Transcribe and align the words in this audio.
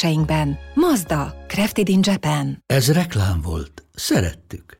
kereskedéseinkben. 0.00 0.58
Mazda, 0.74 1.34
Crafted 1.46 1.88
in 1.88 2.00
Japan. 2.02 2.62
Ez 2.66 2.92
reklám 2.92 3.40
volt. 3.42 3.84
Szerettük. 3.94 4.78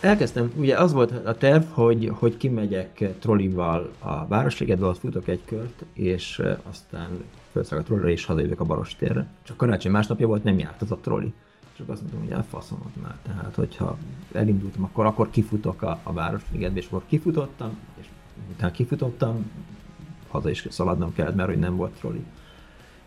Elkezdtem, 0.00 0.52
ugye 0.56 0.78
az 0.78 0.92
volt 0.92 1.26
a 1.26 1.34
terv, 1.34 1.64
hogy, 1.70 2.10
hogy 2.14 2.36
kimegyek 2.36 3.18
trollival 3.18 3.90
a 3.98 4.26
Városligetbe, 4.26 4.86
ott 4.86 4.98
futok 4.98 5.28
egy 5.28 5.40
kört, 5.44 5.84
és 5.92 6.42
aztán 6.62 7.24
felszállok 7.52 7.84
a 7.84 7.86
trollira, 7.86 8.08
és 8.08 8.24
hazajövök 8.24 8.60
a 8.60 8.64
Barostérre. 8.64 9.26
Csak 9.42 9.56
karácsony 9.56 9.92
másnapja 9.92 10.26
volt, 10.26 10.44
nem 10.44 10.58
járt 10.58 10.82
az 10.82 10.90
a 10.90 10.96
trolli. 10.96 11.32
Csak 11.76 11.88
azt 11.88 12.00
mondtam, 12.00 12.22
hogy 12.22 12.30
elfaszomot 12.30 13.02
már. 13.02 13.16
Tehát, 13.22 13.54
hogyha 13.54 13.96
elindultam, 14.32 14.84
akkor, 14.84 15.06
akkor 15.06 15.30
kifutok 15.30 15.82
a, 15.82 16.00
a 16.02 16.12
Városligetbe, 16.12 16.78
és 16.78 16.86
akkor 16.86 17.02
kifutottam, 17.06 17.78
és 18.34 18.54
utána 18.54 18.72
kifutottam, 18.72 19.50
haza 20.28 20.50
is 20.50 20.66
szaladnom 20.70 21.14
kellett, 21.14 21.34
mert 21.34 21.48
hogy 21.48 21.58
nem 21.58 21.76
volt 21.76 21.92
trolli. 21.92 22.24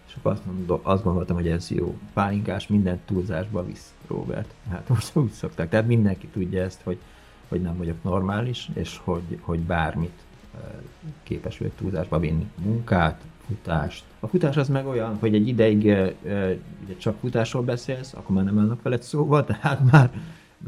És 0.08 0.16
akkor 0.18 0.32
azt, 0.32 0.46
mondom, 0.46 0.80
azt 0.84 1.04
gondoltam, 1.04 1.36
hogy 1.36 1.48
ez 1.48 1.72
jó. 1.72 1.98
Pálinkás 2.14 2.68
minden 2.68 3.00
túlzásba 3.06 3.66
visz, 3.66 3.94
Robert. 4.08 4.54
Hát 4.70 4.90
most 4.90 5.16
úgy 5.16 5.32
szokták. 5.32 5.70
Tehát 5.70 5.88
mindenki 5.88 6.28
tudja 6.28 6.64
ezt, 6.64 6.82
hogy, 6.82 6.98
hogy 7.48 7.62
nem 7.62 7.78
vagyok 7.78 8.04
normális, 8.04 8.70
és 8.74 9.00
hogy, 9.04 9.40
hogy 9.42 9.60
bármit 9.60 10.24
képes 11.24 11.58
vagyok 11.58 11.76
túlzásba 11.76 12.20
vinni. 12.20 12.52
Munkát, 12.64 13.22
futást. 13.48 14.04
A 14.20 14.28
futás 14.28 14.58
az 14.58 14.70
meg 14.70 14.88
olyan, 14.88 15.18
hogy 15.20 15.36
egy 15.36 15.48
ideig 15.48 15.84
ugye 16.84 16.98
csak 16.98 17.16
futásról 17.20 17.64
beszélsz, 17.64 18.14
akkor 18.14 18.36
már 18.36 18.46
nem 18.46 18.60
állnak 18.60 18.82
veled 18.82 19.02
szóval, 19.02 19.46
tehát 19.46 19.92
már, 19.92 20.12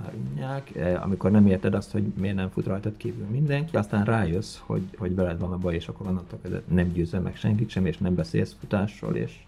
már 0.02 0.14
unják, 0.30 0.76
e, 0.76 1.02
amikor 1.02 1.32
nem 1.32 1.48
érted 1.48 1.74
azt, 1.74 1.92
hogy 1.92 2.04
miért 2.20 2.36
nem 2.36 2.50
fut 2.50 2.66
rajtad 2.66 2.98
kívül 2.98 3.26
mindenki, 3.26 3.78
aztán 3.78 4.06
rájössz, 4.06 4.58
hogy, 4.58 4.82
hogy 4.98 5.16
veled 5.16 5.40
van 5.40 5.52
a 5.52 5.58
baj, 5.58 5.76
és 5.76 5.88
akkor 5.88 6.08
onnantól 6.08 6.40
kezdve 6.42 6.62
nem 6.68 6.92
győzöl 6.92 7.20
meg 7.20 7.36
senkit 7.36 7.70
sem, 7.70 7.86
és 7.86 7.98
nem 7.98 8.16
beszélsz 8.16 8.56
futásról, 8.60 9.16
és 9.16 9.40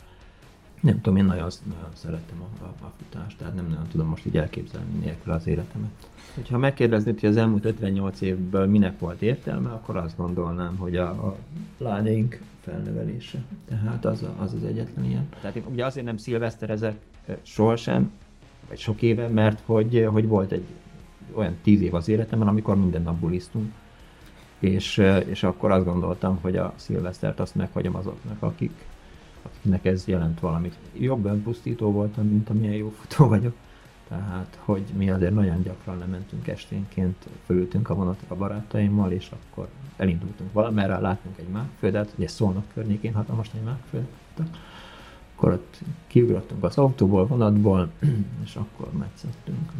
nem 0.81 1.01
tudom, 1.01 1.17
én 1.17 1.25
nagyon, 1.25 1.49
nagyon 1.65 1.89
szeretem 1.93 2.41
a, 2.41 2.63
a, 2.63 2.85
a 2.85 2.91
futást, 2.97 3.37
tehát 3.37 3.55
nem 3.55 3.67
nagyon 3.69 3.87
tudom 3.91 4.07
most 4.07 4.25
így 4.25 4.37
elképzelni 4.37 4.99
nélkül 4.99 5.33
az 5.33 5.47
életemet. 5.47 5.89
Ha 6.49 6.57
megkérdeznéd, 6.57 7.19
hogy 7.19 7.29
az 7.29 7.37
elmúlt 7.37 7.65
58 7.65 8.21
évből 8.21 8.65
minek 8.65 8.99
volt 8.99 9.21
értelme, 9.21 9.69
akkor 9.69 9.97
azt 9.97 10.17
gondolnám, 10.17 10.75
hogy 10.77 10.95
a, 10.95 11.09
a 11.09 11.37
lányaink 11.77 12.41
felnevelése. 12.61 13.43
Tehát 13.67 14.05
az, 14.05 14.23
a, 14.23 14.35
az 14.39 14.53
az 14.53 14.63
egyetlen 14.63 15.05
ilyen. 15.05 15.29
Tehát 15.41 15.55
én 15.55 15.63
ugye 15.71 15.85
azért 15.85 16.05
nem 16.05 16.17
szilveszterezek 16.17 16.99
sohasem, 17.41 18.11
vagy 18.69 18.79
sok 18.79 19.01
éve, 19.01 19.27
mert 19.27 19.61
hogy, 19.65 20.07
hogy 20.11 20.27
volt 20.27 20.51
egy 20.51 20.65
olyan 21.33 21.57
tíz 21.63 21.81
év 21.81 21.93
az 21.93 22.07
életemben, 22.07 22.47
amikor 22.47 22.75
minden 22.75 23.01
nap 23.01 23.15
bulisztunk. 23.15 23.71
És, 24.59 24.97
és 25.25 25.43
akkor 25.43 25.71
azt 25.71 25.85
gondoltam, 25.85 26.37
hogy 26.41 26.55
a 26.55 26.73
szilvesztert 26.75 27.39
azt 27.39 27.55
meghagyom 27.55 27.95
azoknak, 27.95 28.41
akik, 28.41 28.85
akiknek 29.41 29.85
ez 29.85 30.07
jelent 30.07 30.39
valamit. 30.39 30.75
Jobb 30.97 31.25
önpusztító 31.25 31.91
voltam, 31.91 32.27
mint 32.27 32.49
amilyen 32.49 32.73
jó 32.73 32.89
futó 32.89 33.27
vagyok. 33.27 33.53
Tehát, 34.07 34.59
hogy 34.59 34.83
mi 34.97 35.09
azért 35.09 35.33
nagyon 35.33 35.61
gyakran 35.61 35.97
lementünk 35.97 36.47
esténként, 36.47 37.27
fölültünk 37.45 37.89
a 37.89 37.95
vonatok 37.95 38.31
a 38.31 38.35
barátaimmal, 38.35 39.11
és 39.11 39.31
akkor 39.31 39.67
elindultunk 39.97 40.53
valamerre, 40.53 40.99
láttunk 40.99 41.37
egy 41.37 41.47
mágföldet, 41.47 42.13
ugye 42.17 42.27
Szolnok 42.27 42.63
környékén 42.73 43.13
hatalmas 43.13 43.49
nagy 43.49 43.63
mágföld, 43.63 44.07
akkor 45.39 45.53
ott 45.53 45.79
kiugrottunk 46.07 46.63
az 46.63 46.77
autóból, 46.77 47.27
vonatból, 47.27 47.91
és 48.45 48.55
akkor 48.55 48.91
metszettünk. 48.91 49.71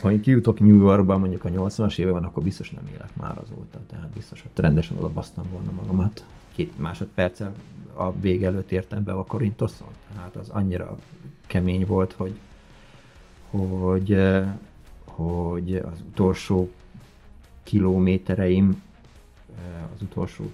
Ha 0.00 0.12
én 0.12 0.20
kijutok 0.20 0.60
New 0.60 0.76
Yorkba 0.76 1.18
mondjuk 1.18 1.44
a 1.44 1.48
80-as 1.48 1.98
években, 1.98 2.24
akkor 2.24 2.42
biztos 2.42 2.70
nem 2.70 2.86
élek 2.92 3.16
már 3.16 3.38
azóta, 3.38 3.80
tehát 3.86 4.08
biztos, 4.08 4.42
hogy 4.42 4.50
rendesen 4.54 4.96
oda 4.96 5.08
basztam 5.08 5.44
volna 5.50 5.70
magamat. 5.70 6.24
Két 6.54 6.78
másodperccel 6.78 7.54
a 7.94 8.12
vége 8.12 8.46
előtt 8.46 8.72
értem 8.72 9.04
be 9.04 9.12
a 9.12 9.24
Korintoszon, 9.24 9.88
tehát 10.14 10.36
az 10.36 10.48
annyira 10.48 10.96
kemény 11.46 11.86
volt, 11.86 12.12
hogy 12.12 12.38
hogy, 13.50 14.16
hogy 15.04 15.74
az 15.74 16.02
utolsó 16.10 16.70
kilométereim, 17.62 18.82
az 19.94 20.02
utolsó 20.02 20.50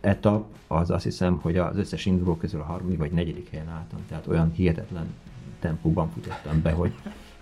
etap, 0.00 0.44
az 0.66 0.90
azt 0.90 1.04
hiszem, 1.04 1.38
hogy 1.42 1.56
az 1.56 1.76
összes 1.76 2.06
induló 2.06 2.36
közül 2.36 2.60
a 2.60 2.64
harmadik 2.64 2.98
vagy 2.98 3.12
negyedik 3.12 3.50
helyen 3.50 3.68
álltam, 3.68 3.98
tehát 4.08 4.26
olyan 4.26 4.52
hihetetlen 4.52 5.06
tempóban 5.60 6.10
futottam 6.10 6.62
be, 6.62 6.72
hogy, 6.72 6.92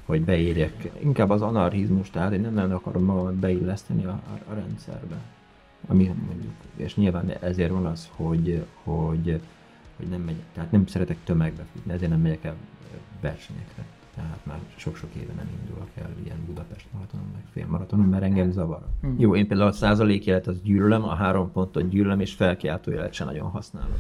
hogy 0.05 0.25
beérjek. 0.25 0.91
Inkább 0.99 1.31
az 1.31 1.43
anarchizmus, 1.43 2.11
tehát 2.11 2.33
én 2.33 2.41
nem 2.41 2.55
nagyon 2.55 2.73
akarom 2.73 3.05
magamat 3.05 3.35
beilleszteni 3.35 4.05
a, 4.05 4.11
a, 4.11 4.51
a 4.51 4.55
rendszerbe. 4.55 5.17
Ami 5.87 6.15
mondjuk, 6.27 6.53
és 6.77 6.97
nyilván 6.97 7.31
ezért 7.41 7.71
van 7.71 7.87
az, 7.87 8.09
hogy, 8.17 8.65
hogy, 8.83 9.41
hogy 9.97 10.07
nem 10.09 10.21
megyek, 10.21 10.45
tehát 10.53 10.71
nem 10.73 10.87
szeretek 10.87 11.17
tömegbe 11.25 11.65
futni, 11.73 11.93
ezért 11.93 12.11
nem 12.11 12.21
megyek 12.21 12.45
el 12.45 12.55
versenyekre 13.21 13.85
tehát 14.21 14.47
már 14.47 14.59
sok-sok 14.77 15.15
éve 15.15 15.33
nem 15.33 15.49
indulok 15.61 15.89
el 15.95 16.11
ilyen 16.25 16.45
Budapest 16.47 16.87
maratonon, 16.93 17.27
meg 17.33 17.43
félmaratonon, 17.53 18.07
mert 18.07 18.23
engem 18.23 18.51
zavar. 18.51 18.87
Mm. 19.07 19.19
Jó, 19.19 19.37
én 19.37 19.47
például 19.47 19.69
a 19.69 19.73
százalékjelet 19.73 20.47
az 20.47 20.61
gyűlölöm, 20.63 21.05
a 21.05 21.15
három 21.15 21.53
pontot 21.53 21.89
gyűlölöm, 21.89 22.21
és 22.21 22.35
felkiáltójelet 22.35 23.13
sem 23.13 23.27
nagyon 23.27 23.51
használok. 23.51 23.99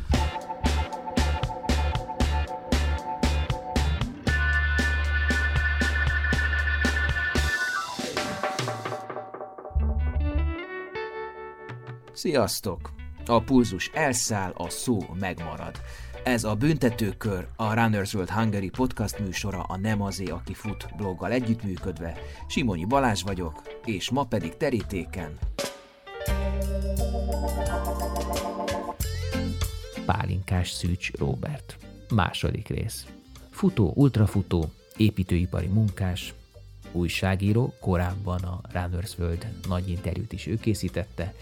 Sziasztok! 12.13 12.91
A 13.27 13.41
pulzus 13.41 13.91
elszáll, 13.95 14.53
a 14.57 14.69
szó 14.69 14.99
megmarad. 15.21 15.81
Ez 16.25 16.45
a 16.45 16.55
Büntetőkör, 16.55 17.47
a 17.57 17.75
Runners 17.75 18.15
World 18.15 18.31
Hungary 18.31 18.69
podcast 18.69 19.19
műsora 19.19 19.63
a 19.63 19.77
Nem 19.77 20.03
azé, 20.03 20.25
aki 20.25 20.55
fut 20.55 20.89
bloggal 20.97 21.33
együttműködve. 21.33 22.19
Simonyi 22.49 22.85
Balázs 22.85 23.23
vagyok, 23.23 23.63
és 23.85 24.11
ma 24.11 24.25
pedig 24.25 24.57
terítéken. 24.57 25.39
Pálinkás 30.07 30.71
Szűcs 30.71 31.13
Robert. 31.13 31.77
Második 32.15 32.69
rész. 32.69 33.07
Futó, 33.51 33.93
ultrafutó, 33.95 34.73
építőipari 34.97 35.67
munkás, 35.67 36.35
újságíró, 36.93 37.75
korábban 37.81 38.43
a 38.43 38.61
Runners 38.73 39.19
World 39.19 39.53
nagy 39.69 39.89
interjút 39.89 40.33
is 40.33 40.47
ő 40.47 40.57
készítette, 40.57 41.35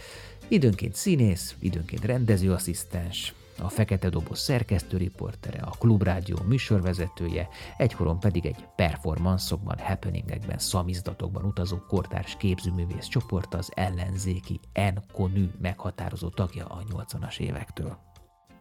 időnként 0.48 0.94
színész, 0.94 1.54
időnként 1.58 2.04
rendezőasszisztens, 2.04 3.34
a 3.60 3.68
Fekete 3.68 4.08
Doboz 4.08 4.38
szerkesztőriportere, 4.38 5.60
a 5.60 5.74
Klubrádió 5.78 6.38
műsorvezetője, 6.46 7.48
egykoron 7.76 8.20
pedig 8.20 8.46
egy 8.46 8.66
performanszokban, 8.76 9.78
happeningekben, 9.78 10.58
szamizdatokban 10.58 11.44
utazó 11.44 11.76
kortárs 11.88 12.36
képzőművész 12.36 13.06
csoport 13.06 13.54
az 13.54 13.70
ellenzéki 13.74 14.60
N-konű 14.72 15.50
meghatározó 15.60 16.28
tagja 16.28 16.66
a 16.66 16.82
80-as 16.92 17.38
évektől. 17.38 17.98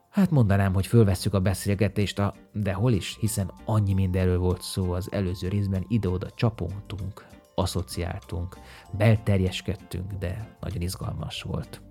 Hát 0.10 0.32
mondanám, 0.32 0.74
hogy 0.74 0.88
fölvesszük 0.88 1.34
a 1.34 1.40
beszélgetést, 1.40 2.20
a, 2.20 2.34
de 2.54 2.74
hol 2.74 2.92
is, 2.92 3.18
hiszen 3.20 3.52
annyi 3.66 3.94
mindenről 3.94 4.38
volt 4.38 4.62
szó 4.62 4.92
az 4.92 5.12
előző 5.12 5.48
részben, 5.48 5.86
ide-oda 5.88 6.30
csapongtunk, 6.32 7.28
asszociáltunk, 7.56 8.58
belterjeskedtünk, 8.92 10.12
de 10.12 10.58
nagyon 10.60 10.82
izgalmas 10.82 11.42
volt. 11.42 11.82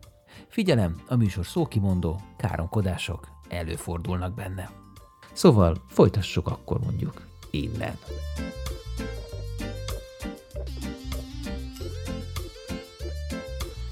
Figyelem, 0.57 1.01
a 1.09 1.17
műsor 1.17 1.47
szókimondó, 1.47 2.21
káromkodások 2.37 3.29
előfordulnak 3.49 4.35
benne. 4.35 4.71
Szóval 5.33 5.77
folytassuk 5.89 6.49
akkor 6.49 6.81
mondjuk 6.81 7.27
innen. 7.51 7.97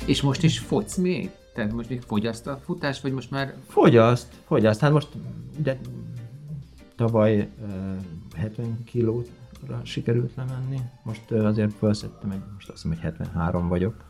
És 0.07 0.23
most 0.23 0.43
is 0.43 0.59
fogysz 0.59 0.97
még? 0.97 1.31
Tehát 1.55 1.73
most 1.73 1.89
még 1.89 2.01
fogyaszt 2.01 2.47
a 2.47 2.61
futás, 2.65 3.01
vagy 3.01 3.13
most 3.13 3.31
már... 3.31 3.55
Fogyaszt, 3.67 4.35
fogyaszt. 4.45 4.81
Hát 4.81 4.93
most 4.93 5.09
de 5.59 5.79
tavaly 6.97 7.49
uh, 7.61 8.37
70 8.37 8.85
kilóra 8.85 9.25
sikerült 9.83 10.35
lemenni. 10.35 10.81
Most 11.03 11.31
uh, 11.31 11.45
azért 11.45 11.73
felszettem, 11.73 12.31
egy, 12.31 12.43
most 12.55 12.69
azt 12.69 12.83
hiszem, 12.83 12.97
hogy 12.97 13.05
73 13.05 13.69
vagyok 13.69 14.05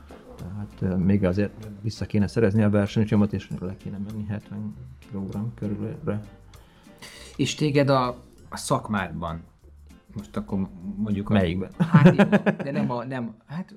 Tehát 0.79 0.99
még 0.99 1.25
azért 1.25 1.69
vissza 1.81 2.05
kéne 2.05 2.27
szerezni 2.27 2.63
a 2.63 2.71
versenycsomot, 2.71 3.33
és 3.33 3.51
le 3.61 3.77
kéne 3.77 3.99
menni 3.99 4.27
70 4.29 4.75
kg 5.13 5.55
körülre. 5.55 6.21
És 7.37 7.55
téged 7.55 7.89
a, 7.89 8.09
a 8.49 8.57
szakmádban, 8.57 9.43
most 10.15 10.37
akkor 10.37 10.69
mondjuk... 10.97 11.29
Melyikben? 11.29 11.71
A, 11.79 11.85
hát, 11.85 12.15
de 12.65 12.71
nem 12.71 12.91
a, 12.91 13.05
nem, 13.05 13.35
hát 13.47 13.75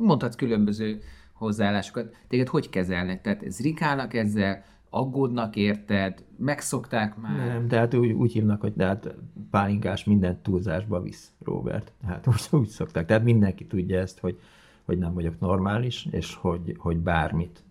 mondhatsz 0.00 0.36
különböző 0.36 1.00
hozzáállásokat. 1.32 2.16
Téged 2.28 2.48
hogy 2.48 2.68
kezelnek? 2.68 3.20
Tehát 3.20 3.44
zrikálnak 3.48 4.14
ezzel, 4.14 4.64
aggódnak 4.90 5.56
érted, 5.56 6.24
megszokták 6.36 7.16
már? 7.16 7.46
Nem, 7.46 7.68
tehát 7.68 7.94
úgy, 7.94 8.12
úgy 8.12 8.32
hívnak, 8.32 8.60
hogy 8.60 8.72
tehát 8.72 9.14
pálinkás 9.50 10.04
minden 10.04 10.42
túlzásba 10.42 11.00
visz, 11.00 11.32
Robert. 11.44 11.92
Tehát 12.00 12.26
úgy, 12.28 12.48
úgy 12.50 12.68
szokták. 12.68 13.06
Tehát 13.06 13.24
mindenki 13.24 13.66
tudja 13.66 14.00
ezt, 14.00 14.18
hogy, 14.18 14.38
hogy 14.86 14.98
nem 14.98 15.14
vagyok 15.14 15.40
normális, 15.40 16.06
és 16.10 16.34
hogy, 16.34 16.74
hogy 16.78 16.96
bármit 16.96 17.62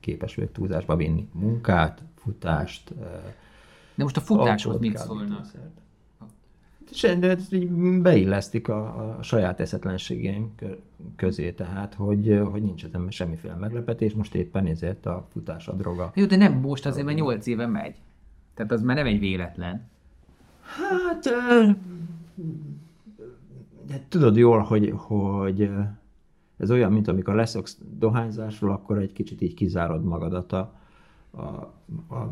képes 0.00 0.34
vagyok 0.34 0.52
túlzásba 0.52 0.96
vinni. 0.96 1.28
Munkát, 1.32 2.02
futást. 2.14 2.94
De 3.94 4.02
most 4.02 4.16
a 4.16 4.20
futáshoz 4.20 4.78
mit 4.78 4.96
szólnak? 4.96 5.46
beillesztik 8.02 8.68
a, 8.68 9.16
a 9.18 9.22
saját 9.22 9.60
eszetlenségeim 9.60 10.54
közé, 11.16 11.52
tehát 11.52 11.94
hogy, 11.94 12.40
hogy 12.50 12.62
nincs 12.62 12.84
ezen 12.84 13.10
semmiféle 13.10 13.54
meglepetés, 13.54 14.12
most 14.12 14.34
éppen 14.34 14.66
ezért 14.66 15.06
a 15.06 15.26
futás 15.32 15.68
a 15.68 15.72
droga. 15.72 16.12
Jó, 16.14 16.26
de 16.26 16.36
nem 16.36 16.52
most 16.52 16.86
azért, 16.86 17.06
mert 17.06 17.18
8 17.18 17.46
éve 17.46 17.66
megy. 17.66 17.94
Tehát 18.54 18.72
az 18.72 18.82
már 18.82 18.96
nem 18.96 19.06
egy 19.06 19.18
véletlen. 19.18 19.88
Hát, 20.60 21.24
de 23.86 24.04
tudod 24.08 24.36
jól, 24.36 24.58
hogy, 24.58 24.92
hogy 24.96 25.70
ez 26.56 26.70
olyan, 26.70 26.92
mint 26.92 27.08
amikor 27.08 27.34
leszoksz 27.34 27.78
dohányzásról, 27.98 28.70
akkor 28.70 28.98
egy 28.98 29.12
kicsit 29.12 29.40
így 29.40 29.54
kizárod 29.54 30.04
magadat 30.04 30.52
a, 30.52 30.74
a, 31.30 31.42
a 32.14 32.30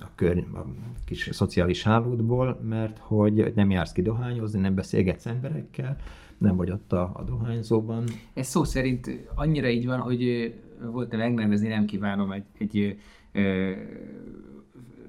a, 0.00 0.10
kör, 0.14 0.44
a 0.54 0.64
kis 1.04 1.28
szociális 1.32 1.82
hálódból, 1.82 2.60
mert 2.62 2.98
hogy 2.98 3.52
nem 3.54 3.70
jársz 3.70 3.92
ki 3.92 4.02
dohányozni, 4.02 4.60
nem 4.60 4.74
beszélgetsz 4.74 5.26
emberekkel, 5.26 5.96
nem 6.38 6.56
vagy 6.56 6.70
ott 6.70 6.92
a, 6.92 7.10
a 7.14 7.22
dohányzóban. 7.22 8.04
Ez 8.34 8.46
szó 8.46 8.64
szerint 8.64 9.26
annyira 9.34 9.68
így 9.68 9.86
van, 9.86 10.00
hogy 10.00 10.54
volt-e 10.92 11.16
megnevezni, 11.16 11.68
nem 11.68 11.84
kívánom 11.84 12.32
egy, 12.32 12.44
egy 12.58 12.98
ö, 13.32 13.72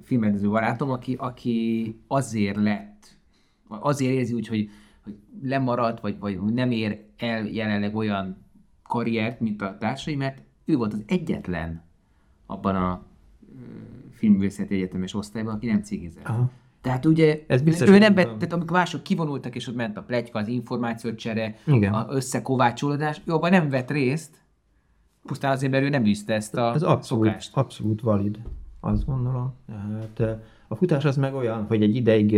filmrendező 0.01 0.49
barátom, 0.49 0.89
aki, 0.89 1.15
aki 1.19 1.95
azért 2.07 2.57
lett, 2.57 3.17
azért 3.67 4.13
érzi 4.13 4.33
úgy, 4.33 4.47
hogy, 4.47 4.69
hogy 5.05 5.15
lemaradt, 5.41 5.99
vagy, 6.01 6.19
vagy 6.19 6.41
nem 6.41 6.71
ér 6.71 7.03
el 7.17 7.45
jelenleg 7.45 7.95
olyan 7.95 8.37
karriert, 8.83 9.39
mint 9.39 9.61
a 9.61 9.77
társai, 9.79 10.15
mert 10.15 10.41
ő 10.65 10.75
volt 10.75 10.93
az 10.93 11.03
egyetlen 11.07 11.83
abban 12.45 12.75
a 12.75 13.03
filmművészeti 14.11 14.75
egyetemes 14.75 15.13
osztályban, 15.13 15.53
aki 15.53 15.65
nem 15.65 15.81
cigizett. 15.81 16.27
Aha. 16.27 16.49
Tehát 16.81 17.05
ugye 17.05 17.43
Ez 17.47 17.61
biztos, 17.61 17.89
ő 17.89 17.97
nem, 17.97 18.13
be, 18.13 18.23
tehát 18.23 18.53
amikor 18.53 18.77
mások 18.77 19.03
kivonultak, 19.03 19.55
és 19.55 19.67
ott 19.67 19.75
ment 19.75 19.97
a 19.97 20.01
plegyka, 20.01 20.39
az 20.39 20.47
információcsere, 20.47 21.55
Igen. 21.65 21.93
a 21.93 22.05
összekovácsolódás, 22.09 23.21
ő 23.25 23.33
abban 23.33 23.49
nem 23.49 23.69
vett 23.69 23.91
részt, 23.91 24.43
pusztán 25.25 25.51
azért, 25.51 25.71
mert 25.71 25.83
ő 25.83 25.89
nem 25.89 26.05
űzte 26.05 26.33
ezt 26.33 26.55
a 26.55 26.73
Ez 26.73 26.83
abszolút, 26.83 27.25
szokást. 27.25 27.57
abszolút 27.57 28.01
valid, 28.01 28.39
azt 28.79 29.05
gondolom. 29.05 29.53
Tehát 30.13 30.43
a 30.67 30.75
futás 30.75 31.05
az 31.05 31.17
meg 31.17 31.33
olyan, 31.33 31.63
hogy 31.63 31.83
egy 31.83 31.95
ideig 31.95 32.31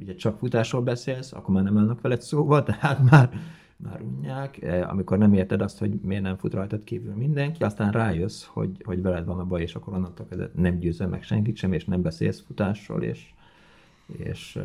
ugye 0.00 0.14
csak 0.16 0.38
futásról 0.38 0.82
beszélsz, 0.82 1.32
akkor 1.32 1.54
már 1.54 1.64
nem 1.64 1.78
állnak 1.78 2.00
veled 2.00 2.20
szóval, 2.20 2.62
tehát 2.62 3.02
már 3.10 3.30
már 3.76 4.00
unják, 4.00 4.66
amikor 4.88 5.18
nem 5.18 5.34
érted 5.34 5.60
azt, 5.60 5.78
hogy 5.78 5.92
miért 6.02 6.22
nem 6.22 6.36
fut 6.36 6.54
rajtad 6.54 6.84
kívül 6.84 7.14
mindenki, 7.14 7.62
aztán 7.62 7.92
rájössz, 7.92 8.44
hogy, 8.44 8.82
hogy 8.84 9.02
veled 9.02 9.24
van 9.24 9.38
a 9.38 9.44
baj, 9.44 9.62
és 9.62 9.74
akkor 9.74 9.94
onnantól 9.94 10.26
kezdve 10.26 10.50
nem 10.54 10.78
győzöl 10.78 11.06
meg 11.06 11.22
senkit 11.22 11.56
sem, 11.56 11.72
és 11.72 11.84
nem 11.84 12.02
beszélsz 12.02 12.42
futásról, 12.46 13.02
és, 13.02 13.32
és, 14.06 14.58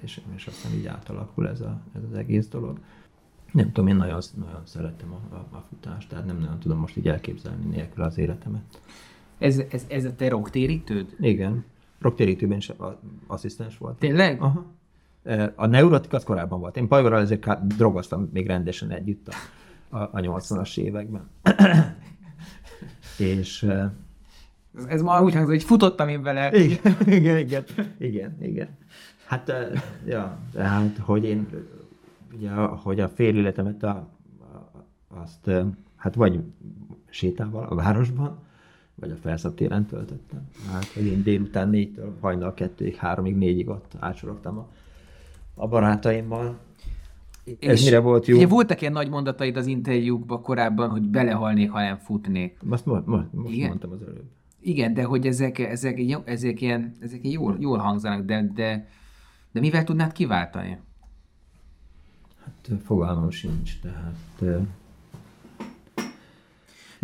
és, 0.00 0.20
és 0.34 0.46
aztán 0.46 0.72
így 0.72 0.86
átalakul 0.86 1.48
ez, 1.48 1.60
a, 1.60 1.80
ez 1.94 2.02
az 2.10 2.16
egész 2.16 2.48
dolog. 2.48 2.78
Nem 3.52 3.66
tudom, 3.66 3.88
én 3.88 3.96
nagyon, 3.96 4.20
nagyon 4.36 4.62
szeretem 4.64 5.12
a, 5.12 5.34
a, 5.34 5.56
a 5.56 5.64
futást, 5.68 6.08
tehát 6.08 6.26
nem 6.26 6.38
nagyon 6.38 6.58
tudom 6.58 6.78
most 6.78 6.96
így 6.96 7.08
elképzelni 7.08 7.64
nélkül 7.64 8.04
az 8.04 8.18
életemet. 8.18 8.80
Ez, 9.44 9.62
ez, 9.70 9.84
ez 9.88 10.04
a 10.04 10.14
te 10.14 10.28
rocktérítőd? 10.28 11.16
Igen. 11.20 11.64
Rocktérítőben 11.98 12.56
is 12.56 12.72
asszisztens 13.26 13.78
volt. 13.78 13.98
Tényleg? 13.98 14.42
Aha. 14.42 14.64
A 15.54 15.66
neurotik 15.66 16.12
az 16.12 16.24
korábban 16.24 16.60
volt. 16.60 16.76
Én 16.76 16.88
Pajvorral 16.88 17.20
ezért 17.20 17.66
drogoztam 17.66 18.28
még 18.32 18.46
rendesen 18.46 18.90
együtt 18.90 19.28
a, 19.28 19.34
a, 19.96 19.98
a 19.98 20.20
80-as 20.20 20.78
években. 20.78 21.30
és 23.18 23.62
ez, 24.76 24.84
ez 24.84 25.02
ma 25.02 25.22
úgy 25.22 25.34
hangzik, 25.34 25.54
hogy 25.54 25.64
futottam 25.64 26.08
én 26.08 26.22
vele. 26.22 26.52
Igen, 26.52 26.96
igen, 27.06 27.38
igen, 27.38 27.64
igen, 27.98 28.36
igen. 28.42 28.68
Hát, 29.26 29.52
ja, 30.06 30.38
tehát, 30.52 30.98
hogy 30.98 31.24
én, 31.24 31.48
ugye, 32.36 32.50
hogy 32.54 33.00
a 33.00 33.08
fél 33.08 33.36
életemet 33.36 33.82
a, 33.82 34.08
azt, 35.08 35.50
hát 35.96 36.14
vagy 36.14 36.40
sétával 37.10 37.64
a 37.64 37.74
városban, 37.74 38.42
vagy 38.94 39.10
a 39.10 39.16
felszabtéren 39.16 39.86
töltöttem. 39.86 40.48
Hát, 40.70 40.86
hogy 40.86 41.06
én 41.06 41.22
délután 41.22 41.68
négytől 41.68 42.16
hajnal 42.20 42.54
kettőig, 42.54 42.94
háromig, 42.94 43.36
négyig 43.36 43.68
ott 43.68 43.92
átsorogtam 43.98 44.58
a 44.58 44.68
a 45.54 45.68
barátaimmal. 45.68 46.58
Ez 47.44 47.78
és 47.78 47.84
mire 47.84 47.98
volt 47.98 48.26
jó? 48.26 48.36
Ugye 48.36 48.46
voltak 48.46 48.80
ilyen 48.80 48.92
nagy 48.92 49.08
mondataid 49.08 49.56
az 49.56 49.66
interjúkban 49.66 50.42
korábban, 50.42 50.90
hogy 50.90 51.02
belehalnék, 51.02 51.70
ha 51.70 51.80
nem 51.80 51.98
futnék. 51.98 52.56
Most, 52.62 52.86
most, 52.86 53.06
most 53.06 53.54
Igen? 53.54 53.68
mondtam 53.68 53.90
az 53.90 54.02
előbb. 54.02 54.30
Igen, 54.60 54.94
de 54.94 55.04
hogy 55.04 55.26
ezek, 55.26 55.58
ezek, 55.58 55.98
ezek, 56.24 56.60
ilyen, 56.60 56.92
ezek 57.00 57.28
jól, 57.28 57.56
jól 57.58 57.78
hangzanak, 57.78 58.24
de, 58.24 58.50
de, 58.54 58.88
de 59.52 59.60
mivel 59.60 59.84
tudnád 59.84 60.12
kiváltani? 60.12 60.78
Hát 62.44 62.82
fogalmam 62.82 63.30
sincs, 63.30 63.80
tehát... 63.80 64.66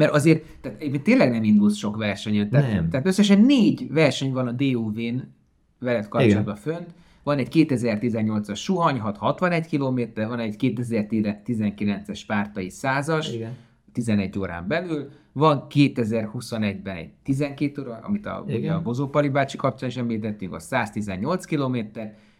Mert 0.00 0.12
azért, 0.12 0.44
tehát 0.60 1.02
tényleg 1.02 1.30
nem 1.30 1.44
indulsz 1.44 1.76
sok 1.76 1.96
versenyen. 1.96 2.50
Tehát, 2.50 2.72
nem. 2.72 2.88
tehát 2.88 3.06
összesen 3.06 3.40
négy 3.40 3.86
verseny 3.90 4.32
van 4.32 4.46
a 4.46 4.52
DUV-n 4.52 5.34
veled 5.78 6.08
kapcsolatban 6.08 6.56
fönt, 6.56 6.94
van 7.22 7.38
egy 7.38 7.48
2018-as 7.52 8.56
Suhany 8.56 8.98
661 8.98 9.68
km, 9.68 10.00
van 10.14 10.38
egy 10.38 10.54
2019-es 10.58 12.16
Spártai 12.16 12.70
100-as, 12.82 13.28
Igen. 13.34 13.56
11 13.92 14.38
órán 14.38 14.66
belül, 14.68 15.10
van 15.32 15.66
2021-ben 15.70 16.96
egy 16.96 17.10
12 17.22 17.80
óra, 17.80 18.00
amit 18.02 18.26
a, 18.26 18.44
ugye 18.46 18.72
a 18.72 18.82
Bozópali 18.82 19.28
bácsi 19.28 19.56
kapcsán 19.56 19.88
is 19.88 19.96
említettünk, 19.96 20.54
a 20.54 20.58
118 20.58 21.44
km, 21.44 21.78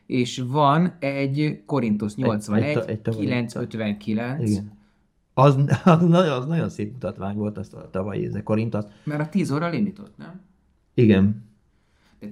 és 0.06 0.42
van 0.46 0.96
egy 0.98 1.62
Korintus 1.66 2.14
81, 2.14 2.62
egy, 2.62 2.76
egy, 2.76 2.88
egy 2.88 3.16
959. 3.16 4.50
Igen. 4.50 4.78
Az, 5.40 5.56
az, 5.84 6.06
nagyon, 6.06 6.32
az 6.32 6.46
nagyon 6.46 6.68
szép 6.68 6.92
mutatvány 6.92 7.36
volt 7.36 7.58
azt 7.58 7.74
a 7.74 7.88
tavalyi 7.90 8.26
ez 8.26 8.34
a 8.34 8.42
Korintus. 8.42 8.84
Mert 9.04 9.20
a 9.20 9.28
10 9.28 9.50
óra 9.50 9.68
limitot, 9.68 10.10
nem? 10.16 10.40
Igen. 10.94 11.48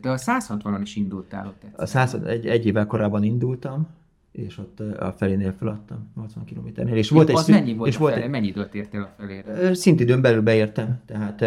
De 0.01 0.11
a 0.11 0.17
160-on 0.17 0.79
is 0.83 0.97
indultál 0.97 1.47
ott 1.47 1.63
egyszer. 1.65 1.83
A 1.83 1.87
100, 1.87 2.15
egy, 2.15 2.47
egy 2.47 2.67
évvel 2.67 2.87
korábban 2.87 3.23
indultam, 3.23 3.87
és 4.33 4.59
ott 4.59 4.81
a 4.81 5.13
felénél 5.17 5.53
feladtam, 5.59 6.11
80 6.17 6.45
kilométernél. 6.45 6.97
És 6.97 7.11
volt 7.11 7.29
egy 7.29 7.35
az 7.35 7.45
szü- 7.45 7.55
mennyi 7.55 7.75
volt 7.75 7.89
és 7.89 7.97
a 7.97 7.99
volt 7.99 8.29
Mennyi 8.29 8.47
időt 8.47 8.75
értél 8.75 9.01
a 9.01 9.15
felére? 9.17 9.75
Szintidőn 9.75 10.21
belül 10.21 10.43
beértem, 10.43 11.01
tehát 11.07 11.45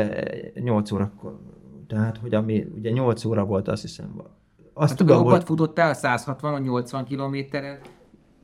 8 0.53 0.91
órakor. 0.91 1.39
Tehát, 1.87 2.17
hogy 2.17 2.33
ami 2.33 2.67
ugye 2.75 2.91
8 2.91 3.25
óra 3.25 3.45
volt, 3.45 3.67
azt 3.67 3.81
hiszem. 3.81 4.21
Azt 4.73 4.89
hát 4.89 4.97
tudom, 4.97 5.17
jobbat 5.17 5.31
volt... 5.31 5.43
futottál 5.43 5.95
160-80 5.97 7.03
kilométeren? 7.07 7.79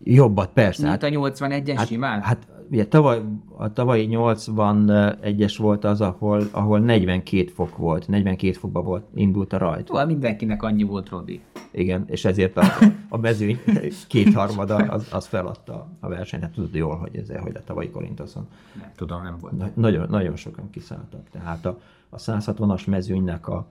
Jobbat, 0.04 0.50
persze. 0.54 0.88
Mint 0.88 1.02
hát, 1.02 1.14
a 1.14 1.16
81-es 1.16 1.74
hát, 1.76 1.88
simán? 1.88 2.22
Hát 2.22 2.48
ugye 2.72 2.88
tavaly, 2.88 3.22
a 3.56 3.74
tavalyi 3.74 4.08
81-es 4.12 5.56
volt 5.58 5.84
az, 5.84 6.02
ahol, 6.02 6.44
ahol 6.52 6.80
42 6.80 7.48
fok 7.48 7.78
volt, 7.78 8.08
42 8.08 8.54
fokban 8.54 8.84
volt, 8.84 9.06
indult 9.14 9.54
a 9.54 9.58
rajt. 9.58 9.88
Szóval 9.88 10.06
mindenkinek 10.06 10.64
annyi 10.64 10.84
volt, 10.84 11.10
Rodi. 11.10 11.42
Igen, 11.72 12.04
és 12.08 12.26
ezért 12.26 12.58
a, 12.58 12.64
a 13.10 13.18
mezőny 13.18 13.60
kétharmada 14.08 14.76
az, 14.76 15.08
az 15.12 15.26
feladta 15.26 15.88
a 16.00 16.08
versenyt. 16.08 16.44
Hát 16.44 16.52
tudod 16.52 16.76
jól, 16.76 16.96
hogy 16.96 17.16
ez 17.16 17.30
hogy 17.40 17.56
a 17.56 17.64
tavalyi 17.64 17.90
Korintoszon. 17.90 18.48
Nem 18.80 18.92
tudom, 18.96 19.24
nem 19.24 19.38
volt. 19.40 19.58
Na, 19.58 19.70
nagyon, 19.74 20.08
nagyon 20.10 20.36
sokan 20.36 20.70
kiszálltak. 20.70 21.30
Tehát 21.32 21.66
a, 21.66 21.80
a 22.10 22.18
160-as 22.18 22.88
mezőnynek 22.88 23.48
a, 23.48 23.68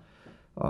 a, 0.55 0.67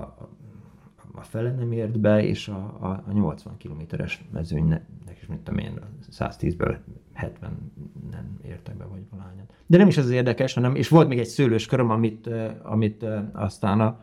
a 1.17 1.23
fele 1.23 1.53
nem 1.53 1.73
ért 1.73 2.01
be, 2.01 2.25
és 2.25 2.49
a, 2.49 2.77
a, 2.81 3.03
a 3.09 3.13
80 3.13 3.57
kilométeres 3.57 4.25
mezőnynek 4.33 4.85
is, 5.21 5.27
mint 5.27 5.41
tudom 5.41 5.61
én, 5.61 5.79
110-ből 6.13 6.77
70 7.13 7.73
nem 8.11 8.39
értek 8.45 8.77
be, 8.77 8.85
vagy 8.85 9.01
valahányat. 9.11 9.53
De 9.67 9.79
nem 9.79 9.89
is 9.89 9.97
ez 9.97 10.05
az 10.05 10.11
érdekes, 10.11 10.55
hanem, 10.55 10.75
és 10.75 10.89
volt 10.89 11.09
még 11.09 11.19
egy 11.19 11.27
szőlős 11.27 11.67
köröm, 11.67 11.91
amit, 11.91 12.31
amit 12.63 13.05
aztán 13.33 13.81
a, 13.81 14.01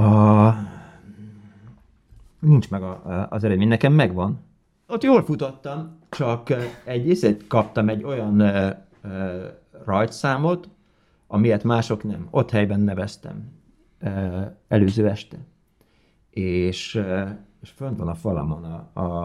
a 0.00 0.54
nincs 2.38 2.70
meg 2.70 2.82
a, 2.82 3.26
az 3.30 3.44
eredmény. 3.44 3.68
Nekem 3.68 3.92
megvan, 3.92 4.40
ott 4.88 5.02
jól 5.02 5.24
futottam, 5.24 5.98
csak 6.08 6.52
egy 6.84 7.08
iszét 7.08 7.46
kaptam 7.46 7.88
egy 7.88 8.04
olyan 8.04 8.40
ö, 8.40 8.70
ö, 9.02 9.46
rajtszámot, 9.84 10.68
amilyet 11.26 11.64
mások 11.64 12.04
nem. 12.04 12.28
Ott 12.30 12.50
helyben 12.50 12.80
neveztem 12.80 13.54
előző 14.68 15.08
este. 15.08 15.36
És, 16.38 17.00
és 17.62 17.70
fönt 17.70 17.98
van 17.98 18.08
a 18.08 18.14
falamon 18.14 18.64
a, 18.64 19.00
a, 19.00 19.24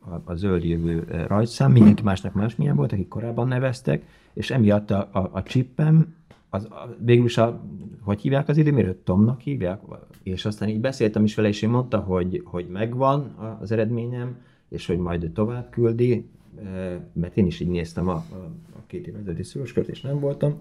a, 0.00 0.22
a 0.24 0.34
zöld 0.34 0.64
jövő 0.64 1.24
rajtszám, 1.26 1.72
mindenki 1.72 2.02
másnak 2.02 2.34
másmilyen 2.34 2.76
volt, 2.76 2.92
akik 2.92 3.08
korábban 3.08 3.48
neveztek, 3.48 4.06
és 4.32 4.50
emiatt 4.50 4.90
a, 4.90 5.08
a, 5.12 5.30
a 5.32 5.42
csippem, 5.42 6.14
az, 6.50 6.64
a, 6.64 6.96
végül 6.98 7.24
is 7.24 7.38
a, 7.38 7.60
hogy 8.00 8.20
hívják 8.20 8.48
az 8.48 8.56
időmérőt? 8.56 8.96
Tomnak 8.96 9.40
hívják? 9.40 9.80
És 10.22 10.44
aztán 10.44 10.68
így 10.68 10.80
beszéltem 10.80 11.24
is 11.24 11.34
vele, 11.34 11.48
és 11.48 11.62
ő 11.62 11.68
mondta, 11.68 11.98
hogy, 11.98 12.42
hogy 12.44 12.68
megvan 12.68 13.34
az 13.60 13.72
eredményem, 13.72 14.36
és 14.68 14.86
hogy 14.86 14.98
majd 14.98 15.24
ő 15.24 15.30
tovább 15.30 15.70
küldi, 15.70 16.28
mert 17.12 17.36
én 17.36 17.46
is 17.46 17.60
így 17.60 17.68
néztem 17.68 18.08
a, 18.08 18.14
a, 18.14 18.50
a 18.76 18.82
két 18.86 19.06
év 19.06 19.16
ezelőtti 19.16 19.42
szülőskört, 19.42 19.88
és 19.88 20.00
nem 20.00 20.20
voltam, 20.20 20.60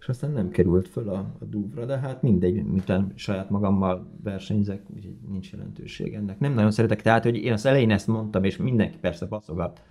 és 0.00 0.08
aztán 0.08 0.30
nem 0.30 0.48
került 0.48 0.88
föl 0.88 1.08
a, 1.08 1.18
a 1.38 1.44
dúvra, 1.44 1.84
de 1.84 1.98
hát 1.98 2.22
mindegy, 2.22 2.64
miután 2.64 3.12
saját 3.14 3.50
magammal 3.50 4.06
versenyzek, 4.22 4.82
úgyhogy 4.94 5.16
nincs 5.28 5.52
jelentőség 5.52 6.14
ennek. 6.14 6.38
Nem 6.38 6.54
nagyon 6.54 6.70
szeretek, 6.70 7.02
tehát, 7.02 7.22
hogy 7.22 7.36
én 7.36 7.52
az 7.52 7.66
elején 7.66 7.90
ezt 7.90 8.06
mondtam, 8.06 8.44
és 8.44 8.56
mindenki 8.56 8.98
persze 9.00 9.26
baszogat 9.26 9.82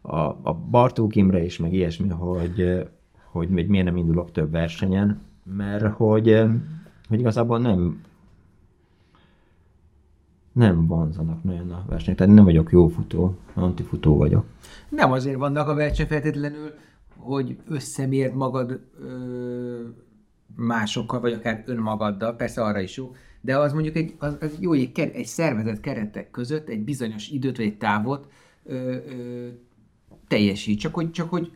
a, 0.00 0.18
a 0.18 0.54
Bartók 0.70 1.16
Imre 1.16 1.44
is, 1.44 1.58
meg 1.58 1.72
ilyesmi, 1.72 2.08
hogy, 2.08 2.88
hogy 3.24 3.48
még 3.48 3.68
miért 3.68 3.84
nem 3.84 3.96
indulok 3.96 4.32
több 4.32 4.50
versenyen, 4.50 5.20
mert 5.44 5.86
hogy, 5.94 6.42
hogy 7.08 7.20
igazából 7.20 7.58
nem 7.58 8.00
nem 10.52 10.86
vonzanak 10.86 11.42
nagyon 11.42 11.70
a 11.70 11.84
versenyek, 11.88 12.18
tehát 12.18 12.34
nem 12.34 12.44
vagyok 12.44 12.72
jó 12.72 12.88
futó, 12.88 13.36
antifutó 13.54 14.16
vagyok. 14.16 14.44
Nem 14.88 15.12
azért 15.12 15.38
vannak 15.38 15.68
a 15.68 15.74
verseny 15.74 16.06
feltétlenül, 16.06 16.72
hogy 17.20 17.56
összemérd 17.68 18.34
magad 18.34 18.80
ö, 19.00 19.88
másokkal, 20.56 21.20
vagy 21.20 21.32
akár 21.32 21.62
önmagaddal, 21.66 22.36
persze 22.36 22.62
arra 22.62 22.80
is 22.80 22.96
jó, 22.96 23.14
de 23.40 23.58
az 23.58 23.72
mondjuk 23.72 23.96
egy, 23.96 24.14
az, 24.18 24.36
az 24.40 24.56
jó, 24.60 24.72
egy, 24.72 24.98
egy 24.98 25.26
szervezet 25.26 25.80
keretek 25.80 26.30
között 26.30 26.68
egy 26.68 26.84
bizonyos 26.84 27.28
időt 27.28 27.56
vagy 27.56 27.66
egy 27.66 27.78
távot 27.78 28.28
ö, 28.64 28.74
ö, 28.94 29.48
teljesít. 30.28 30.80
Csak 30.80 30.94
hogy, 30.94 31.10
csak 31.10 31.30
hogy 31.30 31.52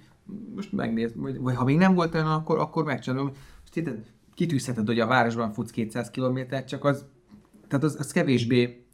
most 0.55 0.73
megnéz, 0.73 1.13
vagy, 1.15 1.39
vagy 1.39 1.55
ha 1.55 1.65
még 1.65 1.77
nem 1.77 1.95
volt 1.95 2.15
olyan, 2.15 2.27
akkor, 2.27 2.59
akkor 2.59 2.85
megcsinálom. 2.85 3.27
Most 3.61 3.77
itt 3.77 3.91
kitűzheted, 4.35 4.87
hogy 4.87 5.01
a 5.01 5.07
városban 5.07 5.53
futsz 5.53 5.71
200 5.71 6.11
kilométert, 6.11 6.69
csak 6.69 6.85
az, 6.85 7.05
tehát 7.69 7.85
az, 7.85 7.97
az 7.99 8.13
kevésbé 8.13 8.85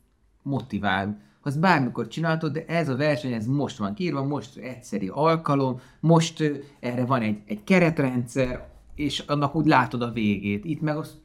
motivál. 0.42 1.28
Az 1.42 1.56
bármikor 1.56 2.08
csináltad, 2.08 2.52
de 2.52 2.64
ez 2.66 2.88
a 2.88 2.96
verseny, 2.96 3.32
ez 3.32 3.46
most 3.46 3.78
van 3.78 3.94
kiírva, 3.94 4.24
most 4.24 4.56
egyszeri 4.56 5.08
alkalom, 5.08 5.80
most 6.00 6.64
erre 6.80 7.04
van 7.04 7.22
egy, 7.22 7.38
egy 7.46 7.64
keretrendszer, 7.64 8.68
és 8.94 9.18
annak 9.18 9.54
úgy 9.54 9.66
látod 9.66 10.02
a 10.02 10.12
végét. 10.12 10.64
Itt 10.64 10.80
meg 10.80 10.96
az 10.96 11.18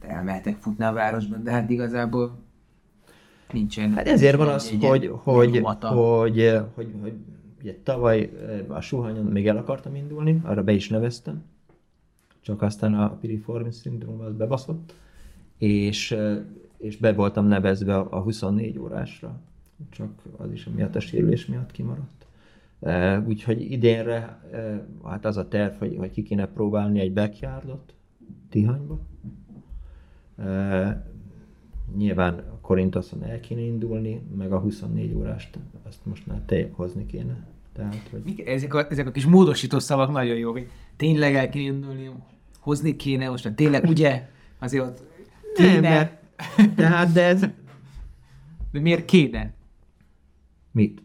elmehetek 0.00 0.56
futni 0.56 0.84
a 0.84 0.92
városban, 0.92 1.42
de 1.42 1.50
hát 1.50 1.70
igazából 1.70 2.38
nincsen. 3.52 3.92
Hát 3.92 4.08
ezért 4.08 4.36
van 4.36 4.48
az, 4.48 4.68
egy, 4.72 4.84
hogy, 4.84 5.10
hogy, 5.22 5.58
hogy, 5.58 5.60
hogy, 5.72 6.62
hogy, 6.74 6.94
hogy 7.02 7.12
ugye 7.60 7.78
tavaly 7.82 8.30
a 8.68 8.80
suhanyon 8.80 9.24
még 9.24 9.46
el 9.46 9.56
akartam 9.56 9.94
indulni, 9.94 10.40
arra 10.44 10.62
be 10.62 10.72
is 10.72 10.88
neveztem, 10.88 11.44
csak 12.40 12.62
aztán 12.62 12.94
a 12.94 13.16
piriformis 13.16 13.74
szindróma 13.74 14.24
az 14.24 14.32
bebaszott, 14.32 14.94
és 15.58 16.16
és 16.78 16.96
be 16.96 17.12
voltam 17.12 17.46
nevezve 17.46 17.96
a 17.96 18.20
24 18.20 18.78
órásra. 18.78 19.40
Csak 19.90 20.10
az 20.36 20.52
is 20.52 20.68
miatt 20.74 20.94
a 20.94 21.00
sérülés 21.00 21.46
miatt 21.46 21.70
kimaradt. 21.70 22.26
Úgyhogy 23.26 23.70
idénre 23.72 24.40
hát 25.04 25.24
az 25.24 25.36
a 25.36 25.48
terv, 25.48 25.74
hogy, 25.78 25.96
hogy 25.98 26.10
ki 26.10 26.22
kéne 26.22 26.46
próbálni 26.46 27.00
egy 27.00 27.12
backyardot 27.12 27.94
Tihanyba. 28.50 28.98
Nyilván 31.96 32.34
a 32.34 32.58
Korintoszon 32.60 33.22
el 33.22 33.40
kéne 33.40 33.60
indulni, 33.60 34.22
meg 34.36 34.52
a 34.52 34.58
24 34.58 35.14
órást, 35.14 35.58
azt 35.82 35.98
most 36.02 36.26
már 36.26 36.40
te 36.46 36.68
hozni 36.72 37.06
kéne. 37.06 37.46
Tehát, 37.72 38.08
hogy... 38.10 38.40
ezek, 38.46 38.74
a, 38.74 38.86
ezek 38.90 39.06
a 39.06 39.10
kis 39.10 39.26
módosító 39.26 39.78
szavak 39.78 40.12
nagyon 40.12 40.36
jók, 40.36 40.52
hogy 40.52 40.68
tényleg 40.96 41.34
el 41.34 41.48
kéne 41.48 41.74
indulni, 41.74 42.10
hozni 42.58 42.96
kéne, 42.96 43.28
most 43.28 43.54
tényleg 43.54 43.84
ugye, 43.84 44.28
azért 44.58 44.84
ott 44.84 45.02
kéne, 45.54 45.72
nem, 45.72 45.80
mert 45.80 46.15
tehát, 46.76 47.12
de 47.12 47.24
ez... 47.24 47.40
De 48.72 48.80
miért 48.80 49.04
kéne? 49.04 49.54
Mit? 50.72 51.02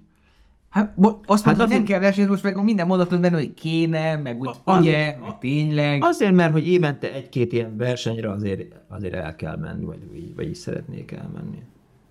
Hát 0.71 0.93
azt 1.25 1.43
hát 1.43 1.57
mondod, 1.57 1.67
hogy 1.67 1.75
nem 1.75 1.85
kell 1.85 1.99
versenyezni, 1.99 2.31
most 2.31 2.43
meg 2.43 2.63
minden 2.63 2.87
mondatod 2.87 3.21
benne, 3.21 3.35
hogy 3.35 3.53
kéne, 3.53 4.15
meg 4.15 4.39
úgy 4.39 4.47
az, 4.63 4.79
ugye, 4.79 5.17
meg 5.21 5.37
tényleg. 5.37 6.03
Azért, 6.03 6.33
mert 6.33 6.51
hogy 6.51 6.67
évente 6.67 7.13
egy-két 7.13 7.53
ilyen 7.53 7.77
versenyre 7.77 8.31
azért, 8.31 8.75
azért 8.87 9.13
el 9.13 9.35
kell 9.35 9.57
menni, 9.57 9.85
vagy, 9.85 10.35
vagy 10.35 10.49
is 10.49 10.57
szeretnék 10.57 11.11
elmenni. 11.11 11.63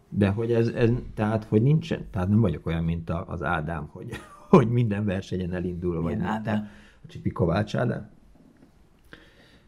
De 0.09 0.29
hogy 0.29 0.53
ez, 0.53 0.69
ez, 0.69 0.91
tehát, 1.15 1.45
hogy 1.45 1.63
nincsen, 1.63 2.07
tehát 2.11 2.29
nem 2.29 2.41
vagyok 2.41 2.67
olyan, 2.67 2.85
mint 2.85 3.11
az 3.27 3.43
Ádám, 3.43 3.89
hogy, 3.93 4.11
hogy 4.49 4.69
minden 4.69 5.05
versenyen 5.05 5.53
elindul, 5.53 6.03
vagy 6.03 6.19
Ádám? 6.21 6.69
A 7.05 7.07
Csipi 7.07 7.31
Kovács 7.31 7.77
Ádám? 7.77 8.11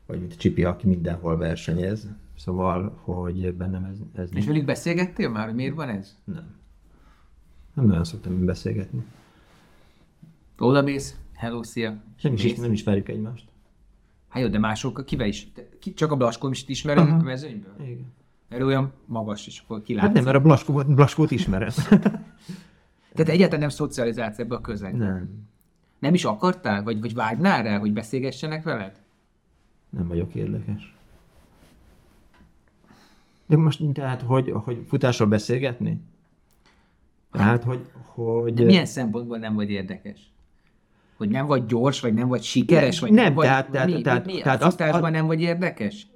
Vagy 0.07 0.19
mint 0.19 0.33
a 0.33 0.37
Csipi, 0.37 0.65
aki 0.65 0.87
mindenhol 0.87 1.37
versenyez. 1.37 2.09
Szóval, 2.37 3.01
hogy 3.03 3.55
bennem 3.55 3.85
ez... 3.85 3.99
ez 4.15 4.37
És 4.37 4.47
velük 4.47 4.65
beszélgettél 4.65 5.29
már, 5.29 5.45
hogy 5.45 5.55
miért 5.55 5.75
van 5.75 5.89
ez? 5.89 6.17
Nem. 6.25 6.61
Nem 7.75 7.87
nagyon 7.87 8.05
szoktam 8.05 8.45
beszélgetni. 8.45 9.05
Oda 10.59 10.83
mész, 10.83 11.17
hello, 11.35 11.63
szia. 11.63 12.03
Nem, 12.23 12.33
is, 12.33 12.55
nem 12.55 12.73
ismerjük 12.73 13.09
egymást. 13.09 13.45
Hát 14.29 14.43
jó, 14.43 14.49
de 14.49 14.59
mások, 14.59 15.05
kivel 15.07 15.27
is? 15.27 15.53
Ki, 15.81 15.95
csak 15.95 16.13
a 16.13 16.17
Blaskó 16.17 16.51
is 16.51 16.65
ismerem 16.67 17.07
Aha. 17.07 17.17
a 17.17 17.23
mezőnyből? 17.23 17.75
Igen. 17.81 18.13
Mert 18.49 18.63
olyan 18.63 18.93
magas, 19.07 19.47
és 19.47 19.63
akkor 19.65 19.83
kilátsz. 19.83 20.05
Hát 20.05 20.15
nem, 20.15 20.25
mert 20.25 20.37
a 20.37 20.41
Blaskót, 20.41 20.95
Blaskót 20.95 21.31
ismerem. 21.31 21.71
Tehát 23.15 23.33
egyáltalán 23.33 23.61
nem 23.61 23.69
szocializálsz 23.69 24.39
ebbe 24.39 24.55
a 24.55 24.61
közegbe? 24.61 25.05
Nem. 25.05 25.29
Nem 25.99 26.15
is 26.15 26.25
akartál? 26.25 26.83
Vagy, 26.83 27.01
vagy 27.01 27.15
vágynál 27.15 27.63
rá, 27.63 27.79
hogy 27.79 27.93
beszélgessenek 27.93 28.63
veled? 28.63 29.01
Nem 29.91 30.09
vagyok 30.09 30.35
érdekes. 30.35 30.95
De 33.47 33.57
most 33.57 33.83
tehát, 33.93 34.23
hogy, 34.23 34.51
hogy 34.55 34.85
futásról 34.87 35.29
beszélgetni? 35.29 36.01
Tehát, 37.33 37.65
hogy... 37.65 37.81
hogy... 38.05 38.55
De 38.55 38.65
milyen 38.65 38.87
szempontból 38.87 39.39
nem 39.39 39.55
vagy 39.55 39.71
érdekes? 39.71 40.33
Hogy 41.17 41.29
nem 41.29 41.47
vagy 41.47 41.67
gyors, 41.67 42.01
vagy 42.01 42.15
nem 42.15 42.29
vagy 42.29 42.43
sikeres? 42.43 43.01
Vagy 43.01 43.13
nem, 43.13 43.35
vagy, 43.35 43.47
tehát... 43.47 43.71
tehát, 43.71 43.89
mi, 43.89 44.01
tehát, 44.01 44.27
mi, 44.27 44.41
tehát 44.41 44.63
azt, 44.63 44.79
nem 45.11 45.27
vagy 45.27 45.41
érdekes? 45.41 46.07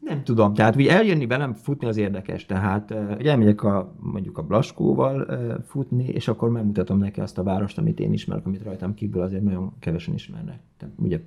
Nem 0.00 0.24
tudom, 0.24 0.54
tehát 0.54 0.74
hogy 0.74 0.86
eljönni 0.86 1.26
velem 1.26 1.54
futni 1.54 1.86
az 1.86 1.96
érdekes, 1.96 2.46
tehát 2.46 2.94
hogy 3.16 3.26
elmegyek 3.26 3.62
a, 3.62 3.94
mondjuk 3.98 4.38
a 4.38 4.42
Blaskóval 4.42 5.26
futni, 5.66 6.04
és 6.04 6.28
akkor 6.28 6.50
megmutatom 6.50 6.98
neki 6.98 7.20
azt 7.20 7.38
a 7.38 7.42
várost, 7.42 7.78
amit 7.78 8.00
én 8.00 8.12
ismerek, 8.12 8.46
amit 8.46 8.62
rajtam 8.62 8.94
kívül 8.94 9.22
azért 9.22 9.42
nagyon 9.42 9.72
kevesen 9.78 10.14
ismernek. 10.14 10.60
Tehát, 10.76 10.94
ugye, 10.98 11.20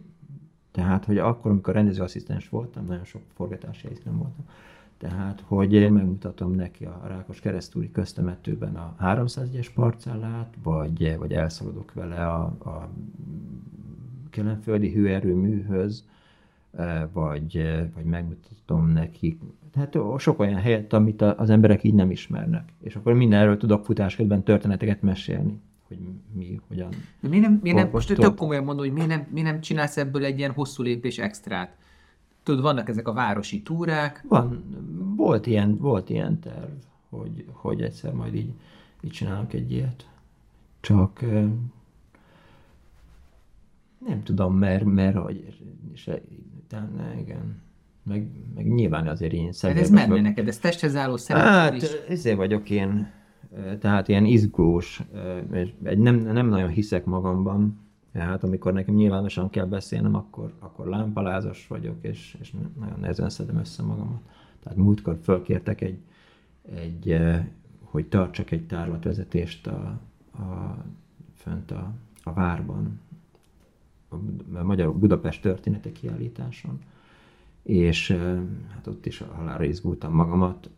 tehát, 0.72 1.06
hogy 1.06 1.18
akkor, 1.18 1.52
amikor 1.52 1.74
rendezőasszisztens 1.74 2.50
voltam, 2.50 2.86
nagyon 2.86 3.06
sok 3.06 3.22
forgatási 3.34 3.88
nem 4.04 4.18
voltam, 4.18 4.46
tehát, 5.04 5.44
hogy 5.46 5.92
megmutatom 5.92 6.52
neki 6.52 6.86
a 6.86 7.02
Rákos 7.08 7.40
keresztúri 7.40 7.92
köztemetőben 7.92 8.76
a 8.76 8.96
301-es 9.02 9.68
parcellát, 9.74 10.54
vagy, 10.64 11.18
vagy 11.18 11.34
elszaladok 11.34 11.94
vele 11.94 12.28
a, 12.28 12.44
a 12.44 12.90
kelenföldi 14.30 14.92
hőerőműhöz, 14.92 16.06
e, 16.78 17.10
vagy, 17.14 17.62
vagy 17.96 18.04
megmutatom 18.04 18.88
neki. 18.88 19.38
Tehát 19.72 19.98
sok 20.18 20.40
olyan 20.40 20.60
helyet, 20.60 20.94
amit 20.94 21.22
az 21.22 21.50
emberek 21.50 21.84
így 21.84 21.94
nem 21.94 22.12
ismernek. 22.12 22.74
És 22.82 22.96
akkor 22.96 23.14
mindenről 23.14 23.58
tudok 23.58 23.86
futás 23.86 24.16
közben 24.16 24.44
történeteket 24.44 25.02
mesélni 25.02 25.62
hogy 25.88 26.00
mi, 26.34 26.60
hogyan... 26.68 26.90
De 27.20 27.28
miért 27.28 27.46
nem, 27.46 27.60
miért 27.62 27.78
nem 27.78 27.90
most 27.92 28.16
több 28.16 28.38
komolyan 28.38 28.64
mondom, 28.64 28.86
hogy 28.86 28.94
miért 28.94 29.10
nem, 29.10 29.28
miért 29.30 29.52
nem 29.52 29.62
csinálsz 29.62 29.98
ebből 29.98 30.26
egy 30.26 30.38
ilyen 30.38 30.52
hosszú 30.52 30.84
lépés 30.84 31.18
extrát? 31.20 31.76
Tudod, 32.44 32.62
vannak 32.62 32.90
ezek 32.90 33.08
a 33.08 33.14
városi 33.14 33.62
túrák. 33.62 34.26
Van, 34.28 34.64
volt 35.16 35.46
ilyen, 35.48 35.78
volt 35.78 36.10
ilyen 36.10 36.40
terv, 36.40 36.72
hogy, 37.10 37.46
hogy 37.52 37.82
egyszer 37.82 38.14
majd 38.14 38.36
így, 38.36 38.52
így 39.02 39.12
csinálunk 39.12 39.54
egy 39.54 39.72
ilyet. 39.72 40.10
Csak 40.80 41.22
nem 44.06 44.24
tudom, 44.24 44.58
mert, 44.58 44.84
mert 44.84 45.18
hogy, 45.18 45.58
se, 45.94 46.22
utána, 46.64 47.14
igen. 47.20 47.62
Meg, 48.04 48.28
meg 48.56 48.74
nyilván 48.74 49.08
azért 49.08 49.34
én 49.34 49.52
személyben... 49.52 49.84
Hát 49.84 49.94
ez 50.02 50.08
menne 50.08 50.22
neked, 50.22 50.48
ez 50.48 50.58
testhez 50.58 50.96
álló 50.96 51.18
Hát, 51.28 51.76
is. 51.76 51.84
ezért 52.08 52.38
vagyok 52.38 52.70
én, 52.70 53.12
tehát 53.80 54.08
ilyen 54.08 54.26
izgós, 54.26 55.04
nem, 55.82 56.16
nem 56.16 56.48
nagyon 56.48 56.70
hiszek 56.70 57.06
magamban, 57.06 57.83
tehát 58.14 58.44
amikor 58.44 58.74
nekem 58.74 58.96
nyilvánosan 58.96 59.50
kell 59.50 59.66
beszélnem, 59.66 60.16
akkor, 60.16 60.54
akkor 60.60 60.88
lámpalázas 60.88 61.68
vagyok, 61.68 61.96
és, 62.02 62.38
és 62.40 62.54
nagyon 62.80 63.00
nehezen 63.00 63.30
szedem 63.30 63.58
össze 63.58 63.84
magamat. 63.84 64.22
Tehát 64.64 64.78
múltkor 64.78 65.20
fölkértek 65.24 65.82
egy, 65.82 65.98
egy 66.76 67.18
hogy 67.82 68.06
tartsak 68.06 68.52
egy 68.52 68.68
tárlatvezetést 68.68 69.68
a, 69.68 70.00
a, 70.32 70.78
fönt 71.36 71.72
a, 71.72 71.92
a 72.24 72.34
várban, 72.34 73.00
a 74.54 74.64
Magyar 74.64 74.94
Budapest 74.94 75.42
története 75.42 75.92
kiállításon, 75.92 76.80
és 77.64 78.12
hát 78.74 78.88
ott 78.88 79.06
is 79.06 79.24
halálra 79.36 79.64
izgultam 79.64 80.14
magamat, 80.14 80.70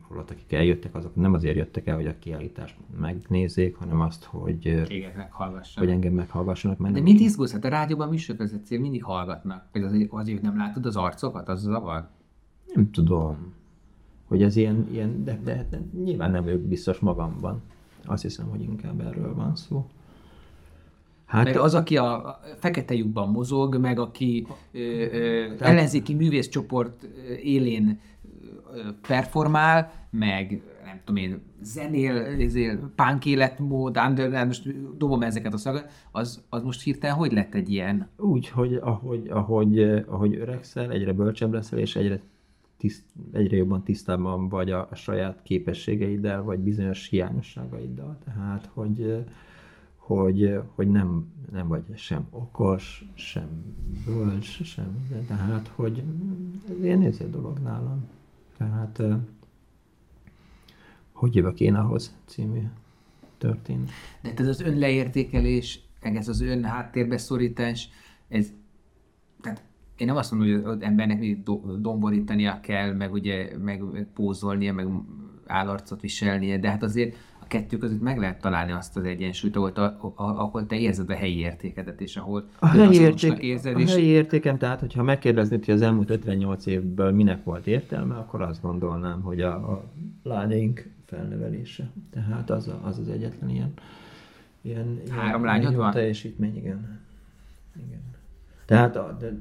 holott 0.00 0.30
akik 0.30 0.52
eljöttek, 0.52 0.94
azok 0.94 1.14
nem 1.14 1.32
azért 1.32 1.56
jöttek 1.56 1.86
el, 1.86 1.94
hogy 1.94 2.06
a 2.06 2.18
kiállítást 2.18 2.76
megnézzék, 3.00 3.76
hanem 3.76 4.00
azt, 4.00 4.24
hogy, 4.24 4.58
Téged 4.86 5.16
meghallgassanak. 5.16 5.88
hogy 5.88 5.96
engem 5.96 6.12
meghallgassanak. 6.12 6.78
Mert 6.78 6.94
De 6.94 7.00
mit 7.00 7.20
izgulsz? 7.20 7.52
Hát 7.52 7.64
a 7.64 7.68
rádióban 7.68 8.08
műsorvezetők 8.08 8.80
mindig 8.80 9.04
hallgatnak. 9.04 9.64
Vagy 9.72 9.82
azért, 9.82 10.12
azért 10.12 10.42
nem 10.42 10.56
látod 10.56 10.86
az 10.86 10.96
arcokat, 10.96 11.48
az 11.48 11.60
zavar? 11.60 12.08
Nem 12.74 12.90
tudom, 12.90 13.52
hogy 14.24 14.42
ez 14.42 14.56
ilyen, 14.56 14.88
ilyen 14.90 15.24
de, 15.24 15.40
de, 15.44 15.66
de 15.70 15.80
nyilván 16.04 16.30
nem 16.30 16.44
vagyok 16.44 16.60
biztos 16.60 16.98
magamban. 16.98 17.62
Azt 18.06 18.22
hiszem, 18.22 18.48
hogy 18.48 18.62
inkább 18.62 19.00
erről 19.00 19.34
van 19.34 19.56
szó. 19.56 19.86
Hát 21.24 21.44
Meg 21.44 21.56
az, 21.56 21.74
aki 21.74 21.96
a 21.96 22.40
fekete 22.58 22.94
lyukban 22.94 23.28
mozog, 23.28 23.76
meg 23.76 23.98
aki 23.98 24.46
ö, 24.72 24.78
ö, 24.78 25.44
ellenzéki 25.58 26.14
művészcsoport 26.14 27.02
élén 27.42 28.00
performál, 29.06 29.92
meg 30.10 30.62
nem 30.84 31.00
tudom 31.04 31.22
én, 31.22 31.42
zenél, 31.62 32.16
ezért, 32.16 32.80
punk 32.94 33.24
életmód, 33.24 33.96
underground, 33.96 34.46
most 34.46 34.96
dobom 34.96 35.22
ezeket 35.22 35.52
a 35.52 35.56
szagakat, 35.56 35.90
az, 36.10 36.44
az 36.48 36.62
most 36.62 36.82
hirtelen 36.82 37.16
hogy 37.16 37.32
lett 37.32 37.54
egy 37.54 37.70
ilyen? 37.70 38.08
úgy, 38.16 38.48
hogy 38.48 38.74
ahogy, 38.74 39.28
ahogy, 39.28 39.82
ahogy 40.06 40.34
öregszel, 40.34 40.90
egyre 40.90 41.12
bölcsebb 41.12 41.52
leszel, 41.52 41.78
és 41.78 41.96
egyre, 41.96 42.20
tiszt, 42.76 43.04
egyre 43.32 43.56
jobban 43.56 43.82
tisztában 43.82 44.48
vagy 44.48 44.70
a, 44.70 44.88
a 44.90 44.94
saját 44.94 45.42
képességeiddel, 45.42 46.42
vagy 46.42 46.58
bizonyos 46.58 47.08
hiányosságaiddal. 47.08 48.18
Tehát, 48.24 48.70
hogy, 48.72 49.24
hogy, 49.96 50.60
hogy 50.74 50.88
nem, 50.88 51.32
nem 51.52 51.68
vagy 51.68 51.82
sem 51.94 52.26
okos, 52.30 53.04
sem 53.14 53.48
bölcs, 54.06 54.62
sem, 54.62 55.06
de 55.10 55.18
tehát, 55.18 55.70
hogy 55.74 56.02
ez 56.68 56.84
ilyen 56.84 56.98
néző 56.98 57.30
dolog 57.30 57.58
nálam. 57.58 58.08
Tehát, 58.70 58.98
eh, 58.98 59.16
hogy 61.12 61.34
jövök 61.34 61.60
én 61.60 61.74
ahhoz 61.74 62.14
című 62.26 62.60
történet. 63.38 63.90
De 64.22 64.28
hát 64.28 64.40
ez 64.40 64.46
az 64.46 64.60
önleértékelés, 64.60 65.80
meg 66.02 66.16
ez 66.16 66.28
az 66.28 66.40
ön 66.40 66.64
háttérbe 66.64 67.18
szorítás, 67.18 67.88
ez, 68.28 68.52
tehát 69.40 69.62
én 69.96 70.06
nem 70.06 70.16
azt 70.16 70.30
mondom, 70.30 70.52
hogy 70.52 70.64
az 70.64 70.82
embernek 70.82 71.42
do- 71.42 71.80
domborítania 71.80 72.60
kell, 72.60 72.92
meg 72.92 73.12
ugye, 73.12 73.58
meg 73.58 74.06
pózolnia, 74.14 74.72
meg 74.72 74.88
állarcot 75.46 76.00
viselnie, 76.00 76.58
de 76.58 76.70
hát 76.70 76.82
azért 76.82 77.16
a 77.44 77.46
kettő 77.48 77.76
között 77.76 78.00
meg 78.00 78.18
lehet 78.18 78.40
találni 78.40 78.72
azt 78.72 78.96
az 78.96 79.04
egyensúlyt, 79.04 79.56
ahol, 79.56 79.72
ahol 80.16 80.66
te 80.66 80.76
érzed 80.76 81.10
a 81.10 81.14
helyi 81.14 81.38
értékedet, 81.38 82.00
és 82.00 82.16
ahol 82.16 82.48
A 82.58 82.66
helyi, 82.66 83.00
érték, 83.00 83.38
érzed, 83.38 83.76
a 83.76 83.78
és 83.78 83.92
helyi 83.92 84.06
értékem, 84.06 84.58
tehát 84.58 84.80
hogyha 84.80 85.02
megkérdeznéd, 85.02 85.64
hogy 85.64 85.74
az 85.74 85.82
elmúlt 85.82 86.10
58 86.10 86.66
évből 86.66 87.10
minek 87.10 87.44
volt 87.44 87.66
értelme, 87.66 88.14
akkor 88.14 88.42
azt 88.42 88.62
gondolnám, 88.62 89.20
hogy 89.20 89.40
a, 89.40 89.54
a 89.54 89.84
lányaink 90.22 90.88
felnevelése. 91.04 91.90
Tehát 92.10 92.50
az 92.50 92.68
a, 92.68 92.80
az, 92.82 92.98
az 92.98 93.08
egyetlen 93.08 93.50
ilyen, 93.50 93.72
ilyen, 94.60 95.00
ilyen 95.04 95.18
Három 95.18 95.44
lányod 95.44 95.74
van? 95.74 95.90
teljesítmény, 95.90 96.56
igen. 96.56 97.00
igen. 97.86 98.13
Tehát 98.66 98.96
a, 98.96 99.16
de, 99.20 99.38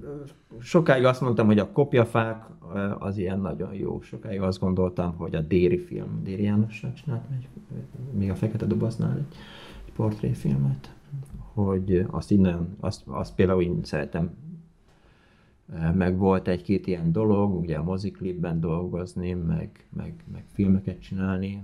sokáig 0.60 1.06
azt 1.06 1.22
mondtam, 1.22 1.46
hogy 1.46 1.60
a 1.60 1.72
kopjafák 1.72 2.46
az 3.00 3.18
ilyen 3.18 3.39
nagyon 3.39 3.74
jó. 3.74 4.01
Sokáig 4.01 4.42
azt 4.42 4.60
gondoltam, 4.60 5.15
hogy 5.15 5.36
a 5.36 5.42
Déri 5.42 5.77
film, 5.77 6.24
Déri 6.24 6.44
Jánossal 6.44 6.94
csinált 6.94 7.24
egy, 7.38 7.48
még 8.12 8.30
a 8.30 8.36
Fekete 8.36 8.65
Doboznál 8.65 9.18
egy, 9.18 9.36
egy 9.86 9.94
portréfilmet, 9.94 10.94
hogy 11.53 12.06
azt 12.10 12.32
így 12.32 12.39
nagyon, 12.39 12.75
azt, 12.80 13.01
azt 13.06 13.36
például 13.36 13.62
így 13.62 13.86
szeretem. 13.86 14.32
Meg 15.94 16.18
volt 16.18 16.48
egy-két 16.48 16.88
ilyen 16.88 17.12
dolog, 17.12 17.56
ugye 17.56 17.77
a 17.77 17.84
moziklipben 17.84 18.60
dolgozni, 18.60 19.34
meg, 19.34 19.86
meg, 19.89 20.13
meg 20.32 20.43
filmeket 20.54 21.02
csinálni, 21.02 21.63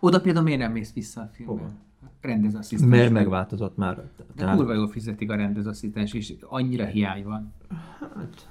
oda 0.00 0.20
például 0.20 0.44
miért 0.44 0.60
nem 0.60 0.72
mész 0.72 0.92
vissza 0.92 1.20
a 1.20 1.30
filmbe? 1.32 1.52
Hova? 1.52 1.72
Rendezőasszisztens. 2.20 2.90
mert 2.90 3.10
megváltozott 3.12 3.76
már. 3.76 4.02
De 4.36 4.52
kurva 4.54 4.74
jól 4.74 4.88
fizetik 4.88 5.30
a 5.30 5.36
rendezőasszisztens, 5.36 6.12
és 6.12 6.34
annyira 6.40 6.84
hiány 6.84 7.24
van. 7.24 7.52
Hát, 8.00 8.48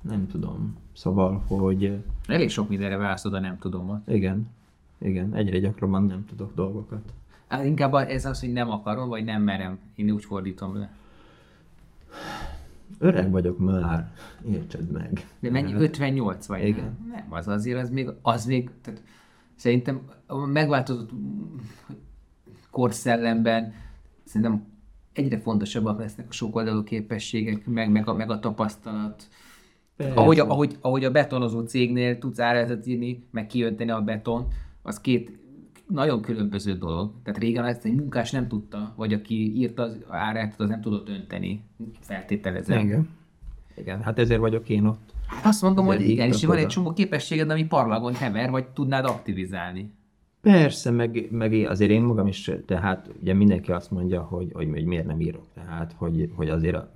nem 0.00 0.26
tudom. 0.26 0.76
Szóval, 0.92 1.42
hogy 1.46 2.02
Elég 2.26 2.50
sok 2.50 2.68
mindenre 2.68 2.96
válasz 2.96 3.24
oda, 3.24 3.40
nem 3.40 3.58
tudom 3.58 3.88
ott. 3.88 4.08
igen, 4.08 4.48
igen, 4.98 5.34
egyre 5.34 5.58
gyakrabban 5.58 6.04
nem 6.04 6.24
tudok 6.26 6.54
dolgokat. 6.54 7.12
Hát 7.48 7.64
inkább 7.64 7.94
ez 7.94 8.24
az, 8.24 8.40
hogy 8.40 8.52
nem 8.52 8.70
akarom, 8.70 9.08
vagy 9.08 9.24
nem 9.24 9.42
merem. 9.42 9.78
Én 9.94 10.10
úgy 10.10 10.24
fordítom 10.24 10.76
le. 10.76 10.90
Öreg 12.98 13.30
vagyok 13.30 13.58
már, 13.58 14.12
értsed 14.50 14.90
meg. 14.90 15.26
De 15.40 15.50
mennyi? 15.50 15.72
58 15.74 16.46
vagy? 16.46 16.66
Igen. 16.66 16.84
Nem, 16.84 17.10
nem, 17.10 17.26
az 17.28 17.48
azért, 17.48 17.82
az 17.82 17.90
még, 17.90 18.08
az 18.22 18.44
még, 18.44 18.70
tehát 18.82 19.02
szerintem 19.54 20.00
a 20.26 20.36
megváltozott 20.36 21.10
korszellemben 22.74 23.72
szerintem 24.24 24.64
egyre 25.12 25.38
fontosabbak 25.40 25.98
lesznek 25.98 26.26
a 26.28 26.32
sokoldalú 26.32 26.82
képességek, 26.82 27.66
meg, 27.66 27.90
meg, 27.90 28.08
a, 28.08 28.14
meg 28.14 28.30
a 28.30 28.38
tapasztalat. 28.38 29.28
Persze. 29.96 30.14
Ahogy, 30.14 30.38
a- 30.38 30.48
ahogy, 30.50 30.76
ahogy 30.80 31.04
a 31.04 31.10
betonozó 31.10 31.60
cégnél 31.60 32.18
tudsz 32.18 32.38
áratot 32.38 32.86
írni, 32.86 33.24
meg 33.30 33.46
kiönteni 33.46 33.90
a 33.90 34.00
beton, 34.00 34.46
az 34.82 35.00
két 35.00 35.38
nagyon 35.88 36.20
különböző 36.22 36.72
dolog. 36.78 37.12
Tehát 37.22 37.40
régen 37.40 37.64
ezt 37.64 37.84
egy 37.84 37.94
munkás 37.94 38.30
nem 38.30 38.48
tudta, 38.48 38.92
vagy 38.96 39.12
aki 39.12 39.56
írta 39.56 39.82
az 39.82 39.96
áratot, 40.08 40.60
az 40.60 40.68
nem 40.68 40.80
tudott 40.80 41.08
önteni, 41.08 41.62
feltételezem. 42.00 42.78
Igen. 42.78 43.08
Igen, 43.76 44.02
hát 44.02 44.18
ezért 44.18 44.40
vagyok 44.40 44.68
én 44.68 44.84
ott. 44.84 45.12
Hát 45.26 45.44
azt 45.44 45.62
mondom, 45.62 45.86
De 45.86 45.92
hogy 45.94 46.08
igen, 46.08 46.28
és 46.28 46.44
van 46.44 46.56
egy 46.56 46.66
csomó 46.66 46.92
képességed, 46.92 47.50
ami 47.50 47.64
parlagon 47.66 48.14
hever, 48.14 48.50
vagy 48.50 48.66
tudnád 48.68 49.04
aktivizálni. 49.04 49.92
Persze, 50.44 50.90
meg, 50.90 51.28
meg 51.30 51.52
azért 51.52 51.90
én 51.90 52.02
magam 52.02 52.26
is, 52.26 52.50
tehát 52.66 53.10
ugye 53.20 53.34
mindenki 53.34 53.72
azt 53.72 53.90
mondja, 53.90 54.22
hogy, 54.22 54.50
hogy, 54.52 54.68
hogy 54.70 54.84
miért 54.84 55.06
nem 55.06 55.20
írok. 55.20 55.44
Tehát, 55.54 55.94
hogy, 55.96 56.30
hogy 56.34 56.48
azért 56.48 56.74
a 56.74 56.90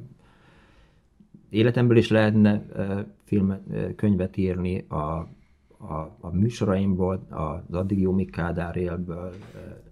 életemből 1.51 1.97
is 1.97 2.09
lehetne 2.09 2.63
uh, 2.77 2.99
filmet, 3.25 3.61
uh, 3.71 3.95
könyvet 3.95 4.37
írni, 4.37 4.85
a, 4.89 4.95
a, 4.95 6.17
a 6.21 6.31
műsoraimból, 6.33 7.27
az 7.31 7.75
addig 7.75 8.01
jó 8.01 8.25
Kádár 8.25 8.77
élből. 8.77 9.35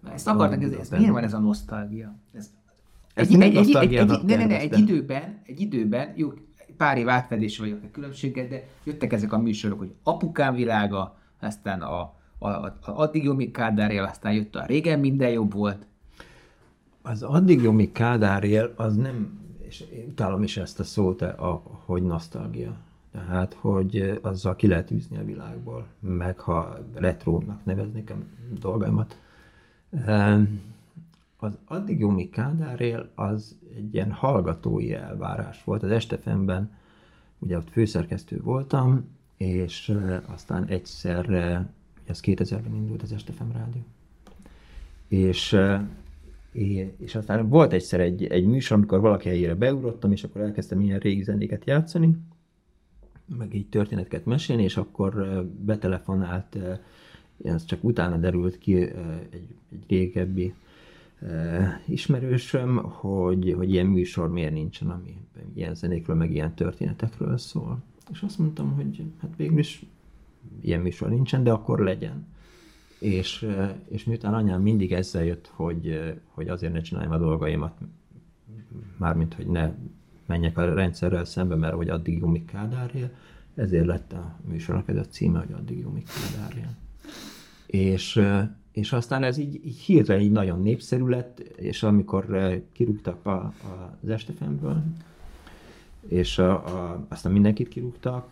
Uh, 0.03 0.13
Ezt 0.13 0.29
akartak, 0.29 0.63
ez, 0.63 0.73
ez 0.73 0.91
miért 0.91 1.13
van 1.13 1.23
ez 1.23 1.35
a 1.35 1.39
nosztalgia? 1.39 2.17
Ez, 2.33 2.51
Ezt 3.15 3.33
egy, 3.33 3.41
egy, 3.41 3.57
egy, 3.57 3.75
egy, 3.75 3.95
egy, 3.95 4.25
ne, 4.25 4.37
ne, 4.37 4.47
ne, 4.47 4.59
egy 4.59 4.79
időben, 4.79 5.41
egy 5.47 5.61
időben, 5.61 6.13
jó, 6.17 6.33
pár 6.77 6.99
év 6.99 7.09
átfedés 7.09 7.59
vagyok 7.59 7.79
a 7.83 7.91
különbséget, 7.93 8.49
de 8.49 8.67
jöttek 8.85 9.13
ezek 9.13 9.33
a 9.33 9.39
műsorok, 9.39 9.79
hogy 9.79 9.93
apukám 10.03 10.55
világa, 10.55 11.19
aztán 11.41 11.81
a, 11.81 12.16
a, 12.39 12.49
a, 12.49 12.77
addig 12.81 13.25
jó 13.25 13.33
még 13.33 13.51
Kádár 13.51 13.91
él, 13.91 14.05
aztán 14.05 14.33
jött 14.33 14.55
a 14.55 14.67
régen 14.67 15.01
minden 15.01 15.31
jobb 15.31 15.53
volt. 15.53 15.87
Az 17.03 17.23
addig 17.23 17.93
Kádár 17.93 18.45
él, 18.45 18.73
az 18.77 18.97
nem, 18.97 19.41
és 19.59 19.81
én 19.81 20.09
utálom 20.09 20.43
is 20.43 20.57
ezt 20.57 20.81
a 20.81 20.85
szót, 20.85 21.23
a, 21.23 21.63
hogy 21.85 22.03
nosztalgia. 22.03 22.77
Tehát, 23.13 23.55
hogy 23.55 24.19
azzal 24.23 24.57
ki 24.57 24.67
lehet 24.67 24.91
űzni 24.91 25.17
a 25.17 25.25
világból, 25.25 25.87
meg 26.01 26.39
ha 26.39 26.79
retrónak 26.95 27.65
neveznék 27.65 28.11
a 28.11 28.15
dolgaimat. 28.61 29.19
Em, 30.07 30.61
Az 31.39 31.59
addig 31.65 32.31
Kádár 32.31 32.81
él, 32.81 33.11
az 33.15 33.57
egy 33.77 33.95
ilyen 33.95 34.13
hallgatói 34.13 34.95
elvárás 34.95 35.65
volt. 35.65 35.83
Az 35.83 35.91
Estefemben, 35.91 36.71
ugye 37.39 37.57
ott 37.57 37.71
főszerkesztő 37.71 38.41
voltam, 38.43 39.09
és 39.37 39.99
aztán 40.27 40.65
egyszerre, 40.65 41.67
az 42.11 42.21
2000-ben 42.23 42.75
indult 42.75 43.03
az 43.03 43.13
Estefem 43.13 43.53
rádió, 43.53 43.83
és, 45.09 45.53
eh, 45.53 45.81
és 46.99 47.15
aztán 47.15 47.49
volt 47.49 47.73
egyszer 47.73 48.01
egy, 48.01 48.25
egy 48.25 48.47
műsor, 48.47 48.77
amikor 48.77 49.01
valaki 49.01 49.29
helyére 49.29 49.55
beugrottam, 49.55 50.13
és 50.13 50.25
akkor 50.25 50.41
elkezdtem 50.41 50.81
ilyen 50.81 50.99
régi 50.99 51.23
zenéket 51.23 51.65
játszani, 51.65 52.17
meg 53.39 53.55
így 53.55 53.69
történeteket 53.69 54.25
mesélni, 54.25 54.63
és 54.63 54.77
akkor 54.77 55.19
eh, 55.19 55.43
betelefonált, 55.43 56.57
eh, 56.57 56.79
ez 57.45 57.65
csak 57.65 57.85
utána 57.85 58.17
derült 58.17 58.59
ki 58.59 58.77
egy, 58.77 58.93
egy 59.71 59.85
régebbi 59.89 60.55
ismerősöm, 61.87 62.77
hogy, 62.77 63.53
hogy 63.57 63.71
ilyen 63.71 63.87
műsor 63.87 64.31
miért 64.31 64.53
nincsen, 64.53 64.91
ami 64.91 65.17
ilyen 65.55 65.75
zenékről, 65.75 66.17
meg 66.17 66.33
ilyen 66.33 66.55
történetekről 66.55 67.39
szól. 67.39 67.83
És 68.13 68.23
azt 68.23 68.39
mondtam, 68.39 68.75
hogy 68.75 69.03
hát 69.21 69.31
végül 69.37 69.59
is 69.59 69.87
ilyen 70.61 70.81
műsor 70.81 71.09
nincsen, 71.09 71.43
de 71.43 71.51
akkor 71.51 71.81
legyen. 71.81 72.27
És, 72.99 73.43
eh, 73.43 73.75
és 73.89 74.05
miután 74.05 74.35
anyám 74.35 74.63
mindig 74.63 74.93
ezzel 74.93 75.25
jött, 75.25 75.51
hogy, 75.55 75.89
eh, 75.89 76.15
hogy 76.25 76.49
azért 76.49 76.73
ne 76.73 76.81
csináljam 76.81 77.13
a 77.13 77.19
dolgaimat, 77.19 77.73
mármint, 78.97 79.35
hogy 79.35 79.47
ne 79.47 79.73
menjek 80.27 80.59
a 80.59 80.75
rendszerrel 80.75 81.25
szembe, 81.25 81.55
mert 81.55 81.75
hogy 81.75 81.89
addig 81.89 82.23
míg 82.23 82.45
Kádár 82.45 82.91
él, 82.95 83.11
ezért 83.55 83.87
lett 83.87 84.13
a 84.13 84.37
műsornak 84.49 84.89
ez 84.89 84.97
a 84.97 85.07
címe, 85.07 85.39
hogy 85.39 85.53
addig 85.53 85.87
míg 85.87 86.05
Kádár 86.05 86.57
él. 86.57 86.77
És, 87.67 88.23
és 88.73 88.93
aztán 88.93 89.23
ez 89.23 89.37
így, 89.37 89.61
így 89.65 89.79
hírre 89.79 90.21
így 90.21 90.33
nagyon 90.33 90.63
népszerű 90.63 91.07
lett, 91.07 91.39
és 91.39 91.83
amikor 91.83 92.27
kirúgtak 92.73 93.27
a, 93.27 93.31
a, 93.31 93.53
az 94.03 94.09
Estefemből, 94.09 94.83
és 96.09 96.39
a, 96.39 96.53
a, 96.53 97.07
aztán 97.09 97.33
mindenkit 97.33 97.69
kirúgtak, 97.69 98.29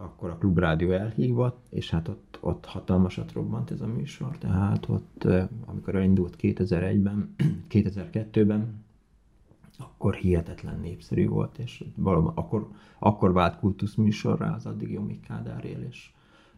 akkor 0.00 0.30
a 0.30 0.36
klubrádió 0.36 0.90
elhívott, 0.90 1.66
és 1.70 1.90
hát 1.90 2.08
ott, 2.08 2.38
ott 2.40 2.64
hatalmasat 2.64 3.32
robbant 3.32 3.70
ez 3.70 3.80
a 3.80 3.86
műsor, 3.86 4.38
tehát 4.38 4.88
ott, 4.88 5.26
amikor 5.66 5.94
elindult 5.94 6.36
2001-ben, 6.40 7.34
2002-ben, 7.70 8.66
akkor 9.78 10.14
hihetetlen 10.14 10.80
népszerű 10.80 11.28
volt, 11.28 11.58
és 11.58 11.84
valóban 11.94 12.32
akkor, 12.34 12.68
akkor 12.98 13.32
vált 13.32 13.58
kultuszműsorra 13.58 14.52
az 14.52 14.66
addig 14.66 14.90
Jomik 14.90 15.20
Kádár 15.20 15.64
él, 15.64 15.86
és 15.88 16.10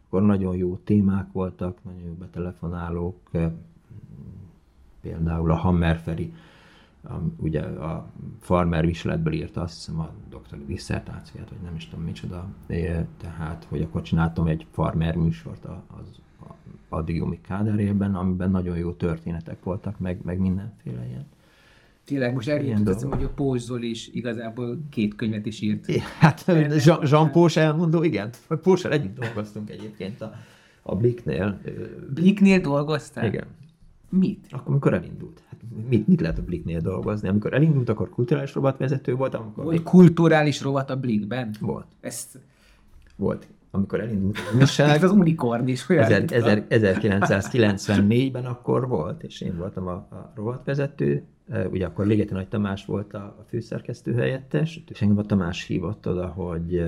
akkor 0.05 0.21
nagyon 0.21 0.55
jó 0.55 0.75
témák 0.75 1.31
voltak, 1.31 1.83
nagyon 1.83 2.01
jó 2.01 2.13
betelefonálók, 2.13 3.31
például 5.01 5.51
a 5.51 5.55
Hammerferi, 5.55 6.33
ugye 7.37 7.61
a 7.61 8.11
farmer 8.39 8.85
viseletből 8.85 9.33
írta 9.33 9.61
azt 9.61 9.75
hiszem 9.75 9.99
a 9.99 10.09
doktori 10.29 10.65
disszertációját, 10.65 11.49
vagy 11.49 11.61
nem 11.63 11.75
is 11.75 11.87
tudom 11.87 12.05
micsoda, 12.05 12.47
tehát, 13.21 13.65
hogy 13.69 13.81
akkor 13.81 14.01
csináltam 14.01 14.47
egy 14.47 14.65
farmer 14.71 15.15
műsort 15.15 15.65
az 15.65 16.21
addig 16.89 17.15
Jomik 17.15 17.41
Kádárében, 17.41 18.15
amiben 18.15 18.51
nagyon 18.51 18.77
jó 18.77 18.91
történetek 18.91 19.63
voltak, 19.63 19.99
meg, 19.99 20.19
meg 20.23 20.39
mindenféle 20.39 21.05
ilyen. 21.07 21.25
Tényleg, 22.05 22.33
most 22.33 22.49
eljutott 22.49 23.01
hogy 23.01 23.23
a 23.23 23.29
Pós 23.29 23.61
Zoli 23.61 23.89
is 23.89 24.07
igazából 24.07 24.79
két 24.89 25.15
könyvet 25.15 25.45
is 25.45 25.61
írt. 25.61 25.87
É, 25.87 26.01
hát 26.19 26.51
Jean 27.03 27.31
Pós 27.31 27.55
elmondó, 27.55 28.03
igen. 28.03 28.29
Póssal 28.61 28.91
együtt 28.91 29.19
dolgoztunk 29.19 29.69
egyébként 29.69 30.21
a, 30.21 30.33
a 30.81 30.95
Blicknél. 30.95 31.61
Blicknél 32.13 32.59
dolgoztál? 32.59 33.25
Igen. 33.25 33.45
Mit? 34.19 34.47
Akkor, 34.49 34.71
amikor 34.71 34.93
elindult. 34.93 35.43
Hát 35.49 35.59
mit, 35.89 36.07
mit 36.07 36.21
lehet 36.21 36.37
a 36.37 36.41
Blicknél 36.41 36.79
dolgozni? 36.79 37.27
Amikor 37.27 37.53
elindult, 37.53 37.89
akkor 37.89 38.09
kulturális 38.09 38.53
rovatvezető 38.53 39.15
volt. 39.15 39.33
Amikor 39.33 39.63
volt 39.63 39.75
még... 39.75 39.85
kulturális 39.85 40.61
rovat 40.61 40.89
a 40.89 40.95
Blickben? 40.95 41.55
Volt. 41.59 41.85
Ezt... 42.01 42.39
Volt. 43.15 43.47
Amikor 43.71 43.99
elindult 43.99 44.37
a 44.37 44.55
újság. 44.55 45.03
az 45.03 45.11
unikorn 45.11 45.67
is. 45.67 45.89
Ezer, 45.89 46.65
1994-ben 46.69 48.45
akkor 48.45 48.87
volt, 48.87 49.23
és 49.23 49.41
én 49.41 49.57
voltam 49.57 49.87
a, 49.87 49.91
a 49.91 50.31
rovatvezető. 50.35 51.23
Ugye 51.71 51.85
akkor 51.85 52.05
Ligeti 52.05 52.33
Nagy 52.33 52.47
Tamás 52.47 52.85
volt 52.85 53.13
a, 53.13 53.17
a 53.17 53.45
főszerkesztő 53.47 54.13
helyettes, 54.13 54.83
és 54.89 55.01
engem 55.01 55.17
a 55.17 55.23
Tamás 55.23 55.63
hívott 55.63 56.07
oda, 56.07 56.27
hogy 56.27 56.83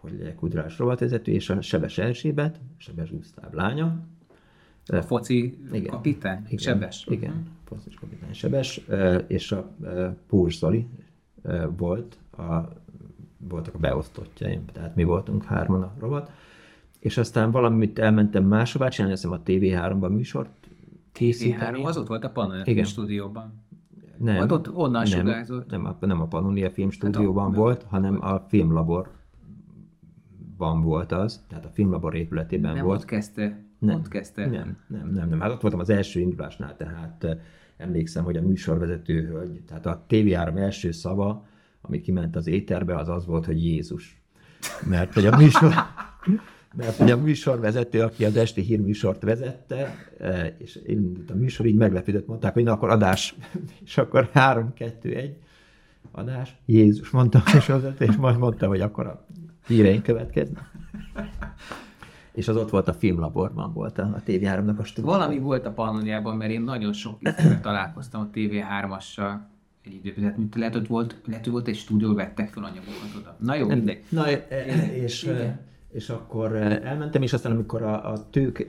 hogy 0.00 0.34
kulturális 0.34 0.78
rovatvezető, 0.78 1.32
és 1.32 1.50
a 1.50 1.60
Sebes 1.60 1.98
Erzsébet, 1.98 2.60
Sebes 2.76 3.10
Gusztáv 3.10 3.52
lánya, 3.52 3.98
foci 5.02 5.58
igen, 5.72 5.90
kapitány? 5.90 6.42
Igen, 6.44 6.58
Sebes? 6.58 7.06
Igen, 7.10 7.30
uh-huh. 7.30 7.44
foci 7.64 7.90
kapitány 8.00 8.32
Sebes, 8.32 8.80
és 9.26 9.52
a 9.52 9.70
Púrs 10.26 10.58
Zoli 10.58 10.86
volt, 11.76 12.18
a, 12.36 12.54
voltak 13.38 13.74
a 13.74 13.78
beosztottjaim, 13.78 14.64
tehát 14.72 14.94
mi 14.94 15.04
voltunk 15.04 15.44
hárman 15.44 15.82
a 15.82 15.92
rovat, 15.98 16.30
és 16.98 17.16
aztán 17.16 17.50
valamit 17.50 17.98
elmentem 17.98 18.44
máshová 18.44 18.88
csinálni, 18.88 19.14
azt 19.14 19.24
a 19.24 19.42
TV3-ban 19.44 20.10
műsort 20.10 20.50
készíteni. 21.12 21.78
TV3, 21.82 21.86
az 21.86 21.96
ott 21.96 22.06
volt 22.06 22.24
a 22.24 22.30
Pannonia 22.30 22.84
stúdióban. 22.84 23.64
Nem, 24.18 24.36
Vagy 24.36 24.52
ott 24.52 24.72
onnan 24.74 24.90
nem, 24.90 25.04
sugárzott? 25.04 25.70
Nem, 25.70 25.84
a, 25.84 25.96
nem 26.00 26.20
a 26.20 26.26
Pannonia 26.26 26.70
filmstúdióban 26.70 27.46
hát 27.46 27.56
volt, 27.56 27.82
hanem 27.82 28.18
a 28.20 28.38
filmlaborban 28.48 29.12
volt 30.82 31.12
az, 31.12 31.44
tehát 31.48 31.64
a 31.64 31.68
filmlabor 31.68 32.14
épületében 32.14 32.74
nem 32.74 32.84
volt. 32.84 32.98
ott 32.98 33.04
kezdte 33.04 33.65
nem, 33.86 34.02
kezdte? 34.02 34.46
Nem, 34.46 34.76
nem, 34.86 35.10
nem, 35.10 35.28
nem. 35.28 35.40
Hát 35.40 35.50
ott 35.50 35.60
voltam 35.60 35.80
az 35.80 35.90
első 35.90 36.20
indulásnál, 36.20 36.76
tehát 36.76 37.26
emlékszem, 37.76 38.24
hogy 38.24 38.36
a 38.36 38.42
műsorvezető 38.42 39.26
hölgy, 39.26 39.60
tehát 39.66 39.86
a 39.86 40.04
TV3 40.08 40.58
első 40.58 40.90
szava, 40.90 41.46
ami 41.80 42.00
kiment 42.00 42.36
az 42.36 42.46
éterbe, 42.46 42.96
az 42.96 43.08
az 43.08 43.26
volt, 43.26 43.46
hogy 43.46 43.64
Jézus. 43.64 44.20
Mert 44.88 45.14
hogy 45.14 45.26
a 45.26 45.36
műsor, 45.36 45.74
mert 46.76 46.96
hogy 46.96 47.10
a 47.10 47.16
műsorvezető, 47.16 48.02
aki 48.02 48.24
az 48.24 48.36
esti 48.36 48.60
hírműsort 48.60 49.22
vezette, 49.22 49.94
és 50.58 50.80
indult 50.86 51.30
a 51.30 51.34
műsor, 51.34 51.66
így 51.66 51.74
meglepődött, 51.74 52.26
mondták, 52.26 52.52
hogy 52.52 52.64
na 52.64 52.72
akkor 52.72 52.90
adás, 52.90 53.34
és 53.84 53.98
akkor 53.98 54.28
3, 54.32 54.72
2, 54.74 55.14
1, 55.14 55.36
adás, 56.12 56.56
Jézus 56.66 57.10
mondta 57.10 57.42
a 57.44 57.50
műsorvezető, 57.54 58.04
és 58.04 58.16
majd 58.16 58.38
mondta, 58.38 58.66
hogy 58.66 58.80
akkor 58.80 59.06
a 59.06 59.26
híreink 59.66 60.02
következnek 60.02 60.74
és 62.36 62.48
az 62.48 62.56
ott 62.56 62.70
volt 62.70 62.88
a 62.88 62.92
filmlaborban, 62.92 63.72
volt 63.72 63.98
a, 63.98 64.02
a 64.02 64.22
TV3-nak 64.26 64.76
a 64.76 64.84
stúdió. 64.84 65.12
Valami 65.12 65.38
volt 65.38 65.66
a 65.66 65.70
Pannoniában, 65.70 66.36
mert 66.36 66.50
én 66.50 66.60
nagyon 66.62 66.92
sok 66.92 67.18
találkoztam 67.62 68.20
a 68.20 68.28
TV3-assal 68.34 69.38
egy 69.84 69.94
időben, 69.94 70.34
tehát 70.34 70.54
lehet, 70.54 70.74
hogy 70.74 70.88
volt, 70.88 71.16
lehet, 71.26 71.44
hogy 71.44 71.52
volt 71.52 71.68
egy 71.68 71.76
stúdió, 71.76 72.14
vettek 72.14 72.48
fel 72.48 72.64
anyagokat 72.64 73.14
oda. 73.18 73.36
Na 73.40 73.54
jó, 73.54 73.66
mindegy. 73.66 74.02
Na, 74.08 74.26
e, 74.28 74.46
e, 74.48 74.94
és, 74.94 75.22
Igen. 75.22 75.60
és 75.92 76.08
akkor 76.08 76.56
elmentem, 76.56 77.22
és 77.22 77.32
aztán 77.32 77.52
amikor 77.52 77.82
a, 77.82 78.12
a 78.12 78.30
tők 78.30 78.66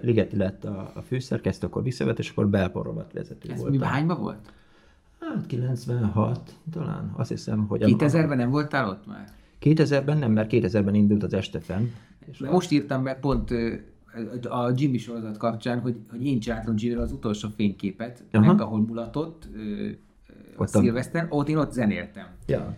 Ligeti 0.00 0.36
lett 0.36 0.64
a, 0.64 0.92
a 0.94 1.00
főszerkesztő, 1.02 1.66
akkor 1.66 1.82
visszavett, 1.82 2.18
és 2.18 2.30
akkor 2.30 2.48
belporovat 2.48 3.12
vezető 3.12 3.52
Ez 3.52 3.60
volt. 3.60 3.70
mi 3.70 3.84
hányban 3.84 4.20
volt? 4.20 4.52
Hát 5.20 5.46
96 5.46 6.54
talán, 6.72 7.12
azt 7.16 7.28
hiszem, 7.28 7.66
hogy... 7.66 7.82
2000-ben 7.84 8.36
nem 8.36 8.50
voltál 8.50 8.88
ott 8.88 9.06
már? 9.06 9.24
2000-ben 9.60 10.18
nem, 10.18 10.32
mert 10.32 10.50
2000-ben 10.52 10.94
indult 10.94 11.22
az 11.22 11.32
Estefem. 11.32 11.90
És 12.32 12.38
most 12.38 12.70
írtam 12.70 13.02
be 13.02 13.14
pont 13.14 13.50
a 14.48 14.72
Jimmy 14.74 14.98
sorozat 14.98 15.36
kapcsán, 15.36 15.80
hogy, 15.80 15.96
hogy 16.10 16.26
én 16.26 16.40
csináltam 16.40 16.74
jimmy 16.76 16.94
az 16.94 17.12
utolsó 17.12 17.48
fényképet, 17.56 18.24
Aha. 18.32 18.46
meg 18.46 18.60
ahol 18.60 18.80
mulatott 18.80 19.48
a 20.56 20.66
szilveszter, 20.66 21.26
ott 21.28 21.48
én 21.48 21.56
ott 21.56 21.72
zenéltem. 21.72 22.26
Ja. 22.46 22.76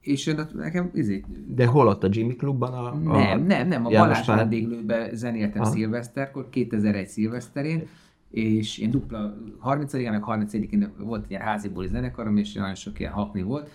És 0.00 0.34
nekem 0.54 0.90
izé... 0.94 1.24
De 1.46 1.66
hol 1.66 1.86
ott 1.86 2.04
a 2.04 2.08
Jimmy 2.10 2.36
Klubban? 2.36 2.72
A, 2.72 2.92
a 2.92 3.16
nem, 3.16 3.42
nem, 3.42 3.68
nem, 3.68 3.86
a 3.86 3.88
Balázs 3.88 4.26
vendéglőben 4.26 5.14
zenéltem 5.14 5.62
Aha. 5.62 5.70
szilveszterkor, 5.70 6.48
2001 6.48 7.06
szilveszterén, 7.06 7.86
és 8.30 8.78
én 8.78 8.90
dupla 8.90 9.36
30-án, 9.64 10.10
meg 10.10 10.22
31-én 10.26 10.92
volt 10.98 11.24
egy 11.24 11.30
ilyen 11.30 11.42
házi 11.42 11.68
buli 11.68 11.86
zenekarom, 11.86 12.36
és 12.36 12.52
nagyon 12.52 12.74
sok 12.74 13.00
ilyen 13.00 13.12
hakni 13.12 13.42
volt, 13.42 13.70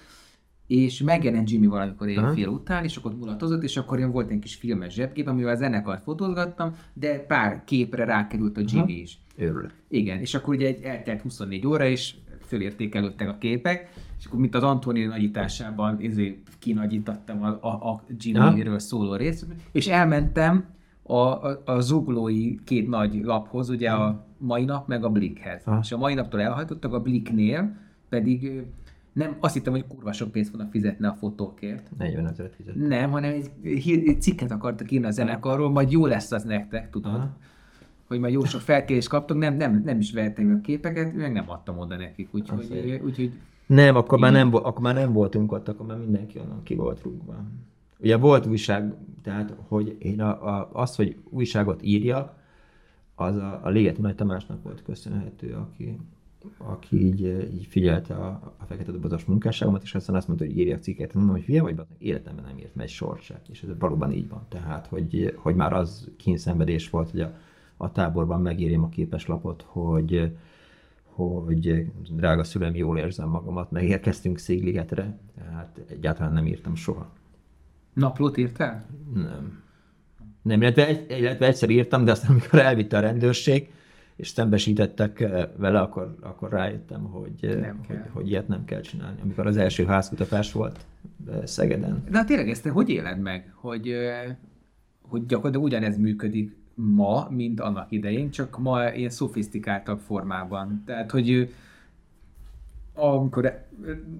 és 0.67 1.01
megjelent 1.01 1.49
Jimmy 1.49 1.67
valamikor 1.67 2.07
éjfél 2.07 2.47
után, 2.47 2.83
és 2.83 2.95
akkor 2.95 3.15
mulatozott, 3.15 3.63
és 3.63 3.77
akkor 3.77 3.99
én 3.99 4.11
volt 4.11 4.29
egy 4.29 4.39
kis 4.39 4.55
filmes 4.55 4.93
zsebkép, 4.93 5.27
amivel 5.27 5.53
a 5.53 5.55
zenekart 5.55 6.03
fotózgattam, 6.03 6.75
de 6.93 7.19
pár 7.19 7.63
képre 7.63 8.05
rákerült 8.05 8.57
a 8.57 8.61
Jimmy 8.65 8.91
Aha. 8.91 9.01
is. 9.01 9.17
Örülök. 9.37 9.73
Igen, 9.87 10.19
és 10.19 10.33
akkor 10.33 10.53
ugye 10.53 10.75
eltelt 10.83 11.21
24 11.21 11.67
óra, 11.67 11.85
és 11.85 12.15
fölértékelődtek 12.45 13.29
a 13.29 13.37
képek, 13.39 13.93
és 14.19 14.25
akkor 14.25 14.39
mint 14.39 14.55
az 14.55 14.63
Antoni 14.63 15.03
nagyításában 15.03 15.97
ezért 16.01 16.37
kinagyítattam 16.59 17.43
a, 17.43 17.57
a, 17.61 17.67
a 17.67 18.03
Jimmy-ről 18.17 18.79
szóló 18.79 19.15
részt, 19.15 19.45
és 19.71 19.87
elmentem 19.87 20.65
a, 21.03 21.13
a, 21.13 21.61
a 21.65 21.79
zuglói 21.79 22.55
két 22.63 22.89
nagy 22.89 23.23
laphoz, 23.23 23.69
ugye 23.69 23.89
a 23.91 24.25
mai 24.37 24.65
nap 24.65 24.87
meg 24.87 25.03
a 25.03 25.09
Blickhez. 25.09 25.63
És 25.81 25.91
a 25.91 25.97
mai 25.97 26.13
naptól 26.13 26.41
elhajtottak, 26.41 26.93
a 26.93 26.99
Blicknél 26.99 27.77
pedig 28.09 28.63
nem, 29.15 29.35
azt 29.39 29.53
hittem, 29.53 29.73
hogy 29.73 29.87
kurva 29.87 30.11
sok 30.11 30.31
pénzt 30.31 30.49
fognak 30.49 30.71
fizetni 30.71 31.05
a 31.05 31.13
fotókért. 31.13 31.89
40 31.97 32.27
ezeret 32.27 32.55
fizetni. 32.55 32.87
Nem, 32.87 33.11
hanem 33.11 33.31
egy, 33.31 33.49
egy 33.63 34.21
cikket 34.21 34.51
akartak 34.51 34.91
írni 34.91 35.05
a 35.05 35.11
zenekarról, 35.11 35.69
majd 35.69 35.91
jó 35.91 36.05
lesz 36.05 36.31
az 36.31 36.43
nektek, 36.43 36.89
tudod. 36.89 37.13
Aha. 37.13 37.37
Hogy 38.07 38.19
majd 38.19 38.33
jó 38.33 38.43
sok 38.43 38.61
felkérést 38.61 39.07
kaptok, 39.07 39.37
nem, 39.37 39.55
nem, 39.55 39.81
nem 39.85 39.99
is 39.99 40.11
vertem 40.11 40.57
a 40.59 40.61
képeket, 40.61 41.13
meg 41.15 41.31
nem 41.31 41.49
adtam 41.49 41.77
oda 41.77 41.95
nekik, 41.95 42.29
úgyhogy... 42.31 43.01
úgyhogy 43.03 43.31
nem, 43.65 43.95
akkor 43.95 44.19
már 44.19 44.31
nem, 44.31 44.55
akkor 44.55 44.81
már 44.81 44.93
nem 44.93 45.13
voltunk 45.13 45.51
ott, 45.51 45.67
akkor 45.67 45.85
már 45.85 45.97
mindenki 45.97 46.39
onnan 46.39 46.63
ki 46.63 46.75
volt 46.75 47.01
rúgva. 47.01 47.43
Ugye 47.99 48.17
volt 48.17 48.45
újság, 48.45 48.93
tehát 49.23 49.55
hogy 49.67 49.95
én 49.99 50.21
a, 50.21 50.57
a, 50.57 50.69
az, 50.73 50.95
hogy 50.95 51.17
újságot 51.29 51.83
írjak, 51.83 52.33
az 53.15 53.35
a, 53.35 53.59
a 53.63 53.69
Léget 53.69 53.97
Nagy 53.97 54.15
Tamásnak 54.15 54.63
volt 54.63 54.83
köszönhető, 54.83 55.53
aki, 55.53 55.97
aki 56.57 57.05
így, 57.05 57.21
így 57.53 57.65
figyelte 57.65 58.13
a, 58.13 58.53
a 58.57 58.65
fekete 58.65 58.91
dobozos 58.91 59.25
munkásságomat, 59.25 59.83
és 59.83 59.95
aztán 59.95 60.15
azt 60.15 60.27
mondta, 60.27 60.45
hogy 60.45 60.57
írja 60.57 60.75
a 60.75 60.79
cikket. 60.79 61.13
Mondom, 61.13 61.35
hogy 61.35 61.43
hülye 61.43 61.61
vagy, 61.61 61.75
életemben 61.97 62.45
nem 62.45 62.57
írt 62.57 62.75
megy 62.75 62.89
sorsát. 62.89 63.47
És 63.49 63.61
ez 63.61 63.69
valóban 63.79 64.11
így 64.11 64.29
van. 64.29 64.45
Tehát, 64.49 64.87
hogy, 64.87 65.33
hogy 65.35 65.55
már 65.55 65.73
az 65.73 66.11
kényszenvedés 66.17 66.89
volt, 66.89 67.11
hogy 67.11 67.21
a, 67.21 67.33
a 67.77 67.91
táborban 67.91 68.41
megírjam 68.41 68.83
a 68.83 68.89
képeslapot, 68.89 69.61
hogy, 69.67 70.31
hogy 71.05 71.91
drága 72.11 72.43
szülem, 72.43 72.75
jól 72.75 72.97
érzem 72.97 73.29
magamat, 73.29 73.71
megérkeztünk 73.71 74.37
Szégligetre, 74.37 75.19
tehát 75.35 75.81
egyáltalán 75.89 76.33
nem 76.33 76.47
írtam 76.47 76.75
soha. 76.75 77.13
Naplót 77.93 78.37
írtál? 78.37 78.85
Nem. 79.13 79.63
Nem, 80.41 80.61
illetve, 80.61 81.05
illetve 81.17 81.45
egyszer 81.45 81.69
írtam, 81.69 82.05
de 82.05 82.11
aztán 82.11 82.31
amikor 82.31 82.59
elvitte 82.59 82.97
a 82.97 82.99
rendőrség, 82.99 83.69
és 84.15 84.27
szembesítettek 84.27 85.19
eh, 85.19 85.47
vele, 85.57 85.79
akkor, 85.79 86.15
akkor 86.21 86.49
rájöttem, 86.49 87.03
hogy, 87.03 87.31
eh, 87.41 87.59
nem 87.59 87.79
hogy, 87.87 87.97
hogy 88.11 88.29
ilyet 88.29 88.47
nem 88.47 88.65
kell 88.65 88.81
csinálni. 88.81 89.19
Amikor 89.23 89.47
az 89.47 89.57
első 89.57 89.85
házkutatás 89.85 90.51
volt 90.51 90.85
eh, 91.31 91.45
Szegeden. 91.45 92.03
De 92.09 92.17
hát 92.17 92.27
tényleg 92.27 92.49
ezt 92.49 92.63
te 92.63 92.69
hogy 92.69 92.89
éled 92.89 93.19
meg, 93.19 93.51
hogy, 93.55 93.93
hogy 95.01 95.25
gyakorlatilag 95.25 95.65
ugyanez 95.65 95.97
működik 95.97 96.55
ma, 96.73 97.27
mint 97.29 97.59
annak 97.59 97.91
idején, 97.91 98.29
csak 98.29 98.57
ma 98.59 98.89
ilyen 98.89 99.09
szofisztikáltabb 99.09 99.99
formában. 99.99 100.83
Tehát, 100.85 101.11
hogy 101.11 101.53
amikor 102.93 103.65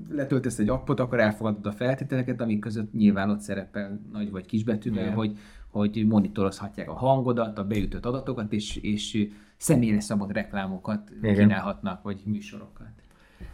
letöltesz 0.09 0.59
egy 0.59 0.69
appot, 0.69 0.99
akkor 0.99 1.19
elfogadod 1.19 1.65
a 1.65 1.71
feltételeket, 1.71 2.41
amik 2.41 2.59
között 2.59 2.93
nyilván 2.93 3.29
ott 3.29 3.39
szerepel 3.39 3.99
nagy 4.11 4.31
vagy 4.31 4.45
kisbetűvel, 4.45 5.11
hogy, 5.13 5.37
hogy 5.69 6.05
monitorozhatják 6.07 6.89
a 6.89 6.93
hangodat, 6.93 7.57
a 7.57 7.65
beütött 7.67 8.05
adatokat, 8.05 8.53
és, 8.53 8.75
és 8.75 9.27
személyre 9.65 9.99
szabott 9.99 10.31
reklámokat 10.31 11.09
Igen. 11.21 11.35
kínálhatnak, 11.35 12.03
vagy 12.03 12.21
műsorokat. 12.25 12.87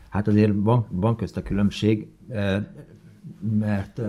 Hát 0.09 0.27
azért 0.27 0.51
van, 0.55 0.85
van 0.89 1.15
közt 1.15 1.37
a 1.37 1.41
különbség, 1.41 2.07
mert 3.39 4.01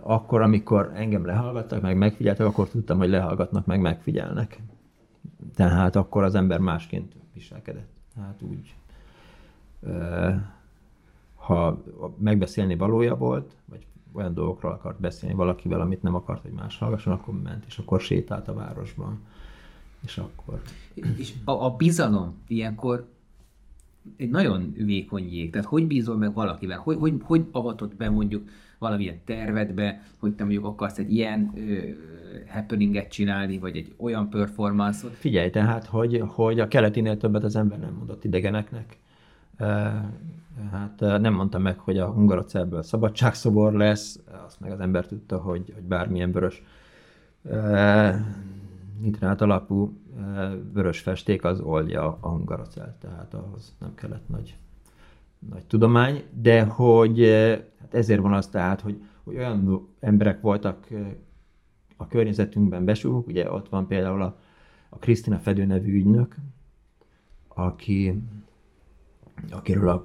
akkor, 0.00 0.40
amikor 0.42 0.92
engem 0.94 1.24
lehallgattak, 1.24 1.80
meg 1.80 1.96
megfigyeltek, 1.96 2.46
akkor 2.46 2.68
tudtam, 2.68 2.98
hogy 2.98 3.08
lehallgatnak, 3.08 3.66
meg 3.66 3.80
megfigyelnek. 3.80 4.62
Tehát 5.54 5.96
akkor 5.96 6.22
az 6.22 6.34
ember 6.34 6.58
másként 6.58 7.12
viselkedett. 7.34 7.90
Hát 8.16 8.42
úgy, 8.42 8.74
ha 11.34 11.82
megbeszélni 12.18 12.76
valója 12.76 13.16
volt, 13.16 13.56
vagy 13.64 13.86
olyan 14.12 14.34
dolgokról 14.34 14.72
akart 14.72 15.00
beszélni 15.00 15.34
valakivel, 15.34 15.80
amit 15.80 16.02
nem 16.02 16.14
akart, 16.14 16.42
hogy 16.42 16.52
más 16.52 16.78
hallgasson, 16.78 17.12
akkor 17.12 17.42
ment, 17.42 17.64
és 17.66 17.78
akkor 17.78 18.00
sétált 18.00 18.48
a 18.48 18.54
városban. 18.54 19.20
És 20.04 20.18
akkor... 20.18 20.62
És 21.16 21.32
a, 21.44 21.50
a 21.50 21.70
bizalom 21.76 22.34
ilyenkor 22.46 23.08
egy 24.16 24.30
nagyon 24.30 24.72
vékony 24.76 25.32
jég. 25.32 25.50
Tehát 25.50 25.66
hogy 25.66 25.86
bízol 25.86 26.16
meg 26.16 26.34
valakivel? 26.34 26.78
Hogy, 26.78 26.96
hogy, 26.96 27.14
hogy 27.22 27.44
avatott 27.50 27.96
be 27.96 28.10
mondjuk 28.10 28.48
valamilyen 28.78 29.20
tervedbe, 29.24 30.02
hogy 30.18 30.32
te 30.32 30.42
mondjuk 30.42 30.64
akarsz 30.64 30.98
egy 30.98 31.12
ilyen 31.12 31.52
ö, 31.54 31.88
happeninget 32.46 33.10
csinálni, 33.10 33.58
vagy 33.58 33.76
egy 33.76 33.94
olyan 33.96 34.28
performance-ot? 34.28 35.12
Figyelj 35.12 35.50
tehát, 35.50 35.86
hogy, 35.86 36.22
hogy 36.26 36.60
a 36.60 36.68
keletinél 36.68 37.16
többet 37.16 37.44
az 37.44 37.56
ember 37.56 37.78
nem 37.78 37.94
mondott 37.94 38.24
idegeneknek. 38.24 38.98
Hát 40.70 41.00
nem 41.00 41.34
mondta 41.34 41.58
meg, 41.58 41.78
hogy 41.78 41.98
a 41.98 42.06
Hungarocelből 42.06 42.82
szabadságszobor 42.82 43.72
lesz, 43.72 44.20
azt 44.46 44.60
meg 44.60 44.70
az 44.70 44.80
ember 44.80 45.06
tudta, 45.06 45.38
hogy, 45.38 45.72
hogy 45.74 45.82
bármilyen 45.82 46.32
vörös 46.32 46.62
nitrát 49.02 49.40
alapú 49.40 49.98
vörös 50.72 51.00
festék 51.00 51.44
az 51.44 51.60
oldja 51.60 52.18
a 52.20 52.28
hungarocelt, 52.28 52.94
tehát 52.94 53.34
ahhoz 53.34 53.74
nem 53.78 53.94
kellett 53.94 54.28
nagy, 54.28 54.56
nagy 55.50 55.66
tudomány, 55.66 56.22
de 56.40 56.64
hogy 56.64 57.20
hát 57.80 57.94
ezért 57.94 58.20
van 58.20 58.32
az 58.32 58.46
tehát, 58.46 58.80
hogy, 58.80 59.02
hogy 59.24 59.36
olyan 59.36 59.88
emberek 60.00 60.40
voltak 60.40 60.88
a 61.96 62.06
környezetünkben 62.06 62.84
besúgók, 62.84 63.26
ugye 63.26 63.52
ott 63.52 63.68
van 63.68 63.86
például 63.86 64.22
a, 64.22 64.38
a 64.88 64.98
Krisztina 64.98 65.38
Fedő 65.38 65.64
nevű 65.64 65.94
ügynök, 65.94 66.36
aki, 67.48 68.22
akiről 69.50 69.88
a, 69.88 70.04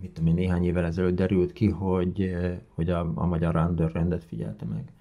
mit 0.00 0.10
tudom 0.10 0.28
én, 0.28 0.34
néhány 0.34 0.64
évvel 0.64 0.84
ezelőtt 0.84 1.16
derült 1.16 1.52
ki, 1.52 1.68
hogy, 1.68 2.36
hogy 2.74 2.90
a, 2.90 3.12
a 3.14 3.26
magyar 3.26 3.54
rendőrrendet 3.54 4.24
figyelte 4.24 4.64
meg. 4.64 4.92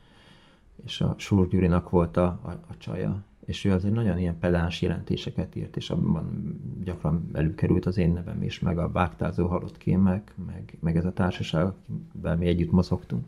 És 0.83 1.01
a 1.01 1.15
Súr 1.17 1.47
Gyurinak 1.47 1.89
volt 1.89 2.17
a, 2.17 2.25
a, 2.25 2.49
a 2.49 2.77
csaja 2.77 3.23
és 3.45 3.65
ő 3.65 3.71
azért 3.71 3.93
nagyon 3.93 4.17
ilyen 4.17 4.39
pedáns 4.39 4.81
jelentéseket 4.81 5.55
írt, 5.55 5.75
és 5.75 5.89
abban 5.89 6.55
gyakran 6.83 7.29
előkerült 7.33 7.85
az 7.85 7.97
én 7.97 8.13
nevem 8.13 8.43
is, 8.43 8.59
meg 8.59 8.77
a 8.77 8.91
vágtázó 8.91 9.47
halott 9.47 9.77
kémek, 9.77 10.33
meg, 10.45 10.77
meg 10.79 10.97
ez 10.97 11.05
a 11.05 11.13
társaság, 11.13 11.65
akivel 11.65 12.37
mi 12.37 12.47
együtt 12.47 12.71
mozogtunk, 12.71 13.27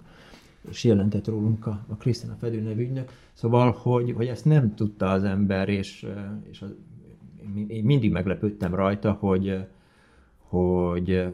és 0.69 0.83
jelentett 0.83 1.27
rólunk 1.27 1.67
a, 1.67 1.85
a 1.87 1.95
Krisztina 1.95 2.35
Fedő 2.39 2.61
nevű 2.61 2.81
ügynök. 2.81 3.11
Szóval, 3.33 3.71
hogy, 3.71 4.11
hogy 4.11 4.27
ezt 4.27 4.45
nem 4.45 4.75
tudta 4.75 5.09
az 5.09 5.23
ember, 5.23 5.69
és, 5.69 6.07
és 6.49 6.61
az, 6.61 6.75
én 7.67 7.83
mindig 7.83 8.11
meglepődtem 8.11 8.75
rajta, 8.75 9.11
hogy, 9.11 9.65
hogy 10.37 11.33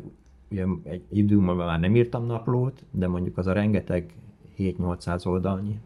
ugye 0.51 0.65
egy 0.83 1.03
idő 1.09 1.37
múlva 1.37 1.65
már 1.65 1.79
nem 1.79 1.95
írtam 1.95 2.25
naplót, 2.25 2.83
de 2.91 3.07
mondjuk 3.07 3.37
az 3.37 3.47
a 3.47 3.53
rengeteg 3.53 4.13
7-800 4.57 5.27
oldalnyi 5.27 5.79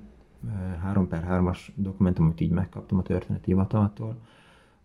3 0.81 1.07
per 1.07 1.25
3-as 1.29 1.59
dokumentum, 1.75 2.25
amit 2.25 2.41
így 2.41 2.51
megkaptam 2.51 2.97
a 2.97 3.01
történeti 3.01 3.45
hivataltól, 3.45 4.17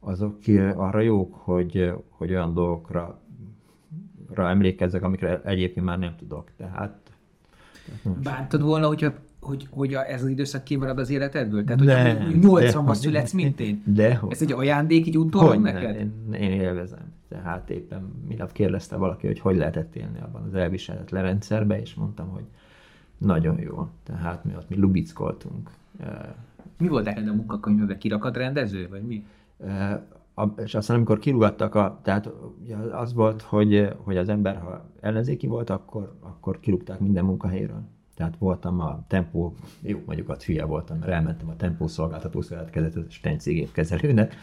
azok 0.00 0.38
arra 0.74 1.00
jók, 1.00 1.34
hogy, 1.34 1.92
hogy 2.08 2.30
olyan 2.30 2.54
dolgokra 2.54 3.18
emlékezzek, 4.36 5.02
amikre 5.02 5.40
egyébként 5.44 5.86
már 5.86 5.98
nem 5.98 6.16
tudok. 6.16 6.50
Tehát, 6.56 6.98
Bántad 8.22 8.62
volna, 8.62 8.86
hogyha 8.86 9.12
hogy, 9.40 9.66
hogy 9.70 9.94
a, 9.94 10.10
ez 10.10 10.22
az 10.22 10.28
időszak 10.28 10.64
kimarad 10.64 10.98
az 10.98 11.10
életedből? 11.10 11.64
Tehát, 11.64 11.80
hogy 11.80 12.34
80-ban 12.40 12.94
születsz, 12.94 13.32
mint 13.32 13.60
én? 13.60 13.82
De, 13.86 14.20
Ez 14.28 14.42
egy 14.42 14.52
ajándék, 14.52 15.06
így 15.06 15.18
utólag 15.18 15.60
neked? 15.60 15.96
Én, 15.96 16.32
én 16.32 16.50
élvezem. 16.50 17.12
Tehát 17.28 17.70
éppen 17.70 18.12
minap 18.28 18.52
kérdezte 18.52 18.96
valaki, 18.96 19.26
hogy 19.26 19.40
hogy 19.40 19.56
lehetett 19.56 19.96
élni 19.96 20.20
abban 20.20 20.42
az 20.42 20.54
elviselhetetlen 20.54 21.22
rendszerbe, 21.22 21.80
és 21.80 21.94
mondtam, 21.94 22.28
hogy 22.28 22.44
nagyon 23.20 23.58
jó. 23.58 23.88
Tehát 24.02 24.44
mi 24.44 24.54
ott 24.56 24.68
mi 24.68 24.76
lubickoltunk. 24.76 25.70
Mi 26.78 26.88
volt 26.88 27.04
neked 27.04 27.28
a 27.28 27.34
munkakönyvben? 27.34 27.98
Kirakat 27.98 28.36
rendező, 28.36 28.88
vagy 28.88 29.02
mi? 29.02 29.24
A, 30.34 30.44
és 30.56 30.74
aztán 30.74 30.96
amikor 30.96 31.18
kirúgattak, 31.18 31.74
a, 31.74 31.98
tehát 32.02 32.30
az 32.92 33.14
volt, 33.14 33.42
hogy, 33.42 33.88
hogy 33.96 34.16
az 34.16 34.28
ember, 34.28 34.56
ha 34.56 34.84
ellenzéki 35.00 35.46
volt, 35.46 35.70
akkor, 35.70 36.14
akkor 36.20 36.60
kirúgták 36.60 37.00
minden 37.00 37.24
munkahelyről. 37.24 37.82
Tehát 38.14 38.36
voltam 38.38 38.80
a 38.80 39.04
tempó, 39.08 39.54
jó, 39.80 40.02
mondjuk 40.06 40.28
a 40.28 40.36
hülye 40.44 40.64
voltam, 40.64 40.98
mert 40.98 41.12
elmentem 41.12 41.48
a 41.48 41.56
tempó 41.56 41.86
szolgáltató 41.86 42.40
szövetkezetet, 42.40 43.10
Stencigép 43.10 43.72
kezelőnek, 43.72 44.34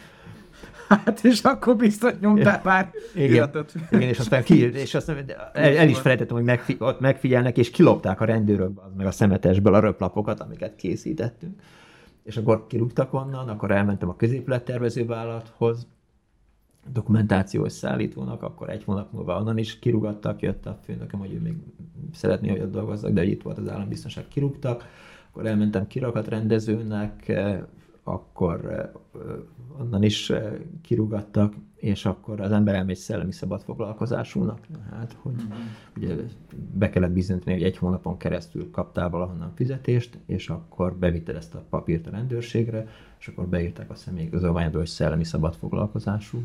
Hát, 0.88 1.24
és 1.24 1.42
akkor 1.42 1.76
biztos 1.76 2.12
nyomtál 2.20 2.60
pár 2.60 2.90
igen, 3.14 3.34
iratot. 3.34 3.72
Igen, 3.90 4.08
és 4.08 4.18
aztán, 4.18 4.42
ki, 4.42 4.72
és 4.84 4.94
aztán 4.94 5.24
el, 5.52 5.76
el 5.76 5.88
is 5.88 5.98
felejtettem, 5.98 6.36
hogy 6.36 6.44
megfi, 6.44 6.76
ott 6.78 7.00
megfigyelnek, 7.00 7.58
és 7.58 7.70
kilopták 7.70 8.20
a 8.20 8.24
rendőrök 8.24 8.80
meg 8.96 9.06
a 9.06 9.10
szemetesből 9.10 9.74
a 9.74 9.80
röplapokat, 9.80 10.40
amiket 10.40 10.76
készítettünk. 10.76 11.60
És 12.22 12.36
akkor 12.36 12.66
kirúgtak 12.66 13.14
onnan, 13.14 13.48
akkor 13.48 13.70
elmentem 13.70 14.08
a 14.08 14.16
középülettervezővállalathoz, 14.16 15.86
dokumentációs 16.92 17.72
szállítónak, 17.72 18.42
akkor 18.42 18.70
egy 18.70 18.84
hónap 18.84 19.12
múlva 19.12 19.40
onnan 19.40 19.58
is 19.58 19.78
kirúgattak, 19.78 20.42
jött 20.42 20.66
a 20.66 20.78
főnököm, 20.84 21.20
hogy 21.20 21.32
ő 21.32 21.40
még 21.40 21.54
szeretné, 22.12 22.48
hogy 22.48 22.60
ott 22.60 22.72
dolgozzak, 22.72 23.10
de 23.10 23.24
itt 23.24 23.42
volt 23.42 23.58
az 23.58 23.68
állambiztonság, 23.68 24.28
kirúgtak. 24.28 24.84
Akkor 25.30 25.46
elmentem 25.46 25.86
kirakat 25.86 26.28
rendezőnek, 26.28 27.32
akkor 28.08 28.90
onnan 29.80 30.02
is 30.02 30.32
kirúgattak, 30.82 31.54
és 31.74 32.04
akkor 32.04 32.40
az 32.40 32.52
ember 32.52 32.74
elmegy 32.74 32.96
szellemi 32.96 33.32
szabad 33.32 33.62
foglalkozásúnak. 33.62 34.60
Hát, 34.90 35.16
hogy 35.20 35.34
ugye 35.96 36.14
be 36.74 36.90
kellett 36.90 37.10
bizonyítani, 37.10 37.56
hogy 37.56 37.64
egy 37.64 37.76
hónapon 37.76 38.16
keresztül 38.16 38.70
kaptál 38.70 39.10
valahonnan 39.10 39.52
fizetést, 39.54 40.18
és 40.26 40.48
akkor 40.48 40.94
bevitted 40.94 41.36
ezt 41.36 41.54
a 41.54 41.64
papírt 41.70 42.06
a 42.06 42.10
rendőrségre, 42.10 42.88
és 43.18 43.28
akkor 43.28 43.46
beírták 43.46 43.90
a 43.90 43.94
személyigazolványba, 43.94 44.78
hogy 44.78 44.86
szellemi 44.86 45.24
szabad 45.24 45.54
foglalkozású. 45.54 46.42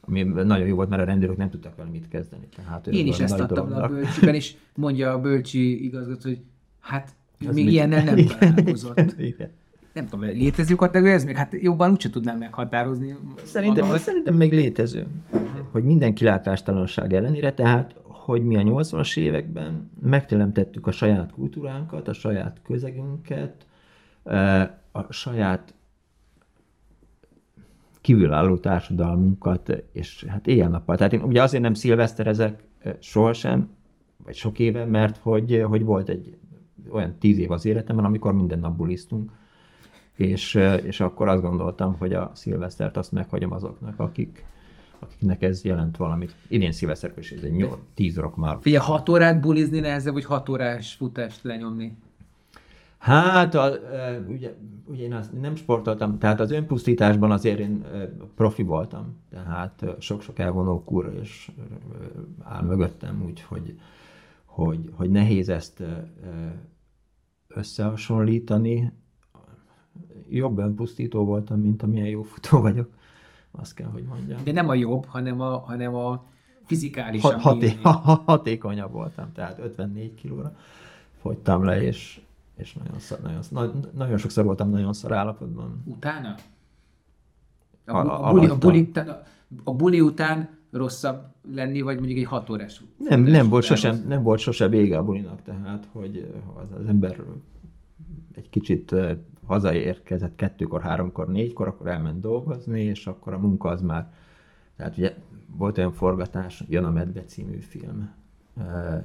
Ami 0.00 0.22
nagyon 0.22 0.66
jó 0.66 0.74
volt, 0.74 0.88
mert 0.88 1.02
a 1.02 1.04
rendőrök 1.04 1.36
nem 1.36 1.50
tudtak 1.50 1.76
vele 1.76 1.90
mit 1.90 2.08
kezdeni. 2.08 2.48
Tehát, 2.56 2.86
Én 2.86 3.06
is 3.06 3.20
ezt 3.20 3.40
adtam 3.40 3.72
a 3.72 3.88
bölcsiben, 3.88 4.34
és 4.34 4.56
mondja 4.74 5.12
a 5.12 5.20
bölcsi 5.20 5.84
igazgató, 5.84 6.28
hogy 6.28 6.40
hát 6.80 7.14
Ez 7.46 7.54
még 7.54 7.66
ilyen 7.66 7.88
nem, 7.88 8.04
nem 8.14 8.26
találkozott. 8.26 9.18
Igen 9.18 9.50
nem 9.96 10.08
tudom, 10.08 10.24
létező 10.24 10.74
kategória 10.74 11.14
ez 11.14 11.24
még? 11.24 11.36
Hát 11.36 11.52
jobban 11.52 11.90
úgyse 11.90 12.10
tudnám 12.10 12.38
meghatározni. 12.38 13.16
Szerintem, 13.44 13.82
magamat. 13.82 14.02
szerintem 14.02 14.34
még 14.34 14.52
létező. 14.52 15.06
Hogy 15.72 15.84
minden 15.84 16.14
kilátástalanság 16.14 17.12
ellenére, 17.12 17.52
tehát 17.52 17.94
hogy 18.02 18.44
mi 18.44 18.56
a 18.56 18.62
80-as 18.62 19.18
években 19.18 19.90
megteremtettük 20.00 20.86
a 20.86 20.90
saját 20.90 21.32
kultúránkat, 21.32 22.08
a 22.08 22.12
saját 22.12 22.60
közegünket, 22.62 23.66
a 24.92 25.12
saját 25.12 25.74
kívülálló 28.00 28.56
társadalmunkat, 28.56 29.82
és 29.92 30.24
hát 30.28 30.46
éjjel-nappal. 30.46 30.96
Tehát 30.96 31.12
én 31.12 31.20
ugye 31.22 31.42
azért 31.42 31.62
nem 31.62 31.74
szilveszterezek 31.74 32.62
sohasem, 32.98 33.68
vagy 34.24 34.34
sok 34.34 34.58
éve, 34.58 34.84
mert 34.84 35.16
hogy, 35.16 35.62
hogy 35.68 35.82
volt 35.82 36.08
egy 36.08 36.36
olyan 36.90 37.14
tíz 37.18 37.38
év 37.38 37.50
az 37.50 37.64
életemben, 37.64 38.04
amikor 38.04 38.34
minden 38.34 38.58
nap 38.58 38.76
bulisztunk 38.76 39.30
és, 40.16 40.54
és 40.82 41.00
akkor 41.00 41.28
azt 41.28 41.42
gondoltam, 41.42 41.96
hogy 41.98 42.12
a 42.12 42.30
szilvesztert 42.34 42.96
azt 42.96 43.12
meghagyom 43.12 43.52
azoknak, 43.52 44.00
akik, 44.00 44.44
akiknek 44.98 45.42
ez 45.42 45.64
jelent 45.64 45.96
valamit. 45.96 46.34
Idén 46.48 46.72
szilveszter 46.72 47.12
is 47.18 47.30
ez 47.30 47.42
egy 47.42 47.52
8, 47.52 47.78
10 47.94 48.16
rok 48.16 48.36
már. 48.36 48.58
Figyelj, 48.60 48.84
6 48.84 49.08
órát 49.08 49.40
bulizni 49.40 49.80
nehezebb, 49.80 50.12
vagy 50.12 50.24
6 50.24 50.48
órás 50.48 50.94
futást 50.94 51.42
lenyomni? 51.42 51.96
Hát, 52.98 53.54
a, 53.54 53.72
ugye, 54.28 54.54
ugye 54.84 55.02
én 55.02 55.12
azt 55.12 55.40
nem 55.40 55.54
sportoltam, 55.56 56.18
tehát 56.18 56.40
az 56.40 56.50
önpusztításban 56.50 57.30
azért 57.30 57.58
én 57.58 57.84
profi 58.34 58.62
voltam, 58.62 59.16
tehát 59.30 59.84
sok-sok 59.98 60.38
elvonó 60.38 60.84
kur 60.84 61.18
és 61.20 61.50
áll 62.42 62.62
mögöttem, 62.62 63.22
úgy, 63.26 63.40
hogy, 63.40 63.78
hogy, 64.44 64.90
hogy 64.92 65.10
nehéz 65.10 65.48
ezt 65.48 65.82
összehasonlítani, 67.48 68.92
jobb 70.28 70.58
önpusztító 70.58 71.24
voltam, 71.24 71.60
mint 71.60 71.82
amilyen 71.82 72.06
jó 72.06 72.22
futó 72.22 72.60
vagyok. 72.60 72.88
Azt 73.50 73.74
kell, 73.74 73.88
hogy 73.88 74.02
mondjam. 74.02 74.40
De 74.44 74.52
nem 74.52 74.68
a 74.68 74.74
jobb, 74.74 75.04
hanem 75.04 75.40
a, 75.40 75.58
hanem 75.58 75.94
a 75.94 76.24
fizikális. 76.64 77.22
Hat, 77.22 77.40
haté, 77.40 77.72
ha, 77.82 77.90
ha, 77.90 78.22
hatékonyabb 78.26 78.92
voltam, 78.92 79.32
tehát 79.32 79.58
54 79.58 80.14
kilóra 80.14 80.56
fogytam 81.20 81.64
le, 81.64 81.82
és, 81.82 82.20
és 82.56 82.72
nagyon, 82.72 82.98
szar, 82.98 83.20
nagyon, 83.20 83.40
nagyon, 83.50 83.84
nagyon 83.96 84.18
sokszor 84.18 84.44
voltam 84.44 84.70
nagyon 84.70 84.92
szar 84.92 85.12
állapotban. 85.12 85.82
Utána? 85.84 86.34
A, 87.84 87.96
A- 87.96 88.28
a, 88.28 88.32
buli, 88.32 88.46
a, 88.46 88.58
buli, 88.58 88.80
után, 88.80 89.22
a 89.64 89.74
buli 89.74 90.00
után 90.00 90.48
rosszabb 90.70 91.24
lenni, 91.54 91.80
vagy 91.80 91.96
mondjuk 91.96 92.18
egy 92.18 92.24
hat 92.24 92.50
órás 92.50 92.82
Nem, 92.96 93.22
nem, 93.22 93.48
volt 93.48 93.64
sosem, 93.64 94.04
nem 94.08 94.22
volt 94.22 94.38
sose 94.40 94.68
vége 94.68 94.98
a 94.98 95.04
bulinak, 95.04 95.42
tehát, 95.42 95.88
hogy 95.92 96.32
az, 96.62 96.68
az 96.80 96.86
ember 96.86 97.22
egy 98.34 98.48
kicsit 98.48 98.94
hazaérkezett 99.46 100.36
kettőkor, 100.36 100.80
háromkor, 100.80 101.28
négykor, 101.28 101.68
akkor 101.68 101.86
elment 101.86 102.20
dolgozni, 102.20 102.80
és 102.80 103.06
akkor 103.06 103.32
a 103.32 103.38
munka 103.38 103.68
az 103.68 103.82
már, 103.82 104.12
tehát 104.76 104.96
ugye 104.96 105.14
volt 105.56 105.78
olyan 105.78 105.92
forgatás, 105.92 106.64
Jön 106.68 106.84
a 106.84 106.90
Medve 106.90 107.24
című 107.24 107.58
film, 107.58 108.10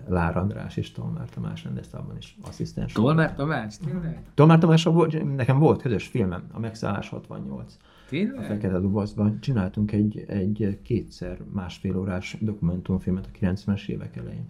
Lár 0.07 0.37
András 0.37 0.77
és 0.77 0.91
Tolmár 0.91 1.29
Tamás 1.29 1.63
rendezte, 1.63 1.97
abban 1.97 2.17
is 2.17 2.37
asszisztens. 2.41 2.93
Tolmár 2.93 3.35
Tamás? 3.35 3.77
Tényleg? 3.77 4.23
Tolmár 4.33 4.57
Tamás, 4.57 4.83
volt, 4.83 5.35
nekem 5.35 5.59
volt 5.59 5.81
közös 5.81 6.07
filmem, 6.07 6.43
a 6.51 6.59
Megszállás 6.59 7.09
68. 7.09 7.77
A 7.79 8.09
Tényleg? 8.09 8.45
Fekete 8.45 8.79
Dobozban 8.79 9.39
csináltunk 9.39 9.91
egy, 9.91 10.23
egy 10.27 10.79
kétszer 10.81 11.37
másfél 11.53 11.97
órás 11.97 12.37
dokumentumfilmet 12.39 13.29
a 13.33 13.37
90-es 13.45 13.87
évek 13.87 14.15
elején. 14.15 14.47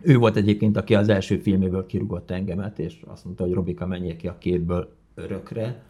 Ő 0.00 0.16
volt 0.16 0.36
egyébként, 0.36 0.76
aki 0.76 0.94
az 0.94 1.08
első 1.08 1.38
filméből 1.38 1.86
kirúgott 1.86 2.30
engemet, 2.30 2.78
és 2.78 3.02
azt 3.06 3.24
mondta, 3.24 3.44
hogy 3.44 3.52
Robika, 3.52 3.86
menjél 3.86 4.16
ki 4.16 4.28
a 4.28 4.38
képből 4.38 4.96
örökre. 5.14 5.82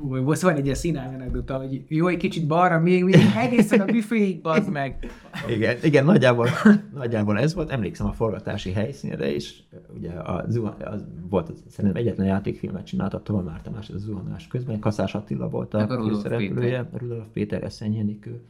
Új, 0.00 0.20
most 0.20 0.42
van 0.42 0.54
egy 0.54 0.64
ilyen 0.64 0.76
színálmi 0.76 1.14
anekdota, 1.14 1.56
hogy 1.56 1.84
jó, 1.88 2.06
egy 2.06 2.16
kicsit 2.16 2.46
balra, 2.46 2.78
még, 2.80 3.04
még 3.04 3.14
egészen 3.36 3.80
a 3.80 3.84
büféig, 3.84 4.40
bazd 4.40 4.70
meg. 4.70 5.10
Igen, 5.48 5.76
igen 5.82 6.04
nagyjából, 6.04 6.48
nagyjából 6.94 7.38
ez 7.38 7.54
volt. 7.54 7.70
Emlékszem 7.70 8.06
a 8.06 8.12
forgatási 8.12 8.72
helyszínre 8.72 9.34
is. 9.34 9.62
Ugye 9.96 10.10
a 10.10 10.44
zuhan, 10.48 10.74
az 10.80 11.04
volt 11.30 11.48
az, 11.48 11.62
szerintem 11.68 12.00
egyetlen 12.00 12.26
játékfilmet 12.26 12.86
csinált 12.86 13.14
a 13.14 13.22
Tolmár 13.22 13.62
Tamás, 13.62 13.90
az 13.90 14.02
zuhanás 14.02 14.46
közben. 14.46 14.78
Kaszás 14.78 15.14
Attila 15.14 15.48
volt 15.48 15.74
a 15.74 15.78
a 15.78 15.86
Rudolf 15.86 16.22
főszereplője, 16.22 16.88
Rudolf 16.92 17.26
Péter 17.32 17.62
Eszenyi 17.62 17.98
Enikő. 17.98 18.40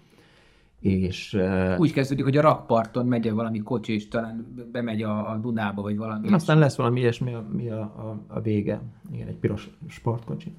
És 0.80 1.38
Úgy 1.78 1.92
kezdődik, 1.92 2.24
hogy 2.24 2.36
a 2.36 2.40
rakparton 2.40 3.06
megy 3.06 3.32
valami 3.32 3.58
kocsi, 3.58 3.92
és 3.92 4.08
talán 4.08 4.66
bemegy 4.72 5.02
a, 5.02 5.30
a 5.30 5.36
Dunába, 5.36 5.82
vagy 5.82 5.96
valami. 5.96 6.28
Aztán 6.28 6.58
lesz 6.58 6.76
valami 6.76 7.00
ilyesmi, 7.00 7.36
mi 7.52 7.70
a, 7.70 7.80
a, 7.80 8.20
a 8.26 8.40
vége. 8.40 8.80
Igen, 9.12 9.28
egy 9.28 9.36
piros 9.36 9.70
sportkocsi. 9.88 10.52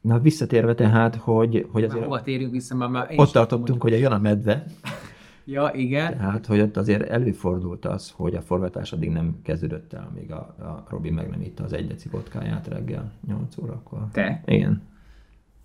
Na 0.00 0.18
visszatérve 0.18 0.74
tehát, 0.74 1.14
hogy, 1.14 1.66
hogy 1.70 1.82
Már 1.82 1.90
azért 1.90 2.04
hova 2.04 2.22
térjünk 2.22 2.52
vissza, 2.52 2.74
már, 2.76 2.88
már 2.88 3.08
ott 3.16 3.26
is 3.26 3.32
tartottunk, 3.32 3.82
hogy 3.82 3.92
a 3.92 3.96
jön 3.96 4.12
a 4.12 4.18
medve, 4.18 4.64
Ja, 5.44 5.70
igen. 5.74 6.16
tehát 6.16 6.46
hogy 6.46 6.60
ott 6.60 6.76
azért 6.76 7.02
előfordult 7.02 7.84
az, 7.84 8.10
hogy 8.10 8.34
a 8.34 8.40
forgatás 8.40 8.92
addig 8.92 9.10
nem 9.10 9.36
kezdődött 9.42 9.92
el, 9.92 10.08
amíg 10.10 10.32
a, 10.32 10.36
a 10.58 10.84
Robi 10.88 11.10
meg 11.10 11.30
nem 11.30 11.40
itta 11.40 11.64
az 11.64 11.72
egy 11.72 11.86
deci 11.86 12.08
vodkáját 12.08 12.66
reggel 12.66 13.12
8 13.26 13.58
órakor. 13.58 14.08
Te? 14.12 14.42
Igen. 14.46 14.82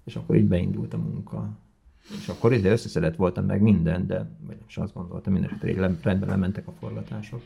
És 0.03 0.15
akkor 0.15 0.35
így 0.35 0.47
beindult 0.47 0.93
a 0.93 0.97
munka. 0.97 1.49
És 2.17 2.27
akkor 2.27 2.53
ide 2.53 2.71
összeszedett 2.71 3.15
voltam 3.15 3.45
meg 3.45 3.61
minden, 3.61 4.07
de 4.07 4.17
vagy 4.17 4.55
nem 4.55 4.65
is 4.67 4.77
azt 4.77 4.93
gondoltam, 4.93 5.33
minden 5.33 5.49
esetre 5.49 5.91
rendben 6.01 6.29
lementek 6.29 6.67
a 6.67 6.73
forgatások. 6.79 7.41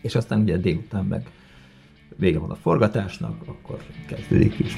És 0.00 0.14
aztán 0.14 0.40
ugye 0.40 0.56
délután 0.56 1.04
meg 1.04 1.30
vége 2.16 2.38
van 2.38 2.50
a 2.50 2.54
forgatásnak, 2.54 3.42
akkor 3.46 3.82
kezdődik 4.06 4.58
is. 4.58 4.74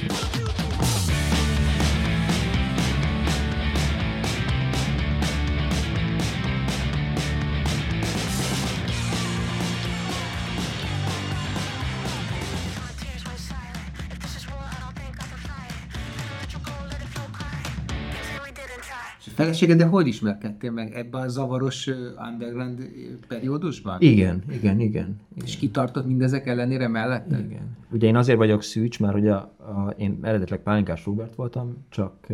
És 19.37 19.43
a 19.43 19.45
feleségeddel 19.45 19.89
hogy 19.89 20.07
ismerkedtél 20.07 20.71
meg 20.71 20.95
ebben 20.95 21.23
a 21.23 21.29
zavaros 21.29 21.91
underground 22.31 22.91
periódusban? 23.29 24.01
Igen, 24.01 24.43
igen, 24.49 24.59
igen. 24.59 24.81
igen. 24.81 25.21
És 25.45 25.57
kitartott 25.57 26.07
mindezek 26.07 26.47
ellenére 26.47 26.89
mellette? 26.89 27.39
Igen. 27.39 27.77
Ugye 27.91 28.07
én 28.07 28.17
azért 28.17 28.39
vagyok 28.39 28.63
szűcs, 28.63 29.01
mert 29.01 29.15
ugye 29.15 29.33
a, 29.33 29.55
a, 29.59 29.95
én 29.97 30.19
eredetileg 30.23 30.63
Pálinkás 30.63 31.05
Robert 31.05 31.35
voltam, 31.35 31.77
csak 31.89 32.27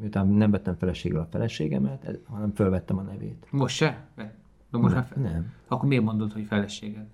miután 0.00 0.28
nem 0.28 0.50
vettem 0.50 0.76
feleségül 0.78 1.18
a 1.18 1.28
feleségemet, 1.30 2.18
hanem 2.24 2.52
fölvettem 2.54 2.98
a 2.98 3.02
nevét. 3.02 3.46
Most 3.50 3.76
se? 3.76 4.06
Na 4.70 4.78
most 4.78 4.94
már 4.94 5.06
fe... 5.14 5.20
Nem. 5.20 5.52
Akkor 5.68 5.88
miért 5.88 6.04
mondod, 6.04 6.32
hogy 6.32 6.44
feleséged? 6.44 7.06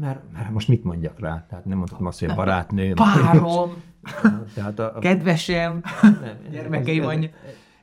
Mert, 0.00 0.20
mert 0.32 0.50
most 0.50 0.68
mit 0.68 0.84
mondjak 0.84 1.20
rá? 1.20 1.46
Tehát 1.48 1.64
nem 1.64 1.78
mondhatom 1.78 2.06
azt, 2.06 2.18
hogy 2.18 2.28
a 2.28 2.34
barátnőm. 2.34 2.94
Párom! 2.94 3.70
Tehát 4.54 4.78
a, 4.78 4.96
a, 4.96 4.98
Kedvesem! 4.98 5.80
nem, 6.02 6.36
Gyermekeim 6.50 7.04
anyja. 7.04 7.28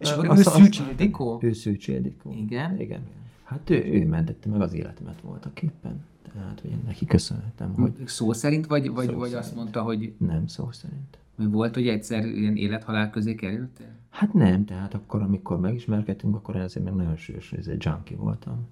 És 0.02 0.12
akkor 0.12 0.38
ő 0.38 0.42
Szűcs 0.42 0.80
Ildikó? 0.80 1.40
Ő 1.42 1.54
Szűcs 1.54 1.88
Ildikó. 1.88 2.32
Igen? 2.32 2.80
Igen. 2.80 3.02
Hát 3.44 3.70
ő, 3.70 3.84
ő 3.86 4.06
mentette 4.08 4.50
meg 4.50 4.62
az 4.62 4.74
életemet 4.74 5.22
voltak 5.22 5.62
éppen. 5.62 6.04
Tehát, 6.34 6.60
hogy 6.60 6.70
én 6.70 6.82
neki 6.86 7.06
köszönhetem, 7.06 7.74
hogy 7.74 7.94
Szó 8.06 8.34
szerint, 8.34 8.68
vagy, 8.68 8.90
vagy, 8.90 9.06
Szó 9.08 9.14
vagy 9.14 9.30
szerint. 9.30 9.46
azt 9.46 9.56
mondta, 9.56 9.82
hogy 9.82 10.14
nem 10.18 10.48
szó 10.48 10.72
szerint. 10.72 11.18
hogy 11.36 11.52
volt, 11.52 11.74
hogy 11.74 11.88
egyszer 11.88 12.26
ilyen 12.26 12.56
élethalál 12.56 13.10
közé 13.10 13.36
kerültél? 13.36 14.00
Hát 14.10 14.34
nem, 14.34 14.66
tehát 14.66 14.94
akkor, 14.94 15.22
amikor 15.22 15.60
megismerkedtünk, 15.60 16.36
akkor 16.36 16.56
én 16.56 16.62
azért 16.62 16.86
még 16.86 16.94
nagyon 16.94 17.16
sűrűs, 17.16 17.54
ez 17.54 17.68
egy 17.68 17.86
junkie 17.86 18.18
voltam. 18.18 18.68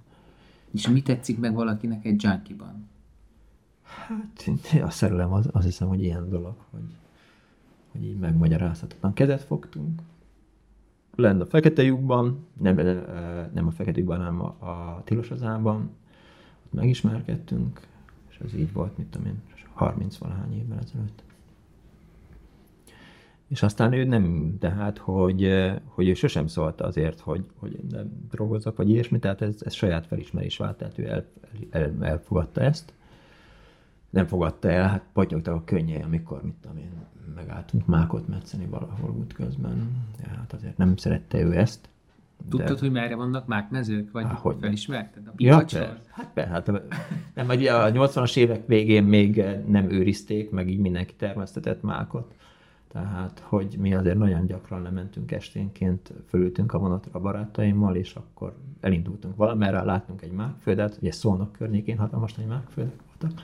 És 0.71 0.87
mi 0.87 1.01
tetszik 1.01 1.39
meg 1.39 1.53
valakinek 1.53 2.05
egy 2.05 2.23
junkiban? 2.23 2.87
Hát 3.83 4.49
a 4.87 4.89
szerelem 4.89 5.33
az, 5.33 5.49
azt 5.51 5.65
hiszem, 5.65 5.87
hogy 5.87 6.03
ilyen 6.03 6.29
dolog, 6.29 6.55
hogy, 6.69 6.93
hogy 7.91 8.03
így 8.03 8.17
megmagyarázhatatlan. 8.17 9.13
Kezet 9.13 9.41
fogtunk, 9.41 10.01
lent 11.19 11.41
a 11.41 11.45
fekete 11.45 11.83
lyukban, 11.83 12.47
nem, 12.57 12.75
nem 13.53 13.67
a 13.67 13.71
fekete 13.71 13.97
lyukban, 13.97 14.17
hanem 14.17 14.41
a, 14.41 14.45
a 14.45 15.01
tilos 15.03 15.31
azában, 15.31 15.89
ott 16.65 16.73
megismerkedtünk, 16.73 17.79
és 18.29 18.39
ez 18.45 18.53
így 18.53 18.73
volt, 18.73 18.97
mit 18.97 19.07
tudom 19.07 19.27
én, 19.27 19.41
30 19.73 20.17
valahány 20.17 20.53
évvel 20.53 20.79
ezelőtt. 20.83 21.23
És 23.47 23.63
aztán 23.63 23.93
ő 23.93 24.03
nem, 24.03 24.55
tehát, 24.59 24.97
hogy, 24.97 25.49
hogy 25.85 26.07
ő 26.07 26.13
sosem 26.13 26.47
szólt 26.47 26.81
azért, 26.81 27.19
hogy, 27.19 27.43
hogy 27.55 27.73
én 27.73 27.85
nem 27.89 28.27
drogozok, 28.31 28.77
vagy 28.77 28.89
ilyesmi, 28.89 29.19
tehát 29.19 29.41
ez, 29.41 29.55
ez 29.59 29.73
saját 29.73 30.07
felismerés 30.07 30.57
vált, 30.57 30.77
tehát 30.77 30.97
ő 30.97 31.07
el, 31.07 31.25
el, 31.69 31.93
elfogadta 32.01 32.61
ezt 32.61 32.93
nem 34.09 34.25
fogadta 34.25 34.69
el, 34.69 34.87
hát 34.87 35.03
potyogtak 35.13 35.55
a 35.55 35.63
könnyei, 35.65 36.01
amikor, 36.01 36.41
mit 36.43 36.53
tudom 36.61 36.77
én, 36.77 36.89
megálltunk 37.35 37.85
mákot 37.85 38.27
metszeni 38.27 38.65
valahol 38.65 39.09
útközben. 39.09 40.05
Ja, 40.23 40.27
hát 40.37 40.53
azért 40.53 40.77
nem 40.77 40.95
szerette 40.97 41.41
ő 41.41 41.57
ezt. 41.57 41.89
Tudtad, 42.49 42.79
hogy 42.79 42.91
merre 42.91 43.15
vannak 43.15 43.47
mákmezők? 43.47 44.11
Vagy 44.11 44.23
Há, 44.23 44.33
hogyne. 44.33 44.59
felismerted? 44.59 45.27
A 45.27 45.31
Ja, 45.37 45.53
pikacsor? 45.55 45.79
per, 45.79 46.01
hát, 46.09 46.29
per, 46.33 46.47
hát 46.47 46.71
nem, 47.33 47.47
ugye 47.47 47.73
a 47.73 47.91
80-as 47.91 48.37
évek 48.37 48.67
végén 48.67 49.03
még 49.03 49.43
nem 49.67 49.91
őrizték, 49.91 50.49
meg 50.49 50.69
így 50.69 50.79
mindenki 50.79 51.15
termesztetett 51.15 51.81
mákot. 51.81 52.33
Tehát, 52.91 53.39
hogy 53.45 53.75
mi 53.79 53.93
azért 53.93 54.17
nagyon 54.17 54.45
gyakran 54.45 54.81
lementünk 54.81 55.31
esténként, 55.31 56.13
fölültünk 56.27 56.73
a 56.73 56.77
vonatra 56.77 57.11
a 57.13 57.19
barátaimmal, 57.19 57.95
és 57.95 58.15
akkor 58.15 58.55
elindultunk 58.79 59.35
valamerre, 59.35 59.83
láttunk 59.83 60.21
egy 60.21 60.31
mákföldet, 60.31 60.97
ugye 61.01 61.11
Szolnok 61.11 61.51
környékén 61.51 61.97
hatalmas 61.97 62.33
nagy 62.33 62.47
mákföldek 62.47 62.99
voltak, 63.07 63.41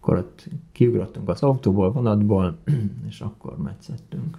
akkor 0.00 0.16
ott 0.16 0.48
kiugrottunk 0.72 1.28
az 1.28 1.42
autóból, 1.42 1.92
vonatból, 1.92 2.58
és 3.08 3.20
akkor 3.20 3.56
metszettünk. 3.56 4.36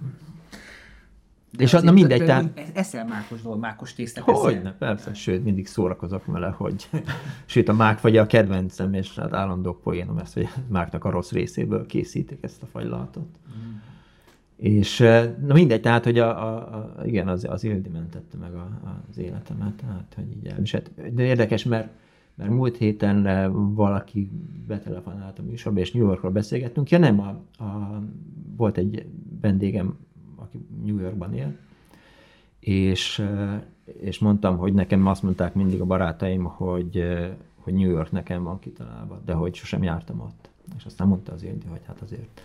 De 1.56 1.62
És 1.62 1.70
na 1.70 1.78
azért 1.78 1.94
mindegy, 1.94 2.18
te- 2.18 2.24
tehát- 2.24 2.50
te- 2.52 2.64
Eszel 2.74 3.06
mákos 3.06 3.42
dolog, 3.42 3.58
mákos 3.58 3.94
tésztát 3.94 4.24
Hogy 4.24 4.52
eszel? 4.52 4.62
ne, 4.62 4.72
persze, 4.72 5.14
sőt, 5.14 5.44
mindig 5.44 5.66
szórakozok 5.66 6.26
vele, 6.26 6.48
hogy 6.48 6.88
sőt, 7.44 7.68
a 7.68 7.72
mák 7.72 8.00
vagy 8.00 8.16
a 8.16 8.26
kedvencem, 8.26 8.94
és 8.94 9.14
hát 9.18 9.34
állandó 9.34 9.72
poénom 9.82 10.18
ezt, 10.18 10.34
hogy 10.34 10.48
máknak 10.68 11.04
a 11.04 11.10
rossz 11.10 11.30
részéből 11.30 11.86
készítik 11.86 12.38
ezt 12.40 12.62
a 12.62 12.66
fagylaltot. 12.66 13.28
Mm. 13.48 13.72
És 14.56 15.00
eh, 15.00 15.34
na 15.46 15.54
mindegy, 15.54 15.80
tehát, 15.80 16.04
hogy 16.04 16.18
a, 16.18 16.46
a, 16.46 16.56
a, 16.56 17.04
igen, 17.04 17.28
az, 17.28 17.46
az 17.48 17.64
Ildi 17.64 17.88
mentette 17.88 18.36
meg 18.36 18.54
a, 18.54 18.68
az 19.10 19.18
életemet, 19.18 19.74
tehát, 19.74 20.12
hogy 20.16 20.30
így 20.36 20.46
elviselt. 20.46 21.14
De 21.14 21.22
érdekes, 21.22 21.64
mert, 21.64 21.88
mert 22.34 22.50
múlt 22.50 22.76
héten 22.76 23.26
eh, 23.26 23.50
valaki 23.52 24.30
betelefonált 24.66 25.38
a 25.38 25.42
műsorba, 25.42 25.80
és 25.80 25.92
New 25.92 26.06
Yorkról 26.06 26.30
beszélgettünk. 26.30 26.90
Ja 26.90 26.98
nem, 26.98 27.20
a, 27.20 27.62
a, 27.64 28.02
volt 28.56 28.76
egy 28.76 29.06
vendégem, 29.40 29.98
aki 30.36 30.66
New 30.84 30.98
Yorkban 30.98 31.34
él, 31.34 31.56
és, 32.60 33.18
eh, 33.18 33.62
és 33.84 34.18
mondtam, 34.18 34.56
hogy 34.56 34.72
nekem 34.72 35.06
azt 35.06 35.22
mondták 35.22 35.54
mindig 35.54 35.80
a 35.80 35.84
barátaim, 35.84 36.44
hogy, 36.44 36.96
eh, 36.96 37.30
hogy 37.56 37.74
New 37.74 37.90
York 37.90 38.10
nekem 38.10 38.42
van 38.42 38.58
kitalálva, 38.58 39.20
de 39.24 39.32
hogy 39.32 39.54
sosem 39.54 39.82
jártam 39.82 40.20
ott. 40.20 40.50
És 40.76 40.84
aztán 40.84 41.08
mondta 41.08 41.32
az 41.32 41.42
Ildi, 41.42 41.66
hogy 41.66 41.80
hát 41.86 42.00
azért 42.00 42.40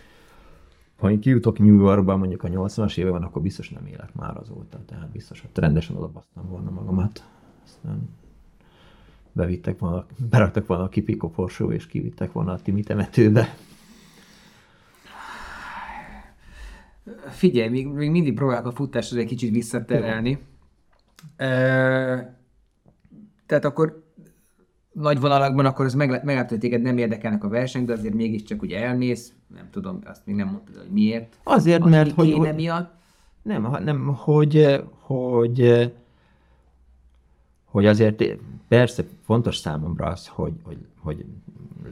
ha 0.98 1.12
én 1.12 1.20
kijutok 1.20 1.60
New 1.60 1.80
Yorkba 1.80 2.18
mondjuk 2.18 2.44
a 2.44 2.48
80-as 2.48 2.98
években, 2.98 3.24
akkor 3.24 3.42
biztos 3.42 3.70
nem 3.70 3.86
élek 3.86 4.14
már 4.14 4.38
azóta. 4.38 4.80
Tehát 4.86 5.10
biztos, 5.10 5.42
hogy 5.42 5.50
rendesen 5.54 5.96
odabasztam 5.96 6.50
volna 6.50 6.70
magamat. 6.70 7.24
Aztán 7.64 8.10
bevittek 9.38 9.80
volna, 9.80 10.06
beraktak 10.30 10.68
volna 10.68 10.84
a 10.84 10.90
kipikoporsó, 10.90 11.72
és 11.72 11.88
kivittek 11.88 12.32
volna 12.32 12.52
a 12.52 12.62
Timi 12.62 12.84
temetőbe. 12.84 13.56
Figyelj, 17.30 17.70
még, 17.70 17.88
még 17.88 18.10
mindig 18.10 18.34
próbálok 18.34 18.66
a 18.66 18.72
futáshoz 18.72 19.18
egy 19.18 19.26
kicsit 19.26 19.52
visszaterelni. 19.52 20.40
E, 21.36 21.48
tehát 23.46 23.66
akkor 23.66 24.04
nagy 24.92 25.20
vonalakban 25.20 25.66
akkor 25.66 25.86
ez 25.86 25.94
meg, 25.94 26.10
meglátod, 26.10 26.50
hogy 26.50 26.60
téged 26.60 26.82
nem 26.82 26.98
érdekelnek 26.98 27.44
a 27.44 27.50
versenyt, 27.50 27.86
de 27.86 27.94
azért 27.94 28.14
mégiscsak 28.14 28.62
ugye 28.62 28.84
elmész, 28.84 29.34
nem 29.56 29.70
tudom, 29.72 30.00
azt 30.06 30.26
még 30.26 30.36
nem 30.36 30.48
mondtad, 30.48 30.78
hogy 30.78 30.92
miért. 30.92 31.40
Azért, 31.44 31.82
Aki 31.82 31.90
mert 31.90 32.12
hogy, 32.12 32.28
kéne 32.34 32.52
miatt. 32.52 32.94
nem, 33.42 33.78
nem, 33.84 34.06
hogy, 34.06 34.84
hogy, 35.00 35.92
hogy 37.66 37.86
azért 37.86 38.24
persze 38.68 39.04
fontos 39.26 39.58
számomra 39.58 40.06
az, 40.06 40.28
hogy, 40.28 40.54
hogy, 40.64 40.78
hogy 41.00 41.26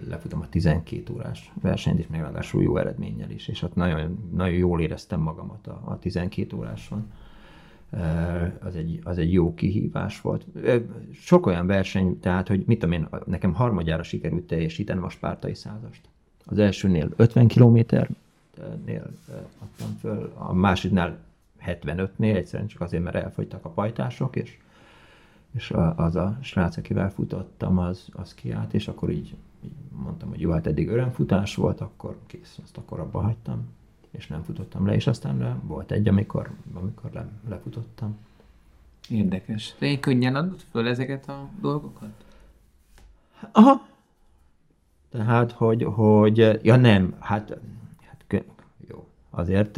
lefutom 0.08 0.42
a 0.42 0.50
12 0.50 1.14
órás 1.14 1.52
versenyt, 1.62 2.00
és 2.00 2.08
még 2.08 2.22
ráadásul 2.22 2.64
jó 2.64 2.78
eredménnyel 2.78 3.30
is, 3.30 3.48
és 3.48 3.62
ott 3.62 3.76
nagyon, 3.76 4.30
nagyon 4.34 4.58
jól 4.58 4.82
éreztem 4.82 5.20
magamat 5.20 5.68
a, 5.68 5.82
a 5.86 6.00
12 6.00 6.56
óráson. 6.56 7.12
Az 8.60 8.76
egy, 8.76 9.00
az 9.04 9.18
egy 9.18 9.34
jó 9.34 9.54
kihívás 9.54 10.22
volt. 10.22 10.46
Sok 11.14 11.46
olyan 11.46 11.68
verseny, 11.68 12.20
tehát, 12.20 12.48
hogy 12.48 12.64
mit 12.66 12.80
tudom 12.80 12.96
én, 12.96 13.08
nekem 13.26 13.54
harmadjára 13.54 14.04
sikerült 14.04 14.48
teljesítenem 14.48 15.04
a 15.04 15.10
spártai 15.10 15.54
százast. 15.54 16.02
Az 16.46 16.58
elsőnél 16.58 17.10
50 17.16 17.48
kilométernél 17.48 19.12
adtam 19.60 19.98
föl, 20.00 20.34
a 20.34 20.54
másodnál 20.54 21.18
75-nél, 21.66 22.36
egyszerűen 22.36 22.68
csak 22.68 22.82
azért, 22.82 23.04
mert 23.04 23.16
elfogytak 23.16 23.66
a 23.66 23.70
pajtások, 23.70 24.36
és, 24.36 24.58
és 25.56 25.74
az 25.96 26.16
a 26.16 26.38
srác, 26.42 26.78
akivel 26.78 27.12
futottam, 27.12 27.78
az, 27.78 28.08
az 28.14 28.34
kiállt, 28.34 28.74
és 28.74 28.88
akkor 28.88 29.10
így, 29.10 29.36
így 29.64 29.72
mondtam, 29.90 30.30
hogy 30.30 30.40
jó, 30.40 30.52
hát 30.52 30.68
eddig 30.68 30.90
örömfutás 30.90 31.56
volt, 31.56 31.82
akkor 31.82 32.18
kész, 32.28 32.60
azt 32.64 32.78
akkor 32.78 33.00
abba 33.00 33.22
hagytam, 33.22 33.68
és 34.12 34.28
nem 34.28 34.44
futottam 34.44 34.86
le, 34.86 34.94
és 34.94 35.08
aztán 35.08 35.38
le, 35.38 35.58
volt 35.64 35.92
egy, 35.92 36.08
amikor, 36.08 36.52
amikor 36.74 37.12
le, 37.14 37.28
lefutottam. 37.50 38.18
Érdekes. 39.10 39.76
De 39.80 39.86
én 39.86 40.00
könnyen 40.00 40.36
adod 40.36 40.60
föl 40.72 40.88
ezeket 40.88 41.30
a 41.30 41.50
dolgokat? 41.62 42.26
Aha. 43.52 43.88
Tehát, 45.10 45.52
hogy, 45.52 45.84
hogy, 45.84 46.60
ja 46.64 46.76
nem, 46.76 47.16
hát, 47.20 47.60
hát 48.02 48.24
kö, 48.28 48.38
jó, 48.88 49.08
azért, 49.30 49.78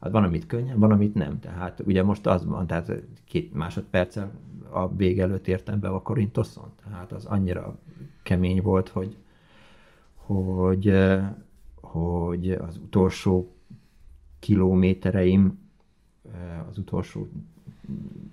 hát 0.00 0.10
van, 0.10 0.24
amit 0.24 0.46
könnyen, 0.46 0.78
van, 0.78 0.90
amit 0.90 1.14
nem. 1.14 1.40
Tehát 1.40 1.82
ugye 1.86 2.02
most 2.02 2.26
az 2.26 2.44
van, 2.44 2.66
tehát 2.66 2.92
két 3.24 3.54
másodperccel 3.54 4.30
a 4.70 4.94
vég 4.94 5.20
előtt 5.20 5.48
értem 5.48 5.80
be 5.80 5.88
a 5.88 6.02
Korintoszon. 6.02 6.72
Tehát 6.84 7.12
az 7.12 7.24
annyira 7.24 7.78
kemény 8.22 8.62
volt, 8.62 8.88
hogy, 8.88 9.16
hogy, 10.14 10.88
eh, 10.88 11.28
hogy 11.80 12.50
az 12.50 12.76
utolsó 12.76 13.54
kilométereim, 14.38 15.58
eh, 16.32 16.68
az 16.68 16.78
utolsó 16.78 17.28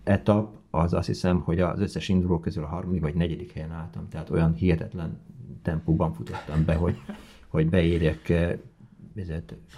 etap, 0.04 0.56
az 0.70 0.94
azt 0.94 1.08
hiszem, 1.08 1.40
hogy 1.40 1.60
az 1.60 1.80
összes 1.80 2.10
induló 2.10 2.40
közül 2.40 2.64
a 2.64 2.68
harmadik 2.68 3.02
vagy 3.02 3.16
negyedik 3.16 3.52
helyen 3.52 3.72
álltam, 3.72 4.10
tehát 4.10 4.30
olyan 4.30 4.54
hihetetlen 4.54 5.20
tempóban 5.62 6.14
futottam 6.14 6.66
be, 6.66 6.76
hogy, 6.76 6.98
hogy 7.48 7.70
beérjek 7.70 8.30
eh, 8.30 8.58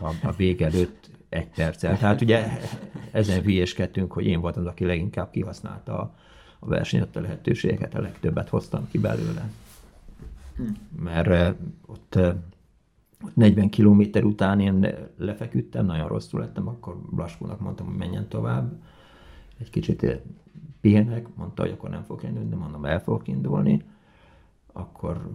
a, 0.01 0.27
a 0.27 0.31
vég 0.31 0.61
előtt 0.61 1.09
egy 1.29 1.47
perccel. 1.47 1.97
Tehát 1.97 2.21
ugye 2.21 2.47
ezen 3.11 3.41
hülyéskedtünk, 3.41 4.13
hogy 4.13 4.25
én 4.25 4.41
voltam 4.41 4.67
aki 4.67 4.85
leginkább 4.85 5.31
kihasználta 5.31 5.99
a, 5.99 6.15
a 6.65 6.69
versenyt, 6.69 7.15
a 7.15 7.21
lehetőségeket, 7.21 7.95
a 7.95 8.01
legtöbbet 8.01 8.49
hoztam 8.49 8.87
ki 8.91 8.97
belőle. 8.97 9.51
Mert 11.03 11.27
eh, 11.27 11.53
ott 11.85 12.15
eh, 12.15 12.35
ott 13.23 13.35
40 13.35 13.69
kilométer 13.69 14.23
után 14.23 14.59
én 14.59 14.87
lefeküdtem, 15.17 15.85
nagyon 15.85 16.07
rosszul 16.07 16.39
lettem, 16.39 16.67
akkor 16.67 16.97
Blaskónak 17.09 17.59
mondtam, 17.59 17.85
hogy 17.85 17.95
menjen 17.95 18.27
tovább. 18.27 18.81
Egy 19.57 19.69
kicsit 19.69 20.03
eh, 20.03 20.19
pihenek, 20.81 21.35
mondta, 21.35 21.61
hogy 21.61 21.71
akkor 21.71 21.89
nem 21.89 22.03
fog 22.03 22.23
indulni, 22.23 22.49
de 22.49 22.55
mondom, 22.55 22.85
el 22.85 23.01
fogok 23.01 23.27
indulni. 23.27 23.83
Akkor 24.71 25.29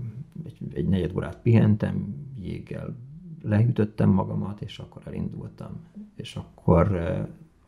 egy, 0.44 0.58
egy 0.72 0.88
negyed 0.88 1.16
órát 1.16 1.38
pihentem, 1.42 2.26
jéggel 2.40 2.96
lehűtöttem 3.42 4.10
magamat, 4.10 4.60
és 4.60 4.78
akkor 4.78 5.02
elindultam. 5.04 5.80
És 6.14 6.36
akkor, 6.36 6.96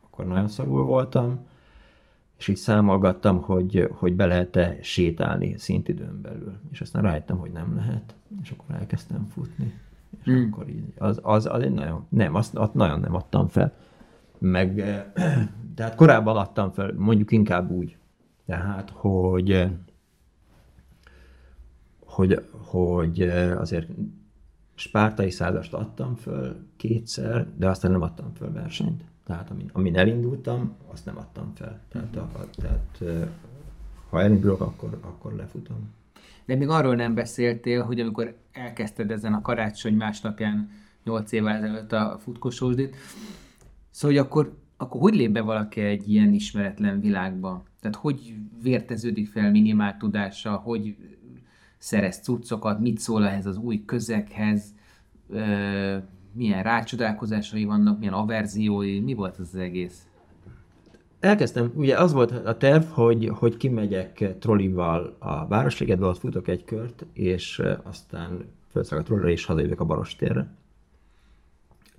akkor 0.00 0.26
nagyon 0.26 0.48
szarul 0.48 0.84
voltam, 0.84 1.46
és 2.40 2.48
így 2.48 2.56
számolgattam, 2.56 3.42
hogy, 3.42 3.88
hogy 3.92 4.14
be 4.14 4.26
lehet-e 4.26 4.78
sétálni 4.82 5.58
szintidőn 5.58 6.20
belül. 6.22 6.60
És 6.70 6.80
aztán 6.80 7.02
rájöttem, 7.02 7.38
hogy 7.38 7.50
nem 7.50 7.76
lehet, 7.76 8.14
és 8.42 8.50
akkor 8.50 8.74
elkezdtem 8.74 9.26
futni. 9.26 9.74
És 10.18 10.24
Hmm. 10.24 10.50
akkor 10.52 10.68
így, 10.68 10.92
az, 10.98 11.20
az, 11.22 11.46
az 11.46 11.62
egy 11.62 11.72
nagyon, 11.72 12.06
nem, 12.08 12.34
azt, 12.34 12.54
azt 12.54 12.74
nagyon 12.74 13.00
nem 13.00 13.14
adtam 13.14 13.48
fel. 13.48 13.72
Meg, 14.38 14.80
eh, 14.80 15.04
tehát 15.74 15.94
korábban 15.94 16.36
adtam 16.36 16.70
fel, 16.70 16.92
mondjuk 16.96 17.32
inkább 17.32 17.70
úgy, 17.70 17.96
tehát, 18.46 18.90
hogy, 18.90 19.52
eh, 19.52 19.70
hogy, 22.04 22.44
hogy 22.50 23.20
eh, 23.20 23.60
azért 23.60 23.88
spártai 24.74 25.30
százast 25.30 25.74
adtam 25.74 26.14
föl 26.14 26.56
kétszer, 26.76 27.46
de 27.56 27.68
aztán 27.68 27.90
nem 27.90 28.02
adtam 28.02 28.32
föl 28.34 28.52
versenyt. 28.52 29.04
Tehát 29.30 29.50
amin, 29.50 29.70
amin 29.72 29.96
elindultam, 29.96 30.76
azt 30.92 31.04
nem 31.04 31.16
adtam 31.18 31.52
fel. 31.54 31.80
Tehát, 31.88 32.16
a, 32.16 32.20
a, 32.20 32.50
tehát 32.50 32.98
eh, 33.00 33.28
ha 34.08 34.22
elindulok, 34.22 34.60
akkor, 34.60 34.98
akkor 35.00 35.34
lefutom. 35.34 35.90
De 36.44 36.54
még 36.54 36.68
arról 36.68 36.94
nem 36.94 37.14
beszéltél, 37.14 37.82
hogy 37.82 38.00
amikor 38.00 38.36
elkezdted 38.52 39.10
ezen 39.10 39.32
a 39.34 39.40
karácsony 39.40 39.94
másnapján 39.94 40.70
8 41.04 41.32
évvel 41.32 41.54
ezelőtt 41.56 41.92
a 41.92 42.18
futkosósdit, 42.18 42.96
szóval 43.90 44.16
hogy 44.16 44.26
akkor, 44.26 44.56
akkor 44.76 45.00
hogy 45.00 45.14
lép 45.14 45.30
be 45.30 45.40
valaki 45.40 45.80
egy 45.80 46.08
ilyen 46.08 46.32
ismeretlen 46.32 47.00
világba? 47.00 47.62
Tehát 47.80 47.96
hogy 47.96 48.34
vérteződik 48.62 49.28
fel 49.28 49.50
minimál 49.50 49.96
tudása, 49.96 50.56
hogy 50.56 50.96
szerez 51.78 52.20
cuccokat, 52.20 52.80
mit 52.80 52.98
szól 52.98 53.26
ehhez 53.26 53.46
az 53.46 53.56
új 53.56 53.84
közeghez, 53.84 54.74
milyen 56.32 56.62
rácsodálkozásai 56.62 57.64
vannak, 57.64 57.98
milyen 57.98 58.14
averziói, 58.14 59.00
mi 59.00 59.14
volt 59.14 59.38
az, 59.38 59.54
egész? 59.54 60.04
Elkezdtem, 61.20 61.72
ugye 61.74 61.98
az 61.98 62.12
volt 62.12 62.30
a 62.30 62.56
terv, 62.56 62.84
hogy, 62.84 63.30
hogy 63.34 63.56
kimegyek 63.56 64.38
trollival 64.38 65.16
a 65.18 65.46
Városligetbe, 65.46 66.06
ott 66.06 66.18
futok 66.18 66.48
egy 66.48 66.64
kört, 66.64 67.06
és 67.12 67.62
aztán 67.82 68.44
felszállok 68.66 69.04
a 69.04 69.08
trollira, 69.08 69.28
és 69.28 69.44
hazajövök 69.44 69.80
a 69.80 69.84
Barostérre. 69.84 70.54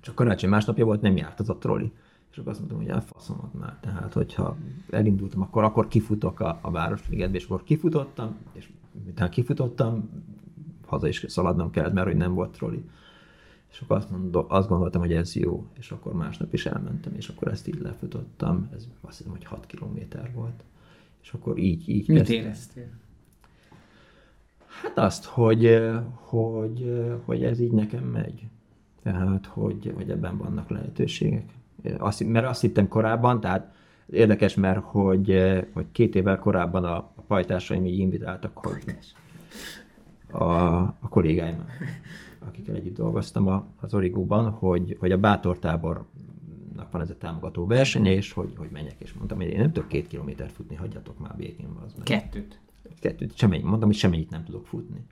Csak 0.00 0.14
karácsony 0.14 0.50
másnapja 0.50 0.84
volt, 0.84 1.00
nem 1.00 1.16
járt 1.16 1.40
az 1.40 1.50
a 1.50 1.56
trolli. 1.56 1.92
És 2.30 2.38
akkor 2.38 2.50
azt 2.50 2.58
mondtam, 2.58 2.80
hogy 2.80 2.88
elfaszomat 2.88 3.54
már. 3.54 3.76
Tehát, 3.80 4.12
hogyha 4.12 4.56
elindultam, 4.90 5.42
akkor, 5.42 5.64
akkor 5.64 5.88
kifutok 5.88 6.40
a, 6.40 6.58
a 6.62 6.70
Városligetbe, 6.70 7.36
és 7.36 7.44
akkor 7.44 7.62
kifutottam, 7.62 8.36
és 8.52 8.68
miután 9.04 9.30
kifutottam, 9.30 10.10
haza 10.86 11.08
is 11.08 11.24
szaladnom 11.28 11.70
kellett, 11.70 11.92
mert 11.92 12.06
hogy 12.06 12.16
nem 12.16 12.34
volt 12.34 12.50
trolli. 12.50 12.84
És 13.72 13.80
akkor 13.80 13.96
azt, 13.96 14.10
mondom, 14.10 14.44
azt 14.48 14.68
gondoltam, 14.68 15.00
hogy 15.00 15.12
ez 15.12 15.34
jó, 15.34 15.66
és 15.78 15.90
akkor 15.90 16.12
másnap 16.12 16.52
is 16.52 16.66
elmentem, 16.66 17.14
és 17.16 17.28
akkor 17.28 17.48
ezt 17.48 17.68
így 17.68 17.80
lefutottam, 17.80 18.68
ez 18.74 18.88
azt 19.00 19.16
hiszem, 19.16 19.32
hogy 19.32 19.44
6 19.44 19.66
kilométer 19.66 20.30
volt. 20.34 20.64
És 21.22 21.32
akkor 21.32 21.58
így, 21.58 21.88
így 21.88 22.08
Mit 22.08 22.18
kezdtem. 22.18 22.36
éreztél? 22.36 22.88
Hát 24.82 24.98
azt, 24.98 25.24
hogy, 25.24 25.80
hogy, 26.12 27.02
hogy 27.24 27.44
ez 27.44 27.60
így 27.60 27.72
nekem 27.72 28.04
megy. 28.04 28.46
Tehát, 29.02 29.46
hogy, 29.46 29.92
hogy 29.94 30.10
ebben 30.10 30.36
vannak 30.36 30.70
lehetőségek. 30.70 31.52
Azt, 31.98 32.24
mert 32.24 32.46
azt 32.46 32.60
hittem 32.60 32.88
korábban, 32.88 33.40
tehát 33.40 33.74
érdekes, 34.10 34.54
mert 34.54 34.80
hogy, 34.82 35.42
hogy 35.72 35.86
két 35.92 36.14
évvel 36.14 36.38
korábban 36.38 36.84
a, 36.84 36.96
a 36.96 37.22
pajtásaim 37.26 37.84
így 37.84 37.98
invitáltak, 37.98 38.58
hogy 38.58 38.98
a, 40.30 40.44
a 41.00 41.08
kollégáim, 41.08 41.64
akikkel 42.46 42.74
együtt 42.74 42.96
dolgoztam 42.96 43.46
a, 43.46 43.66
az 43.80 43.94
Origóban, 43.94 44.50
hogy, 44.50 44.96
hogy 45.00 45.12
a 45.12 45.18
Bátor 45.18 45.58
tábornak 45.58 46.90
van 46.90 47.00
ez 47.00 47.10
a 47.10 47.16
támogató 47.16 47.66
verseny, 47.66 48.06
és 48.06 48.32
hogy, 48.32 48.52
hogy 48.56 48.68
menjek, 48.72 48.96
és 48.98 49.12
mondtam, 49.12 49.38
hogy 49.38 49.46
én 49.46 49.58
nem 49.58 49.72
tudok 49.72 49.88
két 49.88 50.06
kilométert 50.06 50.52
futni, 50.52 50.74
hagyjatok 50.74 51.18
már 51.18 51.36
békén. 51.36 51.68
Az 51.86 51.92
meg. 51.94 52.04
Kettőt. 52.04 52.60
Kettőt, 53.00 53.36
semmi, 53.36 53.58
mondtam, 53.58 53.88
hogy 53.88 53.98
semmit 53.98 54.30
nem 54.30 54.44
tudok 54.44 54.66
futni. 54.66 55.06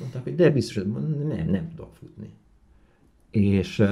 Mondták, 0.00 0.22
hogy 0.22 0.34
de 0.34 0.50
biztos, 0.50 0.76
hogy 0.76 0.86
mondom, 0.86 1.26
nem, 1.26 1.48
nem 1.48 1.68
tudok 1.68 1.94
futni. 1.94 2.30
És, 3.30 3.82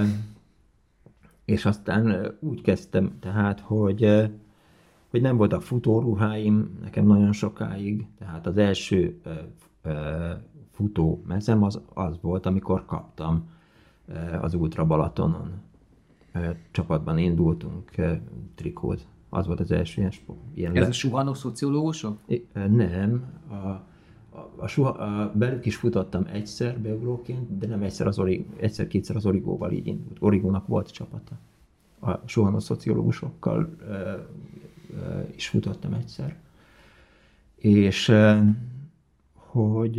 és 1.44 1.64
aztán 1.64 2.36
úgy 2.40 2.60
kezdtem 2.60 3.18
tehát, 3.20 3.60
hogy, 3.60 4.30
hogy 5.08 5.20
nem 5.20 5.36
voltak 5.36 5.62
futóruháim 5.62 6.78
nekem 6.82 7.06
nagyon 7.06 7.32
sokáig, 7.32 8.06
tehát 8.18 8.46
az 8.46 8.56
első 8.56 9.20
futó 10.74 11.22
mezem 11.26 11.62
az, 11.62 11.80
az 11.94 12.18
volt, 12.20 12.46
amikor 12.46 12.84
kaptam 12.84 13.48
az 14.40 14.54
Ultra 14.54 14.84
Balatonon. 14.84 15.52
Csapatban 16.70 17.18
indultunk, 17.18 17.90
trikót. 18.54 19.06
Az 19.28 19.46
volt 19.46 19.60
az 19.60 19.70
első 19.70 20.00
ilyen, 20.00 20.12
ilyen 20.54 20.76
Ez 20.76 20.82
le... 20.82 20.88
a 20.88 20.92
suhanó 20.92 21.34
szociológusok? 21.34 22.18
Nem. 22.70 23.24
A, 23.48 23.54
a, 23.54 24.52
a, 24.56 24.66
suha, 24.66 24.88
a 24.88 25.32
belük 25.34 25.66
is 25.66 25.76
futottam 25.76 26.26
egyszer 26.32 26.80
beugróként, 26.80 27.58
de 27.58 27.66
nem 27.66 27.82
egyszer, 27.82 28.06
az 28.06 28.18
orig, 28.18 28.46
egyszer-kétszer 28.56 29.16
az 29.16 29.26
Origóval 29.26 29.72
így 29.72 29.86
indult. 29.86 30.16
Origónak 30.20 30.66
volt 30.66 30.90
csapata. 30.90 31.38
A 32.00 32.20
suhanó 32.24 32.58
szociológusokkal 32.58 33.74
ö, 33.78 33.92
ö, 33.92 35.20
is 35.36 35.48
futottam 35.48 35.92
egyszer. 35.92 36.36
És 37.56 38.08
ö, 38.08 38.38
hogy 39.34 39.98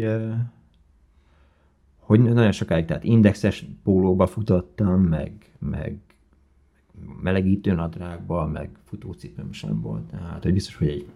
hogy 2.05 2.21
nagyon 2.21 2.51
sokáig, 2.51 2.85
tehát 2.85 3.03
indexes 3.03 3.65
pólóba 3.83 4.27
futottam, 4.27 5.01
meg, 5.01 5.31
meg 5.59 5.99
melegítő 7.21 7.73
nadrágba, 7.73 8.47
meg 8.47 8.69
futócipőm 8.83 9.51
sem 9.51 9.81
volt. 9.81 10.03
Tehát, 10.03 10.43
hogy 10.43 10.53
biztos, 10.53 10.75
hogy 10.75 10.87
egy, 10.87 11.07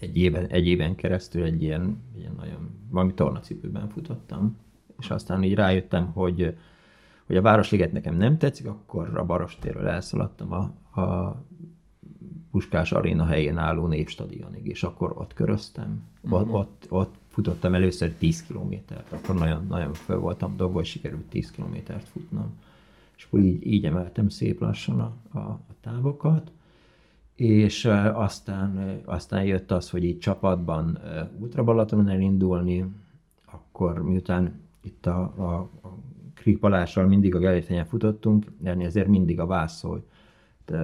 egy, 0.00 0.16
éven, 0.16 0.46
egy 0.46 0.66
éven 0.66 0.94
keresztül 0.94 1.42
egy 1.42 1.62
ilyen, 1.62 2.02
ilyen 2.16 2.34
nagyon, 2.36 2.70
valami 2.90 3.14
tornacipőben 3.14 3.88
futottam, 3.88 4.56
és 4.98 5.10
aztán 5.10 5.42
így 5.42 5.54
rájöttem, 5.54 6.06
hogy, 6.06 6.56
hogy 7.26 7.36
a 7.36 7.42
Városliget 7.42 7.92
nekem 7.92 8.16
nem 8.16 8.38
tetszik, 8.38 8.66
akkor 8.66 9.18
a 9.18 9.24
Barostérről 9.24 9.86
elszaladtam 9.86 10.52
a, 10.52 11.00
a 11.00 11.36
Puskás 12.50 12.92
Aréna 12.92 13.24
helyén 13.24 13.56
álló 13.56 13.86
népstadionig, 13.86 14.66
és 14.66 14.82
akkor 14.82 15.12
ott 15.16 15.34
köröztem. 15.34 16.02
Uh-huh. 16.22 16.54
Ott, 16.54 16.54
ott, 16.54 16.86
ott 16.88 17.14
futottam 17.32 17.74
először 17.74 18.12
10 18.12 18.46
kilométert, 18.46 19.12
akkor 19.12 19.34
nagyon, 19.34 19.66
nagyon 19.68 19.94
fel 19.94 20.16
voltam 20.16 20.56
dobva, 20.56 20.74
hogy 20.74 20.84
sikerült 20.84 21.24
10 21.24 21.50
kilométert 21.50 22.08
futnom. 22.08 22.58
És 23.16 23.24
akkor 23.24 23.40
így, 23.40 23.66
így 23.66 23.84
emeltem 23.84 24.28
szép 24.28 24.60
lassan 24.60 25.00
a, 25.00 25.38
a, 25.38 25.38
a 25.38 25.74
távokat, 25.80 26.52
és 27.34 27.84
aztán, 28.12 29.00
aztán 29.04 29.44
jött 29.44 29.70
az, 29.70 29.90
hogy 29.90 30.04
így 30.04 30.18
csapatban 30.18 30.98
Ultra 31.38 31.64
Balatonon 31.64 32.08
elindulni, 32.08 32.84
akkor 33.44 34.02
miután 34.02 34.60
itt 34.80 35.06
a, 35.06 35.20
a, 35.36 35.54
a 35.88 35.98
Krik 36.34 36.60
mindig 36.94 37.34
a 37.34 37.38
Gelértenyen 37.38 37.84
futottunk, 37.84 38.46
ennél 38.62 38.86
ezért 38.86 39.08
mindig 39.08 39.40
a 39.40 39.46
vászol 39.46 40.04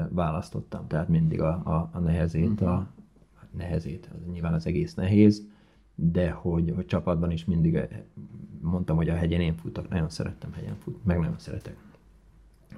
választottam, 0.08 0.86
tehát 0.86 1.08
mindig 1.08 1.40
a, 1.40 1.48
a, 1.48 1.90
a 1.92 1.98
nehezét, 1.98 2.60
a, 2.60 2.74
a 3.34 3.44
nehezét, 3.56 4.08
az 4.12 4.32
nyilván 4.32 4.54
az 4.54 4.66
egész 4.66 4.94
nehéz, 4.94 5.48
de 6.00 6.30
hogy, 6.30 6.72
hogy 6.74 6.86
csapatban 6.86 7.30
is 7.30 7.44
mindig 7.44 7.74
eh, 7.74 7.88
mondtam, 8.60 8.96
hogy 8.96 9.08
a 9.08 9.14
hegyen 9.14 9.40
én 9.40 9.56
futok, 9.56 9.88
nagyon 9.88 10.08
szerettem 10.08 10.52
hegyen 10.52 10.76
futni, 10.78 11.00
meg 11.04 11.18
nagyon 11.18 11.38
szeretek. 11.38 11.76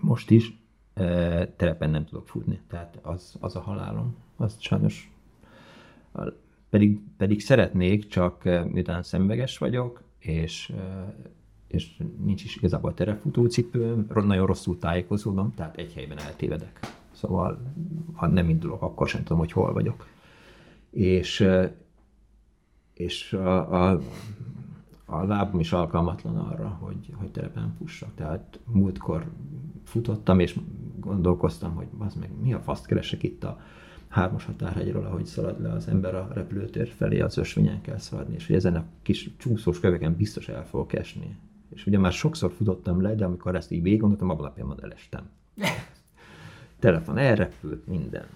Most 0.01 0.31
is 0.31 0.59
e, 0.95 1.47
terepen 1.47 1.91
nem 1.91 2.05
tudok 2.05 2.29
futni, 2.29 2.61
tehát 2.69 2.99
az, 3.03 3.37
az 3.41 3.57
a 3.57 3.61
halálom, 3.61 4.17
az 4.37 4.57
sajnos 4.59 5.13
pedig, 6.71 7.01
pedig 7.17 7.41
szeretnék, 7.41 8.07
csak 8.07 8.45
eh, 8.45 8.65
miután 8.65 9.03
szemveges 9.03 9.59
vagyok, 9.59 10.03
és, 10.19 10.73
és 11.67 12.03
nincs 12.25 12.45
is 12.45 12.57
igazából 12.57 12.95
terepfutócipőm, 12.95 14.07
nagyon 14.15 14.47
rosszul 14.47 14.79
tájékozódom, 14.79 15.55
tehát 15.55 15.77
egy 15.77 15.93
helyben 15.93 16.19
eltévedek. 16.19 16.79
Szóval, 17.13 17.73
ha 18.13 18.27
nem 18.27 18.49
indulok, 18.49 18.83
akkor 18.83 19.09
sem 19.09 19.23
tudom, 19.23 19.39
hogy 19.39 19.53
hol 19.53 19.73
vagyok. 19.73 20.07
És, 20.91 21.47
és 23.01 23.33
a, 23.33 23.89
a, 23.91 24.01
a 25.05 25.25
lábam 25.25 25.61
is 25.61 25.73
alkalmatlan 25.73 26.37
arra, 26.37 26.79
hogy, 26.81 27.15
hogy 27.15 27.31
terepen 27.31 27.75
fussak. 27.79 28.15
Tehát 28.15 28.61
múltkor 28.67 29.31
futottam, 29.85 30.41
és 30.41 30.59
gondolkoztam, 31.01 31.75
hogy 31.75 31.87
az 31.99 32.15
meg 32.15 32.31
mi 32.43 32.53
a 32.53 32.61
faszt 32.61 32.87
keresek 32.87 33.23
itt 33.23 33.45
a 33.45 33.61
hármas 34.09 34.45
határhegyről, 34.45 35.05
ahogy 35.05 35.27
szalad 35.27 35.63
le 35.63 35.73
az 35.73 35.89
ember 35.89 36.15
a 36.15 36.29
repülőtér 36.33 36.89
felé, 36.89 37.21
az 37.21 37.37
ösvényen 37.37 37.81
kell 37.81 37.99
szaladni, 37.99 38.35
és 38.35 38.47
hogy 38.47 38.57
ezen 38.57 38.77
a 38.77 38.85
kis 39.03 39.31
csúszós 39.37 39.81
köveken 39.81 40.17
biztos 40.17 40.49
el 40.49 40.67
fogok 40.67 40.93
esni. 40.93 41.37
És 41.75 41.87
ugye 41.87 41.99
már 41.99 42.13
sokszor 42.13 42.53
futottam 42.53 43.01
le, 43.01 43.15
de 43.15 43.25
amikor 43.25 43.55
ezt 43.55 43.71
így 43.71 43.83
végig 43.83 44.01
gondoltam, 44.01 44.31
abban 44.31 44.45
napjában 44.45 44.83
elestem. 44.83 45.29
Telefon 46.79 47.19
elrepült, 47.19 47.87
minden. 47.87 48.27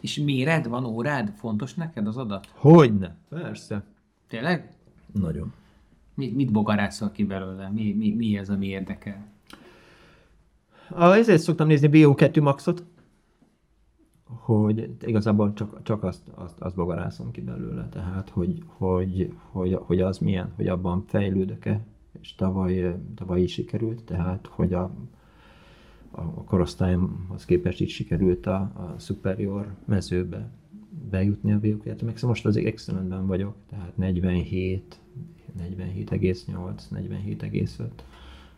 És 0.00 0.18
méred 0.18 0.68
van, 0.68 0.84
órád? 0.84 1.32
Fontos 1.36 1.74
neked 1.74 2.06
az 2.06 2.16
adat? 2.16 2.48
Hogyne, 2.54 3.16
persze. 3.28 3.84
Tényleg? 4.34 4.72
Nagyon. 5.12 5.52
Mit, 6.14 6.34
mit 6.34 6.52
bogarászol 6.52 7.10
ki 7.10 7.24
belőle? 7.24 7.70
Mi, 7.70 7.92
mi, 7.92 8.14
mi 8.14 8.36
ez, 8.36 8.50
ami 8.50 8.66
érdekel? 8.66 9.26
A, 10.90 11.04
ezért 11.04 11.42
szoktam 11.42 11.66
nézni 11.66 11.88
BO2 11.92 12.42
Maxot, 12.42 12.84
hogy 14.24 14.90
igazából 15.02 15.52
csak, 15.52 15.82
csak 15.82 16.02
azt, 16.02 16.28
azt, 16.34 16.60
azt 16.60 16.74
bogarászom 16.74 17.30
ki 17.30 17.40
belőle, 17.40 17.88
tehát 17.88 18.28
hogy, 18.28 18.62
hogy, 18.66 19.32
hogy, 19.50 19.74
hogy 19.74 20.00
az 20.00 20.18
milyen, 20.18 20.52
hogy 20.56 20.68
abban 20.68 21.04
fejlődök-e, 21.06 21.80
és 22.20 22.34
tavaly, 22.34 22.96
tavaly 23.14 23.42
is 23.42 23.52
sikerült, 23.52 24.04
tehát 24.04 24.46
hogy 24.46 24.72
a, 24.72 24.90
a 26.10 26.22
korosztályomhoz 26.22 27.44
képest 27.44 27.80
így 27.80 27.88
sikerült 27.88 28.46
a, 28.46 28.54
a 28.54 28.94
superior 28.98 29.74
mezőbe 29.84 30.50
bejutni 31.10 31.52
a 31.52 31.58
BUK 31.58 31.84
meg 31.84 31.96
szóval 31.96 32.30
most 32.30 32.46
az 32.46 32.56
excellentben 32.56 33.26
vagyok, 33.26 33.54
tehát 33.70 33.96
47, 33.96 35.00
47,8, 35.58 36.80
47,5. 36.94 37.84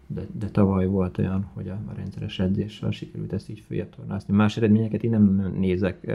De, 0.07 0.27
de 0.39 0.49
tavaly 0.51 0.87
volt 0.87 1.19
olyan, 1.19 1.51
hogy 1.53 1.69
a, 1.69 1.79
rendszeres 1.97 2.39
edzéssel 2.39 2.91
sikerült 2.91 3.33
ezt 3.33 3.49
így 3.49 3.63
följebb 3.67 3.95
tornászni. 3.97 4.35
Más 4.35 4.57
eredményeket 4.57 5.05
én 5.05 5.11
nem 5.11 5.55
nézek 5.59 6.11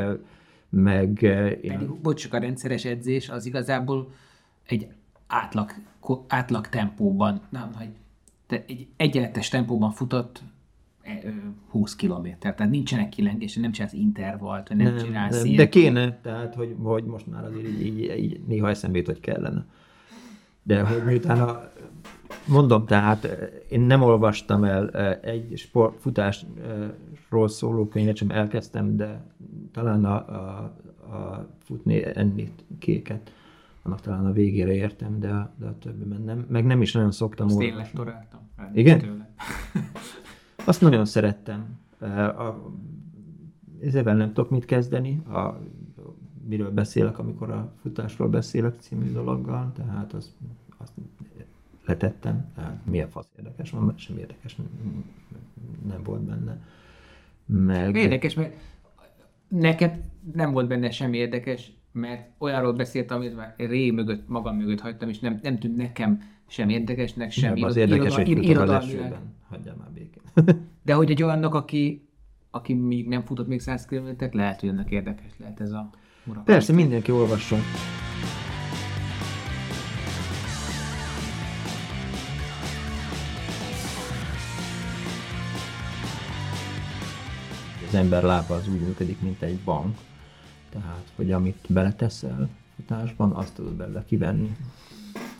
meg. 0.69 1.21
Én... 1.61 1.71
Pedig, 1.71 1.89
bocs, 2.01 2.21
csak 2.21 2.33
a 2.33 2.37
rendszeres 2.37 2.85
edzés 2.85 3.29
az 3.29 3.45
igazából 3.45 4.13
egy 4.67 4.87
átlag, 5.27 5.71
átlag 6.27 6.67
tempóban, 6.67 7.41
nem, 7.49 7.73
hogy 7.73 7.89
te 8.47 8.63
egy 8.67 8.87
egyenletes 8.97 9.49
tempóban 9.49 9.91
futott 9.91 10.43
20 11.69 11.95
kilométer, 11.95 12.55
tehát 12.55 12.71
nincsenek 12.71 13.09
kilengés, 13.09 13.55
nem 13.55 13.71
csinálsz 13.71 13.93
intervallt, 13.93 14.67
vagy 14.67 14.77
nem, 14.77 14.93
nem 14.93 15.05
csinálsz 15.05 15.43
nem, 15.43 15.55
De 15.55 15.69
kéne, 15.69 16.19
tehát 16.21 16.55
hogy, 16.55 16.75
hogy 16.83 17.03
most 17.03 17.27
már 17.27 17.43
azért 17.43 17.67
így, 17.67 17.85
így, 17.85 18.17
így 18.17 18.41
néha 18.47 18.69
eszembe 18.69 18.97
jut, 18.97 19.07
hogy 19.07 19.19
kellene. 19.19 19.65
De 20.63 20.81
hogy 20.83 21.03
miután 21.05 21.41
a, 21.41 21.71
mondom, 22.47 22.85
tehát 22.85 23.27
én 23.69 23.81
nem 23.81 24.01
olvastam 24.01 24.63
el 24.63 24.89
egy 25.19 25.57
sport, 25.57 25.99
futásról 25.99 27.47
szóló 27.47 27.87
könyvet, 27.87 28.15
sem 28.15 28.31
elkezdtem, 28.31 28.95
de 28.95 29.23
talán 29.71 30.05
a, 30.05 30.15
a, 30.15 30.63
a 31.13 31.47
futni, 31.63 32.05
enni 32.15 32.53
kéket, 32.79 33.31
annak 33.83 34.01
talán 34.01 34.25
a 34.25 34.31
végére 34.31 34.73
értem, 34.73 35.19
de, 35.19 35.53
de 35.59 35.65
a 35.65 35.77
többiben 35.77 36.21
nem. 36.21 36.45
Meg 36.49 36.65
nem 36.65 36.81
is 36.81 36.91
nagyon 36.91 37.11
szoktam 37.11 37.45
Azt 37.45 37.55
olvasni. 37.55 37.81
Azt 37.81 37.91
tényleg 37.93 38.71
Igen? 38.73 38.99
Azt 40.65 40.81
nagyon 40.81 41.05
szerettem. 41.05 41.79
A, 41.99 42.55
ezzel 43.81 44.15
nem 44.15 44.33
tudok 44.33 44.49
mit 44.49 44.65
kezdeni, 44.65 45.21
a, 45.27 45.59
miről 46.47 46.71
beszélek, 46.71 47.19
amikor 47.19 47.49
a 47.49 47.73
futásról 47.81 48.27
beszélek 48.27 48.75
című 48.79 49.11
dologgal, 49.11 49.71
tehát 49.75 50.13
azt, 50.13 50.29
azt 50.77 50.91
letettem, 51.85 52.51
tehát 52.55 52.85
milyen 52.85 53.09
fasz 53.09 53.31
érdekes 53.37 53.71
van, 53.71 53.93
sem 53.97 54.17
érdekes 54.17 54.57
nem 55.87 56.03
volt 56.03 56.21
benne. 56.21 56.61
Meg... 57.45 57.95
Érdekes, 57.95 58.33
mert 58.33 58.55
neked 59.47 60.01
nem 60.33 60.51
volt 60.51 60.67
benne 60.67 60.91
semmi 60.91 61.17
érdekes, 61.17 61.71
mert 61.91 62.29
olyanról 62.37 62.73
beszéltem, 62.73 63.17
amit 63.17 63.35
már 63.35 63.53
ré 63.57 63.91
mögött, 63.91 64.27
magam 64.27 64.55
mögött 64.55 64.79
hagytam, 64.79 65.09
és 65.09 65.19
nem, 65.19 65.39
nem 65.43 65.59
tűnt 65.59 65.75
nekem 65.77 66.21
sem 66.47 66.69
érdekesnek, 66.69 67.31
sem 67.31 67.63
az 67.63 67.75
érdekes, 67.75 68.15
hogy 68.15 68.49
esőben. 68.49 69.39
Hagyjál 69.51 69.75
már 69.75 69.91
békén. 69.91 70.23
De 70.85 70.93
hogy 70.93 71.11
egy 71.11 71.23
olyannak, 71.23 71.53
aki, 71.53 72.07
aki 72.51 72.73
még 72.73 73.07
nem 73.07 73.23
futott 73.23 73.47
még 73.47 73.59
100 73.59 73.85
km, 73.85 74.09
lehet, 74.31 74.59
hogy 74.59 74.69
ennek 74.69 74.91
érdekes 74.91 75.31
lehet 75.37 75.59
ez 75.59 75.71
a 75.71 75.89
ura. 76.25 76.41
Persze, 76.41 76.73
mindenki 76.73 77.11
olvasson. 77.11 77.59
Az 87.87 87.93
ember 87.93 88.23
lába 88.23 88.55
az 88.55 88.67
úgy 88.67 88.81
működik, 88.81 89.21
mint 89.21 89.41
egy 89.41 89.59
bank. 89.59 89.97
Tehát, 90.69 91.11
hogy 91.15 91.31
amit 91.31 91.65
beleteszel 91.69 92.49
futásban, 92.75 93.31
azt 93.31 93.55
tudod 93.55 93.73
belőle 93.73 94.03
kivenni. 94.05 94.55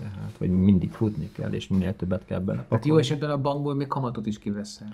Tehát, 0.02 0.36
hogy 0.38 0.49
mindig 0.49 0.91
futni 0.91 1.32
kell, 1.32 1.52
és 1.52 1.68
minél 1.68 1.95
többet 1.95 2.26
kell 2.26 2.39
bele. 2.39 2.66
Hát 2.70 2.86
jó 2.86 2.97
esetben 2.97 3.30
a 3.30 3.38
bankból 3.38 3.76
még 3.76 3.88
kamatot 3.88 4.26
is 4.26 4.39
kiveszel. 4.39 4.88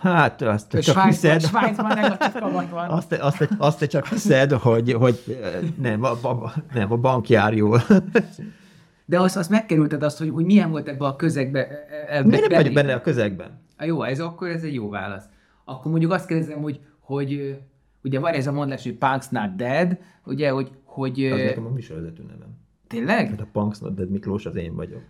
Hát, 0.00 0.42
azt 0.42 0.68
te 0.68 0.80
csak 0.80 0.94
Svájc, 0.94 1.10
hiszed. 1.14 1.42
Svájcban 1.42 1.86
negatív 1.86 2.32
kamat 2.40 2.70
van. 2.70 2.88
Azt, 2.88 3.12
azt, 3.12 3.48
azt 3.58 3.78
te 3.78 3.86
csak 3.86 4.06
hiszed, 4.06 4.52
hogy, 4.52 4.92
hogy 4.92 5.38
nem, 5.80 6.02
a, 6.02 6.10
a, 6.10 6.52
nem, 6.74 6.92
a 6.92 6.96
bank 6.96 7.28
jár 7.28 7.54
jól. 7.54 7.82
De 9.04 9.20
azt, 9.20 9.36
azt 9.36 9.50
megkerülted 9.50 10.02
azt, 10.02 10.18
hogy, 10.18 10.30
hogy 10.30 10.44
milyen 10.44 10.70
volt 10.70 10.88
ebbe 10.88 11.04
a 11.06 11.16
közegbe. 11.16 11.66
e- 11.68 12.16
e- 12.16 12.22
Miért 12.22 12.40
nem 12.40 12.48
belépni? 12.48 12.62
vagy 12.62 12.72
benne 12.72 12.94
a 12.94 13.00
közegben? 13.00 13.60
Ah, 13.76 13.86
jó, 13.86 14.02
ez 14.02 14.20
akkor 14.20 14.48
ez 14.48 14.62
egy 14.62 14.74
jó 14.74 14.88
válasz. 14.88 15.24
Akkor 15.64 15.90
mondjuk 15.90 16.12
azt 16.12 16.26
kérdezem, 16.26 16.62
hogy, 16.62 16.80
hogy 17.00 17.58
ugye 18.04 18.18
van 18.18 18.32
ez 18.32 18.46
a 18.46 18.52
mondás, 18.52 18.82
hogy 18.82 18.96
Punk's 19.00 19.30
not 19.30 19.56
dead, 19.56 19.98
ugye, 20.24 20.50
hogy, 20.50 20.70
hogy 20.84 21.24
Az 21.24 21.40
nekem 21.40 21.66
a 21.66 21.70
műsorvezető 21.70 22.22
nevem. 22.22 22.53
Tényleg? 22.86 23.28
Hát 23.28 23.40
a 23.40 23.46
Punks 23.52 23.78
Not 23.78 23.94
Dead 23.94 24.10
Miklós 24.10 24.46
az 24.46 24.56
én 24.56 24.74
vagyok. 24.74 25.02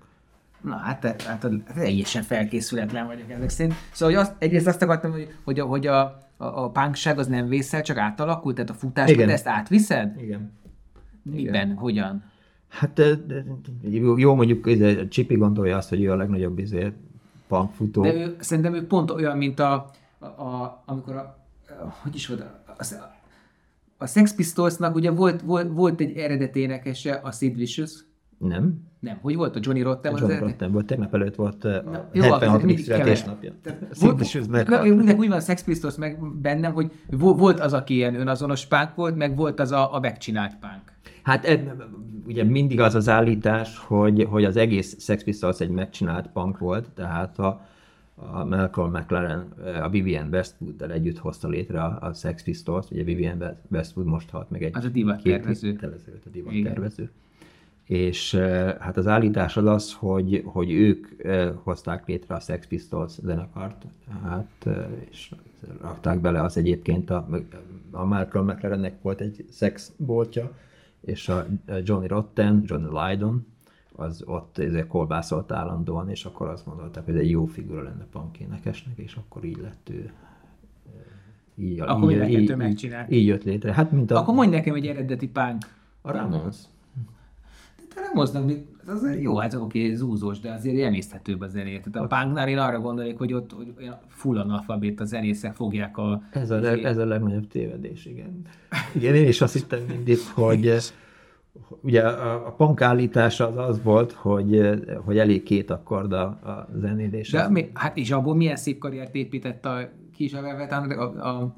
Na, 0.60 0.76
hát, 0.76 1.22
hát 1.22 1.46
teljesen 1.74 2.22
felkészületlen 2.22 3.06
vagyok 3.06 3.30
ezek 3.30 3.48
szerint. 3.48 3.74
Szóval 3.92 4.14
hogy 4.14 4.24
azt, 4.24 4.34
egyrészt 4.38 4.66
azt 4.66 4.82
akartam, 4.82 5.10
hogy, 5.10 5.34
hogy, 5.44 5.60
a, 5.60 5.64
hogy 5.64 5.86
a, 5.86 6.00
a, 6.36 6.44
a 6.44 6.70
punkság 6.70 7.18
az 7.18 7.26
nem 7.26 7.48
vészel, 7.48 7.82
csak 7.82 7.96
átalakult, 7.96 8.54
tehát 8.54 8.70
a 8.70 8.74
futásodat 8.74 9.16
Igen. 9.16 9.28
ezt 9.28 9.46
átviszed? 9.46 10.20
Igen. 10.20 10.52
Miben? 11.22 11.74
Hogyan? 11.74 12.24
Hát 12.68 13.00
jó, 13.80 14.18
jó 14.18 14.34
mondjuk 14.34 14.66
izé, 14.66 15.08
Csipi 15.08 15.36
gondolja 15.36 15.76
azt, 15.76 15.88
hogy 15.88 16.02
ő 16.02 16.10
a 16.10 16.16
legnagyobb 16.16 16.58
izé, 16.58 16.92
punk 17.48 17.72
futó. 17.72 18.02
De 18.02 18.14
ő, 18.14 18.36
szerintem 18.40 18.74
ő 18.74 18.86
pont 18.86 19.10
olyan, 19.10 19.36
mint 19.36 19.58
a, 19.58 19.90
a, 20.18 20.26
a 20.26 20.82
amikor 20.86 21.16
a, 21.16 21.38
a, 21.68 21.94
hogy 22.02 22.14
is 22.14 22.26
volt, 22.26 22.40
a, 22.40 22.74
a, 22.78 23.14
a 23.96 24.06
Sex 24.06 24.34
Pistolsnak 24.34 24.94
ugye 24.94 25.10
volt, 25.10 25.42
volt, 25.42 25.72
volt 25.72 26.00
egy 26.00 26.16
eredeti 26.16 26.60
énekese, 26.60 27.12
a 27.12 27.30
Sid 27.30 27.56
Vicious, 27.56 27.92
Nem? 28.38 28.92
nem, 29.00 29.18
hogy 29.20 29.36
volt 29.36 29.56
a 29.56 29.58
Johnny 29.62 29.82
Rotten? 29.82 30.12
az 30.12 30.20
John 30.20 30.30
eredeti? 30.30 30.50
Rotten 30.50 30.72
volt, 30.72 30.86
tegnap 30.86 31.14
előtt 31.14 31.34
volt 31.34 31.64
ö, 31.64 31.74
a 31.74 32.08
jó, 32.12 32.22
76. 32.22 32.42
akkor 32.42 32.64
mindig 32.64 32.84
születésnapja. 32.84 33.52
Na, 34.66 34.86
én 34.86 35.18
Úgy 35.18 35.28
van 35.28 35.36
a 35.36 35.40
Sex 35.40 35.62
Pistols 35.64 35.94
meg 35.94 36.18
bennem, 36.40 36.72
hogy 36.72 36.90
vo- 37.10 37.38
volt 37.38 37.60
az, 37.60 37.72
aki 37.72 37.94
ilyen 37.94 38.14
önazonos 38.14 38.66
punk 38.66 38.94
volt, 38.94 39.16
meg 39.16 39.36
volt 39.36 39.60
az 39.60 39.72
a, 39.72 39.94
a 39.94 40.00
megcsinált 40.00 40.56
punk. 40.60 40.92
Hát 41.22 41.44
e, 41.44 41.76
ugye 42.26 42.44
mindig 42.44 42.80
az 42.80 42.94
az 42.94 43.08
állítás, 43.08 43.78
hogy, 43.78 44.26
hogy 44.30 44.44
az 44.44 44.56
egész 44.56 44.96
Sex 44.98 45.24
Pistols 45.24 45.60
egy 45.60 45.70
megcsinált 45.70 46.26
punk 46.32 46.58
volt, 46.58 46.90
tehát 46.94 47.38
a, 47.38 47.60
a 48.14 48.44
Malcolm 48.44 48.90
McLaren 48.90 49.40
a 49.82 49.88
Vivian 49.88 50.28
Westwood-dal 50.28 50.90
együtt 50.90 51.18
hozta 51.18 51.48
létre 51.48 51.82
a, 51.82 51.98
a 52.00 52.12
Sex 52.12 52.42
Pistols, 52.42 52.90
ugye 52.90 53.02
Vivian 53.02 53.56
Westwood 53.70 54.06
most 54.06 54.30
halt 54.30 54.50
meg 54.50 54.62
egy 54.62 54.76
Az 54.76 54.84
a 54.84 54.88
divattervező. 54.88 55.60
két 55.60 55.70
héttel 55.70 55.92
ezelőtt 55.92 56.26
a 56.26 56.30
divattervező. 56.30 57.10
És 57.84 58.34
eh, 58.34 58.74
hát 58.78 58.96
az 58.96 59.06
állítás 59.06 59.56
az 59.56 59.66
az, 59.66 59.92
hogy, 59.92 60.42
hogy 60.44 60.72
ők 60.72 61.24
eh, 61.24 61.52
hozták 61.62 62.06
létre 62.06 62.34
a 62.34 62.40
Sex 62.40 62.66
Pistols 62.66 63.12
zenekart, 63.22 63.84
hát, 64.22 64.48
eh, 64.64 64.86
és 65.10 65.34
rakták 65.80 66.20
bele 66.20 66.42
az 66.42 66.56
egyébként 66.56 67.10
a, 67.10 67.28
a 67.90 68.04
Malcolm 68.04 68.46
McLarennek 68.46 69.02
volt 69.02 69.20
egy 69.20 69.44
szexboltja, 69.50 70.52
és 71.00 71.28
a 71.28 71.46
Johnny 71.82 72.06
Rotten, 72.06 72.62
Johnny 72.66 72.88
Lydon, 73.00 73.46
az 73.96 74.22
ott 74.26 74.58
ezért 74.58 74.86
kolbászolt 74.86 75.52
állandóan, 75.52 76.08
és 76.10 76.24
akkor 76.24 76.48
azt 76.48 76.66
gondolták, 76.66 77.04
hogy 77.04 77.14
ez 77.14 77.20
egy 77.20 77.30
jó 77.30 77.44
figura 77.44 77.82
lenne 77.82 78.06
punk 78.12 78.38
énekesnek, 78.38 78.98
és 78.98 79.14
akkor 79.14 79.44
így 79.44 79.58
lett 79.62 79.88
ő. 79.90 80.12
Így, 81.56 81.80
Akkor 81.80 82.06
mind 82.06 82.20
a 82.20 82.26
kettő 82.26 82.56
megcsinált. 82.56 83.10
Így, 83.10 83.18
így 83.18 83.26
jött 83.26 83.44
létre. 83.44 83.72
Hát, 83.72 83.90
mint 83.92 84.10
a, 84.10 84.18
Akkor 84.18 84.34
mondj 84.34 84.54
nekem 84.54 84.74
egy 84.74 84.86
eredeti 84.86 85.28
punk. 85.28 85.62
a 86.02 86.10
Ramones. 86.12 86.56
De 87.94 88.00
nem 88.00 88.12
hoznak, 88.12 88.44
még- 88.44 88.66
az 88.86 89.16
jó, 89.20 89.36
hát 89.36 89.54
oké, 89.54 89.94
zúzós, 89.94 90.40
de 90.40 90.52
azért 90.52 90.82
emészthetőbb 90.82 91.40
a 91.40 91.48
zenét. 91.48 91.88
Tehát 91.92 92.12
a 92.12 92.16
punknál 92.22 92.48
én 92.48 92.58
arra 92.58 92.80
gondolnék, 92.80 93.18
hogy 93.18 93.32
ott 93.32 93.52
hogy 93.52 93.74
olyan 93.78 93.98
full 94.08 94.38
analfabét 94.38 95.00
a 95.00 95.04
zenészek 95.04 95.54
fogják 95.54 95.96
a... 95.98 96.22
Ez 96.30 96.50
a, 96.50 96.58
leg, 96.60 96.84
ez 96.84 96.96
a 96.96 97.04
legnagyobb 97.06 97.46
tévedés, 97.46 98.06
igen. 98.06 98.42
Igen, 98.94 99.14
én 99.14 99.28
is 99.28 99.40
azt 99.40 99.52
hittem 99.52 99.80
mindig, 99.88 100.18
hogy 100.34 100.66
ugye 101.80 102.02
a, 102.02 102.46
a 102.46 102.50
punk 102.50 102.80
állítása 102.80 103.46
az 103.48 103.56
az 103.56 103.82
volt, 103.82 104.12
hogy, 104.12 104.70
hogy 105.04 105.18
elég 105.18 105.42
két 105.42 105.70
akkord 105.70 106.12
a, 106.12 106.22
a 106.22 106.68
zenélés. 106.80 107.30
De 107.30 107.48
mi, 107.48 107.70
hát 107.74 107.96
és 107.96 108.10
abból 108.10 108.34
milyen 108.34 108.56
szép 108.56 108.78
karriert 108.78 109.14
épített 109.14 109.64
a 109.64 109.78
ki 110.14 110.24
is 110.24 110.32
a 110.32 110.40
a, 110.70 111.02
a, 111.28 111.54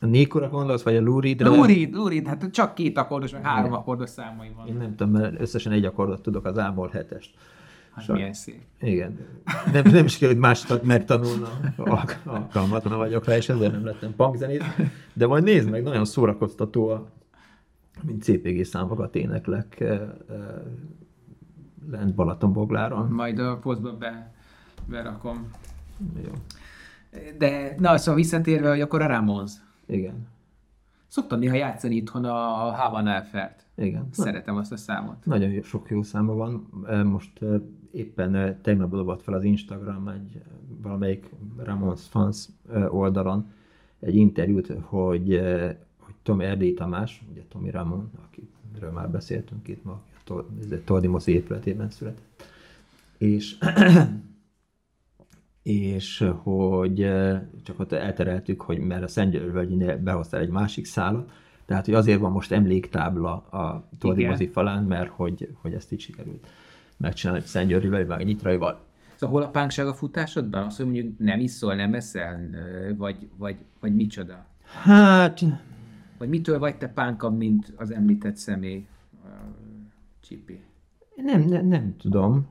A 0.00 0.06
Nikora 0.06 0.48
gondolsz, 0.48 0.82
vagy 0.82 0.96
a 0.96 1.20
Reed-re? 1.20 1.48
Lurid, 1.48 1.94
Lurid, 1.94 2.26
hát 2.26 2.50
csak 2.50 2.74
két 2.74 2.98
akkordos, 2.98 3.32
meg 3.32 3.42
három 3.44 3.72
akkordos 3.72 4.10
számai 4.10 4.46
Én 4.46 4.54
van. 4.56 4.76
nem 4.76 4.94
tudom, 4.96 5.12
mert 5.12 5.40
összesen 5.40 5.72
egy 5.72 5.84
akkordot 5.84 6.22
tudok, 6.22 6.44
az 6.44 6.58
ából 6.58 6.88
hetest. 6.92 7.34
Hát 7.94 8.04
Saj- 8.04 8.16
milyen 8.16 8.32
szép. 8.32 8.60
Igen. 8.80 9.18
Nem, 9.72 9.82
nem 9.92 10.04
is 10.04 10.18
kell, 10.18 10.28
hogy 10.28 10.38
másikat 10.38 10.82
megtanulnom. 10.82 11.50
Alk- 11.76 12.18
Alkalmatlan 12.24 12.98
vagyok 12.98 13.24
rá, 13.24 13.36
és 13.36 13.48
ezért 13.48 13.72
nem 13.72 13.84
lettem 13.84 14.14
punkzenész. 14.16 14.62
De 15.12 15.26
majd 15.26 15.44
nézd 15.44 15.70
meg, 15.70 15.82
nagyon 15.82 16.04
szórakoztató 16.04 16.88
a 16.88 17.06
mint 18.02 18.22
CPG 18.22 18.64
számokat 18.64 19.16
éneklek 19.16 19.84
lent 21.90 22.14
Balatonbogláron. 22.14 23.08
Majd 23.10 23.38
a 23.38 23.58
posztba 23.58 23.96
be, 23.96 24.34
berakom. 24.86 25.50
Jó. 26.24 26.32
De, 27.38 27.74
na, 27.78 27.96
szóval 27.96 28.14
visszatérve, 28.14 28.68
hogy 28.68 28.80
akkor 28.80 29.02
a 29.02 29.06
Ramones. 29.06 29.52
Igen. 29.86 30.26
Szoktam 31.06 31.38
néha 31.38 31.54
játszani 31.54 31.94
itthon 31.94 32.24
a 32.24 32.34
Havana 32.70 33.10
Elfert. 33.10 33.66
Igen. 33.74 34.08
Szeretem 34.10 34.56
azt 34.56 34.72
a 34.72 34.76
számot. 34.76 35.24
nagyon 35.24 35.62
sok 35.62 35.90
jó 35.90 36.02
száma 36.02 36.34
van. 36.34 36.68
Most 37.04 37.40
éppen 37.90 38.60
tegnap 38.62 38.90
dobott 38.90 39.22
fel 39.22 39.34
az 39.34 39.44
Instagram 39.44 40.08
egy 40.08 40.42
valamelyik 40.82 41.30
Ramones 41.56 42.00
fans 42.00 42.48
oldalon 42.88 43.50
egy 44.00 44.14
interjút, 44.14 44.72
hogy, 44.80 45.40
Tom 46.28 46.40
Erdély 46.40 46.74
Tamás, 46.74 47.22
ugye 47.30 47.42
Tomi 47.48 47.70
Ramon, 47.70 48.10
akiről 48.28 48.90
már 48.90 49.10
beszéltünk 49.10 49.68
itt 49.68 49.84
ma, 49.84 50.00
a 50.26 50.44
Toldimosi 50.84 51.32
épületében 51.32 51.90
született. 51.90 52.46
És 53.18 53.58
és 55.62 56.20
eh, 56.20 56.34
hogy 56.42 57.02
eh, 57.02 57.42
csak 57.62 57.80
ott 57.80 57.92
eltereltük, 57.92 58.60
hogy 58.60 58.78
mert 58.78 59.02
a 59.02 59.08
Szentgyörgyi 59.08 59.84
behoztál 60.00 60.40
egy 60.40 60.48
másik 60.48 60.84
szálat, 60.84 61.30
tehát 61.66 61.84
hogy 61.84 61.94
azért 61.94 62.20
van 62.20 62.32
most 62.32 62.52
emléktábla 62.52 63.32
a 63.36 63.88
Igen. 64.02 64.48
falán, 64.50 64.84
mert 64.84 65.10
hogy, 65.10 65.48
hogy 65.60 65.72
ezt 65.72 65.92
így 65.92 66.00
sikerült 66.00 66.46
megcsinálni 66.96 67.42
Szentgyörgyivel, 67.44 68.04
meg 68.04 68.24
Nyitraival. 68.24 68.80
Szóval 69.14 69.40
hol 69.40 69.48
a 69.48 69.50
pánkság 69.50 69.86
a 69.86 69.94
futásodban? 69.94 70.66
Az, 70.66 70.76
hogy 70.76 70.84
mondjuk 70.84 71.18
nem 71.18 71.40
iszol, 71.40 71.74
nem 71.74 71.94
eszel, 71.94 72.40
vagy, 72.96 73.28
vagy, 73.36 73.56
vagy 73.80 73.94
micsoda? 73.94 74.46
Hát, 74.82 75.44
Vagy 76.18 76.28
mitől 76.28 76.58
vagy 76.58 76.76
te 76.76 76.88
pánkabb, 76.88 77.36
mint 77.36 77.72
az 77.76 77.90
említett 77.90 78.36
személy, 78.36 78.86
ö, 79.24 79.28
Csipi? 80.20 80.60
nem, 81.22 81.40
nem, 81.40 81.66
nem 81.66 81.96
tudom, 81.96 82.46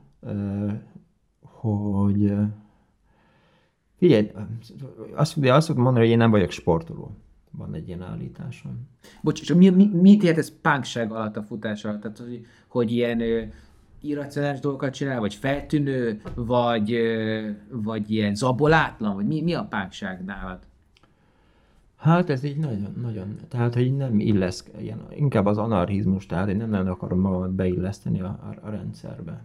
hogy 1.40 2.32
figyelj, 3.96 4.30
azt, 5.14 5.40
de 5.40 5.54
azt 5.54 5.66
szoktam 5.66 5.84
mondani, 5.84 6.04
hogy 6.04 6.14
én 6.14 6.20
nem 6.20 6.30
vagyok 6.30 6.50
sportoló. 6.50 7.16
Van 7.50 7.74
egy 7.74 7.88
ilyen 7.88 8.02
állításom. 8.02 8.88
Bocs, 9.22 9.40
és 9.40 9.54
mi, 9.54 9.68
mi, 9.68 9.86
mit 9.86 10.22
értesz 10.22 10.52
pánkság 10.62 11.12
alatt 11.12 11.36
a 11.36 11.42
futás 11.42 11.84
alatt? 11.84 12.00
Tehát, 12.00 12.18
hogy, 12.18 12.46
hogy 12.66 12.92
ilyen 12.92 13.20
ö, 13.20 13.42
irracionális 14.00 14.60
dolgokat 14.60 14.94
csinál, 14.94 15.20
vagy 15.20 15.34
feltűnő, 15.34 16.20
vagy, 16.34 16.92
ö, 16.92 17.48
vagy 17.70 18.10
ilyen 18.10 18.34
zabolátlan, 18.34 19.14
vagy 19.14 19.26
mi, 19.26 19.42
mi 19.42 19.54
a 19.54 19.64
pánkság 19.64 20.24
nálad? 20.24 20.58
Hát 21.98 22.30
ez 22.30 22.42
így 22.42 22.56
nagyon, 22.56 22.94
nagyon, 23.02 23.36
tehát 23.48 23.74
hogy 23.74 23.96
nem 23.96 24.20
illesz, 24.20 24.70
ilyen, 24.80 25.00
inkább 25.10 25.46
az 25.46 25.58
anarchizmus, 25.58 26.26
tehát 26.26 26.48
én 26.48 26.56
nem 26.56 26.70
nagyon 26.70 26.86
akarom 26.86 27.20
magamat 27.20 27.50
beilleszteni 27.50 28.20
a, 28.20 28.26
a, 28.26 28.66
a 28.66 28.70
rendszerbe. 28.70 29.44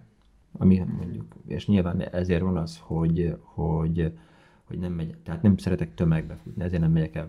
Ami 0.57 0.83
mondjuk, 0.97 1.35
és 1.47 1.67
nyilván 1.67 2.01
ezért 2.01 2.41
van 2.41 2.57
az, 2.57 2.79
hogy, 2.81 3.37
hogy, 3.41 4.11
hogy 4.63 4.79
nem 4.79 4.91
megy, 4.91 5.15
tehát 5.23 5.41
nem 5.41 5.57
szeretek 5.57 5.93
tömegbe 5.93 6.35
futni, 6.35 6.63
ezért 6.63 6.81
nem 6.81 6.91
megyek 6.91 7.15
el 7.15 7.27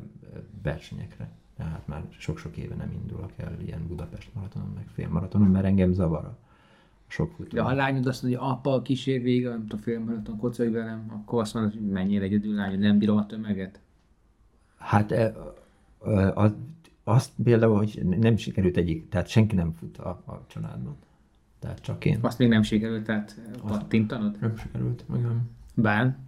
versenyekre. 0.62 1.28
Tehát 1.56 1.86
már 1.86 2.04
sok-sok 2.10 2.56
éve 2.56 2.74
nem 2.74 2.92
indulok 2.92 3.32
el 3.36 3.56
ilyen 3.64 3.86
Budapest 3.86 4.34
maratonon, 4.34 4.72
meg 4.74 4.86
félmaratonon, 4.92 5.48
mert 5.48 5.64
engem 5.64 5.92
zavar 5.92 6.24
a 6.24 6.38
sok 7.06 7.30
futó. 7.30 7.62
Ha 7.62 7.68
a 7.68 7.74
lányod 7.74 8.06
azt 8.06 8.22
mondja, 8.22 8.40
hogy 8.40 8.50
apa 8.50 8.82
kísér 8.82 9.22
végig, 9.22 9.44
nem 9.44 9.66
tudom, 9.66 9.80
félmaraton, 9.80 10.36
kocogj 10.36 10.70
velem, 10.70 11.06
akkor 11.08 11.40
azt 11.40 11.54
mondod, 11.54 11.72
hogy 11.72 11.86
menjél 11.86 12.22
egyedül, 12.22 12.54
lányod, 12.54 12.78
nem 12.78 12.98
bírom 12.98 13.16
a 13.16 13.26
tömeget. 13.26 13.80
Hát 14.84 15.12
e, 15.12 15.34
e, 16.06 16.32
az, 16.34 16.52
azt 17.04 17.30
például, 17.44 17.76
hogy 17.76 18.02
nem 18.04 18.36
sikerült 18.36 18.76
egyik, 18.76 19.08
tehát 19.08 19.28
senki 19.28 19.54
nem 19.54 19.72
fut 19.78 19.98
a, 19.98 20.08
a 20.08 20.44
családban. 20.46 20.96
Tehát 21.58 21.80
csak 21.80 22.04
én. 22.04 22.18
Azt 22.20 22.38
még 22.38 22.48
nem 22.48 22.62
sikerült, 22.62 23.04
tehát 23.04 23.40
pattintanod? 23.66 24.36
Nem 24.40 24.56
sikerült, 24.56 25.04
igen. 25.16 25.50
Bán? 25.74 26.18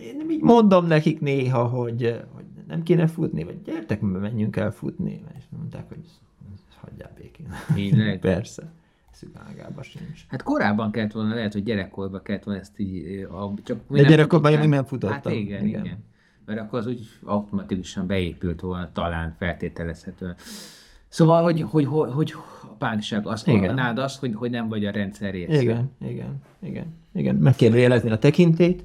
Én 0.00 0.30
így 0.30 0.40
mondom 0.40 0.86
nekik 0.86 1.20
néha, 1.20 1.64
hogy, 1.64 2.24
hogy 2.32 2.44
nem 2.66 2.82
kéne 2.82 3.06
futni, 3.06 3.44
vagy 3.44 3.62
gyertek, 3.62 4.00
menjünk 4.00 4.56
el 4.56 4.72
futni. 4.72 5.24
És 5.38 5.44
mondták, 5.48 5.88
hogy 5.88 6.04
hagyjál 6.80 7.12
békén. 7.16 7.46
Tényleg? 7.74 8.18
Persze. 8.30 8.72
Szükágában 9.12 9.82
sincs. 9.82 10.24
Hát 10.28 10.42
korábban 10.42 10.90
kellett 10.90 11.12
volna, 11.12 11.34
lehet, 11.34 11.52
hogy 11.52 11.62
gyerekkorban 11.62 12.22
kellett 12.22 12.44
volna 12.44 12.60
ezt 12.60 12.78
így... 12.78 13.06
ö, 13.06 13.28
A, 13.28 13.54
csak 13.62 13.80
De 13.88 14.02
gyerekkorban 14.02 14.52
én 14.52 14.58
még 14.58 14.68
nem 14.68 14.84
futottam. 14.84 15.16
Hát 15.16 15.32
igen, 15.32 15.66
igen, 15.66 15.84
Igen. 15.84 16.04
Mert 16.46 16.60
akkor 16.60 16.78
az 16.78 16.86
úgy 16.86 17.08
automatikusan 17.24 18.06
beépült 18.06 18.60
volna, 18.60 18.92
talán 18.92 19.34
feltételezhetően. 19.38 20.34
Szóval, 21.08 21.42
hogy, 21.42 21.60
hogy, 21.60 21.84
hogy, 21.84 22.12
hogy 22.12 22.32
a 22.62 22.74
pánság 22.78 23.26
az, 23.26 23.46
Igen. 23.46 23.74
nád 23.74 23.98
az, 23.98 24.18
hogy, 24.18 24.34
hogy 24.34 24.50
nem 24.50 24.68
vagy 24.68 24.84
a 24.84 24.90
rendszer 24.90 25.32
része. 25.32 25.62
Igen, 25.62 25.90
igen, 25.98 26.42
igen, 26.58 26.86
igen. 27.14 27.34
Meg 27.34 27.54
kell 27.54 27.74
jelezni 27.74 28.10
a 28.10 28.18
tekintét, 28.18 28.84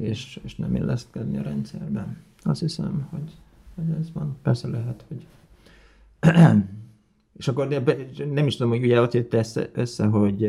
és, 0.00 0.40
és 0.44 0.56
nem 0.56 0.74
illeszkedni 0.74 1.38
a 1.38 1.42
rendszerben. 1.42 2.16
Azt 2.42 2.60
hiszem, 2.60 3.08
hogy, 3.10 3.32
hogy 3.74 3.96
ez 4.00 4.12
van. 4.12 4.36
Persze 4.42 4.68
lehet, 4.68 5.04
hogy... 5.08 5.26
és 7.38 7.48
akkor 7.48 7.68
nem 8.32 8.46
is 8.46 8.56
tudom, 8.56 8.72
hogy 8.72 8.84
ugye 8.84 9.00
ott 9.00 9.12
jött 9.12 9.34
össze, 9.34 9.70
össze 9.72 10.06
hogy 10.06 10.44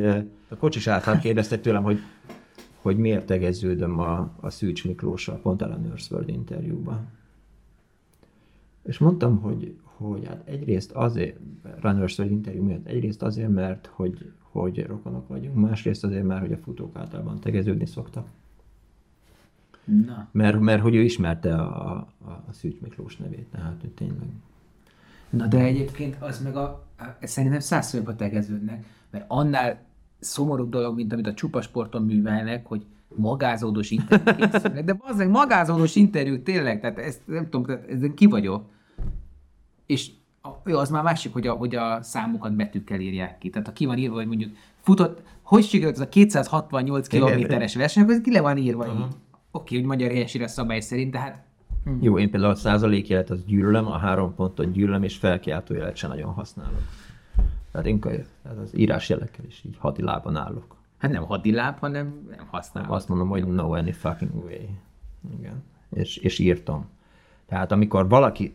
a 0.48 0.56
kocsis 0.58 0.88
által 0.88 1.18
kérdezte 1.18 1.58
tőlem, 1.58 1.84
hogy, 1.84 2.00
hogy 2.82 2.98
miért 2.98 3.26
tegeződöm 3.26 4.00
a, 4.00 4.34
a 4.40 4.50
Szűcs 4.50 4.86
Miklóssal 4.86 5.38
pont 5.38 5.62
a 5.62 5.68
Nurse 5.68 6.24
interjúban. 6.26 7.08
És 8.84 8.98
mondtam, 8.98 9.40
hogy, 9.40 9.78
hogy 9.84 10.28
hát 10.28 10.48
egyrészt 10.48 10.92
azért, 10.92 11.38
Runners 11.82 12.18
World 12.18 12.34
interjú 12.34 12.64
miatt, 12.64 12.88
egyrészt 12.88 13.22
azért, 13.22 13.50
mert 13.50 13.90
hogy, 13.94 14.32
hogy 14.42 14.86
rokonok 14.86 15.28
vagyunk, 15.28 15.56
másrészt 15.56 16.04
azért, 16.04 16.24
mert 16.24 16.42
hogy 16.42 16.52
a 16.52 16.58
futók 16.58 16.96
általában 16.96 17.40
tegeződni 17.40 17.86
szoktak. 17.86 18.28
Na. 20.06 20.28
Mert, 20.32 20.60
mert 20.60 20.82
hogy 20.82 20.96
ő 20.96 21.02
ismerte 21.02 21.56
a, 21.56 21.96
a, 21.96 22.44
a 22.48 22.52
Szűcs 22.52 22.80
Miklós 22.82 23.18
nevét, 23.18 23.48
tehát 23.52 23.82
hogy 23.82 23.90
tényleg. 23.90 24.28
Na 25.30 25.48
de 25.48 25.60
egyébként 25.60 26.16
az 26.20 26.42
meg 26.44 26.56
a, 26.56 26.86
a 26.98 27.28
szerintem 27.28 27.60
százszorba 27.60 28.16
tegeződnek, 28.16 28.86
mert 29.10 29.26
annál 29.28 29.88
szomorúbb 30.20 30.70
dolog, 30.70 30.96
mint 30.96 31.14
amit 31.14 31.28
a 31.28 31.34
csupasporton 31.34 32.04
művelnek, 32.04 32.66
hogy 32.66 32.86
magázódós 33.16 33.92
interjúk 33.92 34.52
készülnek. 34.52 34.84
De 34.84 34.98
az 35.00 35.28
magázódós 35.28 35.96
interjú 35.96 36.44
tényleg, 36.44 36.80
tehát 36.80 36.98
ezt 36.98 37.22
nem 37.26 37.44
tudom, 37.44 37.66
tehát 37.66 37.90
ezen 37.90 38.14
ki 38.14 38.26
vagyok. 38.26 38.66
És 39.86 40.10
jó, 40.66 40.78
az 40.78 40.90
már 40.90 41.04
másik, 41.04 41.34
hogy 41.34 41.48
a, 41.48 41.54
hogy 41.54 41.76
a 41.76 42.02
számokat 42.02 42.56
betűkkel 42.56 43.00
írják 43.00 43.38
ki. 43.38 43.50
Tehát 43.50 43.68
ha 43.68 43.74
ki 43.74 43.86
van 43.86 43.98
írva, 43.98 44.16
hogy 44.16 44.28
mondjuk 44.28 44.52
futott, 44.82 45.22
hogy 45.42 45.64
sikerült 45.64 45.96
ez 45.96 46.02
a 46.02 46.10
268 46.10 47.08
kilométeres 47.08 47.76
verseny, 47.76 48.04
akkor 48.04 48.16
ez 48.16 48.22
ki 48.22 48.32
le 48.32 48.42
van 48.42 48.58
írva 48.58 48.88
így. 48.88 49.06
Oké, 49.52 49.76
hogy 49.76 49.86
magyar 49.86 50.10
helyesére 50.10 50.48
szabály 50.48 50.80
szerint, 50.80 51.12
de 51.12 51.20
hát 51.20 51.44
Jó, 52.02 52.20
én 52.20 52.30
például 52.30 52.52
a 52.52 52.56
százalékjelet 52.56 53.30
az 53.30 53.46
gyűlölöm, 53.46 53.88
a 53.88 53.98
három 53.98 54.36
pontot 54.36 54.72
gyűlölöm, 54.72 55.04
és 55.04 55.16
felkiáltójelet 55.16 55.96
sem 55.96 56.10
nagyon 56.10 56.34
használok. 56.34 56.82
Tehát 57.72 58.00
tehát 58.44 58.58
az 58.58 58.78
írásjelekkel 58.78 59.46
is 59.46 59.64
így 59.66 59.76
hadilában 59.78 60.36
állok. 60.36 60.76
Hát 60.98 61.12
nem 61.12 61.24
hadiláb, 61.24 61.80
hanem 61.80 62.28
nem 62.30 62.48
használom. 62.50 62.92
Azt 62.92 63.08
mondom, 63.10 63.30
hogy 63.30 63.46
no 63.46 63.74
any 63.74 63.94
fucking 63.94 64.36
way. 64.36 64.66
Igen. 65.40 65.64
És, 65.90 66.18
és 66.18 66.40
írtam. 66.40 66.90
Tehát 67.46 67.72
amikor 67.72 68.10
valaki 68.10 68.52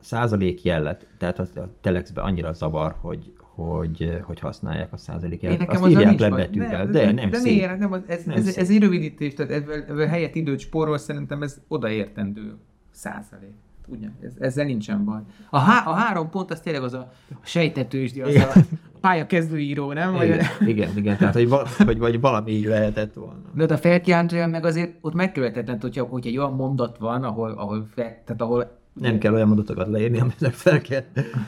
százalék 0.00 0.62
jellet, 0.62 1.06
tehát 1.18 1.38
az 1.38 1.56
a 1.56 1.68
telexbe 1.80 2.20
annyira 2.22 2.52
zavar, 2.52 2.94
hogy, 3.00 3.32
hogy, 3.38 4.20
hogy 4.22 4.40
használják 4.40 4.92
a 4.92 4.96
százalék 4.96 5.42
Én 5.42 5.56
nekem 5.58 5.82
azt 5.82 5.90
írják 5.90 6.18
le 6.18 6.30
betűvel, 6.30 6.82
Nem, 6.82 6.92
de, 6.92 7.04
de, 7.04 7.12
nem 7.12 7.30
de 7.30 7.36
szép. 7.36 7.52
miért? 7.52 7.78
Nem, 7.78 7.92
ez, 8.06 8.24
Nem 8.24 8.36
ez, 8.36 8.44
szép. 8.44 8.56
ez, 8.56 8.70
egy 8.70 8.80
rövidítés, 8.80 9.34
tehát 9.34 9.52
ebből, 9.52 9.74
ebből 9.74 10.06
helyett 10.06 10.34
időt 10.34 10.58
spórol, 10.58 10.98
szerintem 10.98 11.42
ez 11.42 11.60
odaértendő 11.68 12.56
százalék. 12.90 13.54
Ugyan, 13.90 14.16
ez, 14.22 14.32
ezzel 14.38 14.64
nincsen 14.64 15.04
baj. 15.04 15.20
A, 15.50 15.58
há, 15.58 15.84
a 15.86 15.92
három 15.92 16.30
pont 16.30 16.50
az 16.50 16.60
tényleg 16.60 16.82
az 16.82 16.94
a 16.94 17.12
sejtetős, 17.42 18.12
az 18.22 18.34
a 18.34 18.52
pályakezdőíró, 19.00 19.92
nem? 19.92 20.12
Vagy, 20.12 20.28
Igen, 20.28 20.46
igen, 20.66 20.96
igen, 20.96 21.16
tehát 21.16 21.34
hogy, 21.34 21.48
val, 21.48 21.66
vagy, 21.78 21.98
vagy 21.98 22.20
valami 22.20 22.50
így 22.50 22.64
lehetett 22.64 23.14
volna. 23.14 23.42
de 23.54 23.62
ott 23.62 23.70
a 23.70 23.76
felkiáltója 23.78 24.46
meg 24.46 24.64
azért 24.64 24.94
ott 25.00 25.14
megkövetetlen, 25.14 25.80
hogyha, 25.80 26.04
hogyha 26.04 26.30
egy 26.30 26.38
olyan 26.38 26.54
mondat 26.54 26.98
van, 26.98 27.24
ahol, 27.24 27.50
ahol, 27.50 27.86
fel, 27.94 28.22
tehát 28.24 28.40
ahol 28.42 28.78
Nem 28.92 29.18
kell 29.18 29.34
olyan 29.34 29.46
mondatokat 29.46 29.88
leírni, 29.88 30.18
aminek 30.18 30.52
fel 30.52 30.80
kell, 30.80 31.04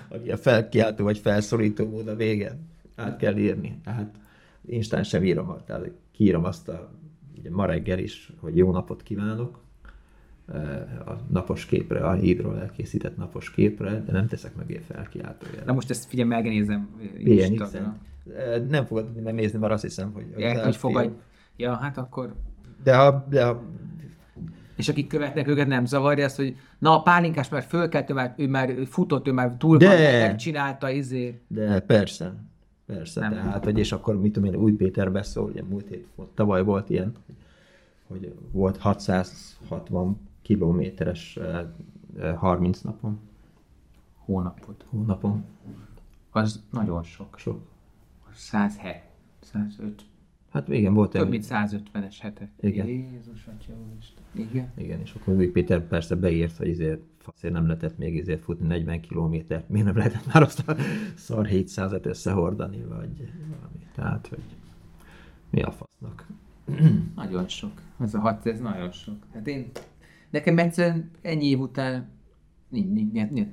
aki 0.08 0.30
a 0.30 0.36
felkiáltó 0.36 1.04
vagy 1.04 1.18
felszólító 1.18 1.88
mód 1.88 2.08
a 2.08 2.14
vége. 2.14 2.58
Át 2.96 3.16
kell 3.16 3.36
írni. 3.36 3.80
Tehát 3.84 4.14
instán 4.66 5.02
sem 5.02 5.24
írom, 5.24 5.56
tehát 5.66 5.90
kiírom 6.12 6.44
azt 6.44 6.68
a, 6.68 6.90
ugye 7.38 7.50
ma 7.50 7.66
reggel 7.66 7.98
is, 7.98 8.32
hogy 8.40 8.56
jó 8.56 8.70
napot 8.72 9.02
kívánok, 9.02 9.61
a 11.06 11.12
napos 11.30 11.66
képre, 11.66 12.06
a 12.06 12.12
hídról 12.12 12.60
elkészített 12.60 13.16
napos 13.16 13.50
képre, 13.50 14.02
de 14.06 14.12
nem 14.12 14.26
teszek 14.26 14.54
mögé 14.54 14.80
felkiáltójelet. 14.86 15.64
Na 15.64 15.72
most 15.72 15.90
ezt 15.90 16.04
figyelj, 16.04 16.28
megnézem. 16.28 16.88
PNX-en. 17.24 17.98
Eh, 18.36 18.62
Nem 18.68 18.84
fogod 18.84 19.22
megnézni, 19.22 19.58
mert 19.58 19.72
azt 19.72 19.82
hiszem, 19.82 20.12
hogy... 20.12 20.24
Ja, 20.36 20.64
hogy 20.64 20.76
fogadj. 20.76 21.08
Ja, 21.56 21.74
hát 21.74 21.98
akkor 21.98 22.34
De 22.82 22.96
ha, 22.96 23.26
de 23.28 23.44
ha 23.44 23.62
és 24.76 24.88
akik 24.88 25.06
követnek 25.06 25.48
őket 25.48 25.66
nem 25.66 25.84
zavarja 25.84 26.24
azt, 26.24 26.36
hogy 26.36 26.56
na 26.78 26.98
a 26.98 27.02
pálinkás 27.02 27.48
már 27.48 27.62
fölkelt, 27.62 28.10
ő 28.10 28.14
már, 28.14 28.34
ő 28.36 28.48
már 28.48 28.74
futott, 28.86 29.28
ő 29.28 29.32
már 29.32 29.54
túl 29.58 29.76
De! 29.76 29.86
van, 29.86 30.28
megcsinálta, 30.28 30.90
izé. 30.90 31.40
De 31.48 31.80
persze, 31.80 32.34
persze. 32.86 33.20
Nem. 33.20 33.32
Tehát, 33.32 33.64
hogy 33.64 33.78
és 33.78 33.92
akkor 33.92 34.20
mit 34.20 34.32
tudom 34.32 34.52
én, 34.52 34.60
Új 34.60 34.72
Péter 34.72 35.12
beszól, 35.12 35.44
ugye 35.44 35.62
múlt 35.62 35.88
hét, 35.88 36.06
tavaly 36.34 36.62
volt 36.62 36.90
ilyen, 36.90 37.12
hogy 38.08 38.34
volt 38.50 38.76
660 38.76 40.20
kilométeres 40.54 41.36
eh, 41.36 41.66
eh, 42.18 42.36
30 42.36 42.80
napon, 42.80 43.18
Hónapot. 44.24 44.84
hónapon. 44.88 45.44
Az 46.30 46.62
nagyon 46.70 47.02
sok. 47.02 47.38
Sok. 47.38 47.60
107, 48.34 49.02
105, 49.40 50.02
Hát 50.52 50.68
igen, 50.68 50.94
volt 50.94 51.10
több 51.10 51.22
egy, 51.22 51.28
mint 51.28 51.46
150-es 51.48 52.16
hetek. 52.20 52.48
Igen. 52.60 52.86
Jézus, 52.86 53.46
atya 53.46 53.72
úristen. 53.92 54.24
Igen. 54.32 54.72
igen, 54.76 55.00
és 55.00 55.14
akkor 55.14 55.34
Új 55.34 55.46
Péter 55.46 55.86
persze 55.86 56.14
beírt, 56.14 56.56
hogy 56.56 56.68
ezért 56.68 57.00
faszért 57.18 57.52
nem 57.52 57.66
lehetett 57.66 57.98
még 57.98 58.18
ezért 58.18 58.42
futni 58.42 58.66
40 58.66 59.00
kilométert, 59.00 59.68
miért 59.68 59.86
nem 59.86 59.96
lehetett 59.96 60.32
már 60.32 60.42
azt 60.42 60.68
a 60.68 60.76
szar 61.14 61.46
700-et 61.50 62.04
összehordani, 62.04 62.82
vagy 62.82 63.32
valami. 63.48 63.86
Tehát, 63.94 64.26
hogy 64.26 64.42
mi 65.50 65.62
a 65.62 65.70
fasznak. 65.70 66.26
Nagyon 67.14 67.48
sok. 67.48 67.72
Ez 68.00 68.14
a 68.14 68.18
hat, 68.18 68.46
ez 68.46 68.60
nagyon 68.60 68.90
sok. 68.92 69.16
Hát 69.32 69.46
én, 69.46 69.70
nekem 70.32 70.58
egyszerűen 70.58 71.10
ennyi 71.22 71.46
év 71.46 71.60
után 71.60 72.08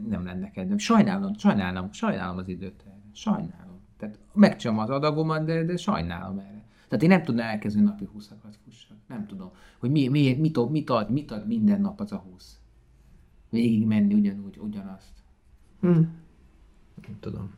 nem 0.09 0.25
lenne 0.25 0.51
kedvem. 0.51 0.77
Sajnálom, 0.77 1.33
sajnálom, 1.37 1.91
sajnálom 1.91 2.37
az 2.37 2.47
időt 2.47 2.83
erre. 2.85 2.97
Sajnálom. 3.13 3.79
Tehát 3.97 4.19
megcsom 4.33 4.79
az 4.79 4.89
adagomat, 4.89 5.45
de, 5.45 5.63
de 5.63 5.77
sajnálom 5.77 6.39
erre. 6.39 6.63
Tehát 6.87 7.03
én 7.03 7.09
nem 7.09 7.23
tudnám 7.23 7.49
elkezdeni 7.49 7.85
napi 7.85 8.07
20-akat 8.17 8.53
fussak. 8.63 8.97
Nem 9.07 9.25
tudom, 9.27 9.51
hogy 9.79 9.91
mi, 9.91 10.07
mi, 10.07 10.33
mit, 10.33 10.57
ad, 10.57 10.71
mit, 10.71 10.89
ad, 10.89 11.11
mit 11.11 11.31
ad 11.31 11.47
minden 11.47 11.81
nap 11.81 11.99
az 11.99 12.11
a 12.11 12.17
20. 12.17 12.59
Végig 13.49 13.85
menni 13.85 14.13
ugyanúgy, 14.13 14.57
ugyanazt. 14.57 15.23
Nem 17.05 17.19
tudom. 17.19 17.53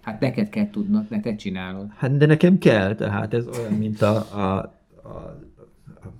Hát 0.00 0.20
neked 0.20 0.48
kell 0.48 0.70
tudnod, 0.70 1.10
ne 1.10 1.20
te 1.20 1.34
csinálod. 1.34 1.90
Hát 1.96 2.16
de 2.16 2.26
nekem 2.26 2.58
kell, 2.58 2.94
tehát 2.94 3.34
ez 3.34 3.46
olyan, 3.46 3.72
mint 3.72 4.02
a, 4.02 4.16
a, 4.16 4.58
a, 5.08 5.38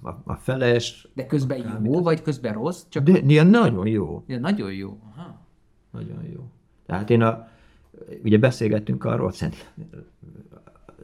a, 0.02 0.08
a 0.24 0.34
feles, 0.34 1.08
De 1.14 1.26
közben 1.26 1.80
jó, 1.84 2.02
vagy 2.02 2.22
közben 2.22 2.52
rossz, 2.52 2.82
csak 2.88 3.02
de 3.02 3.18
ilyen 3.18 3.46
nagyon 3.46 3.86
jó, 3.86 4.24
de 4.26 4.38
nagyon 4.38 4.72
jó. 4.72 4.98
Aha. 5.16 5.40
nagyon 5.90 6.24
jó. 6.32 6.50
Tehát 6.86 7.10
én 7.10 7.22
a, 7.22 7.48
ugye 8.24 8.38
beszélgettünk 8.38 9.04
arról, 9.04 9.32
szerint 9.32 9.72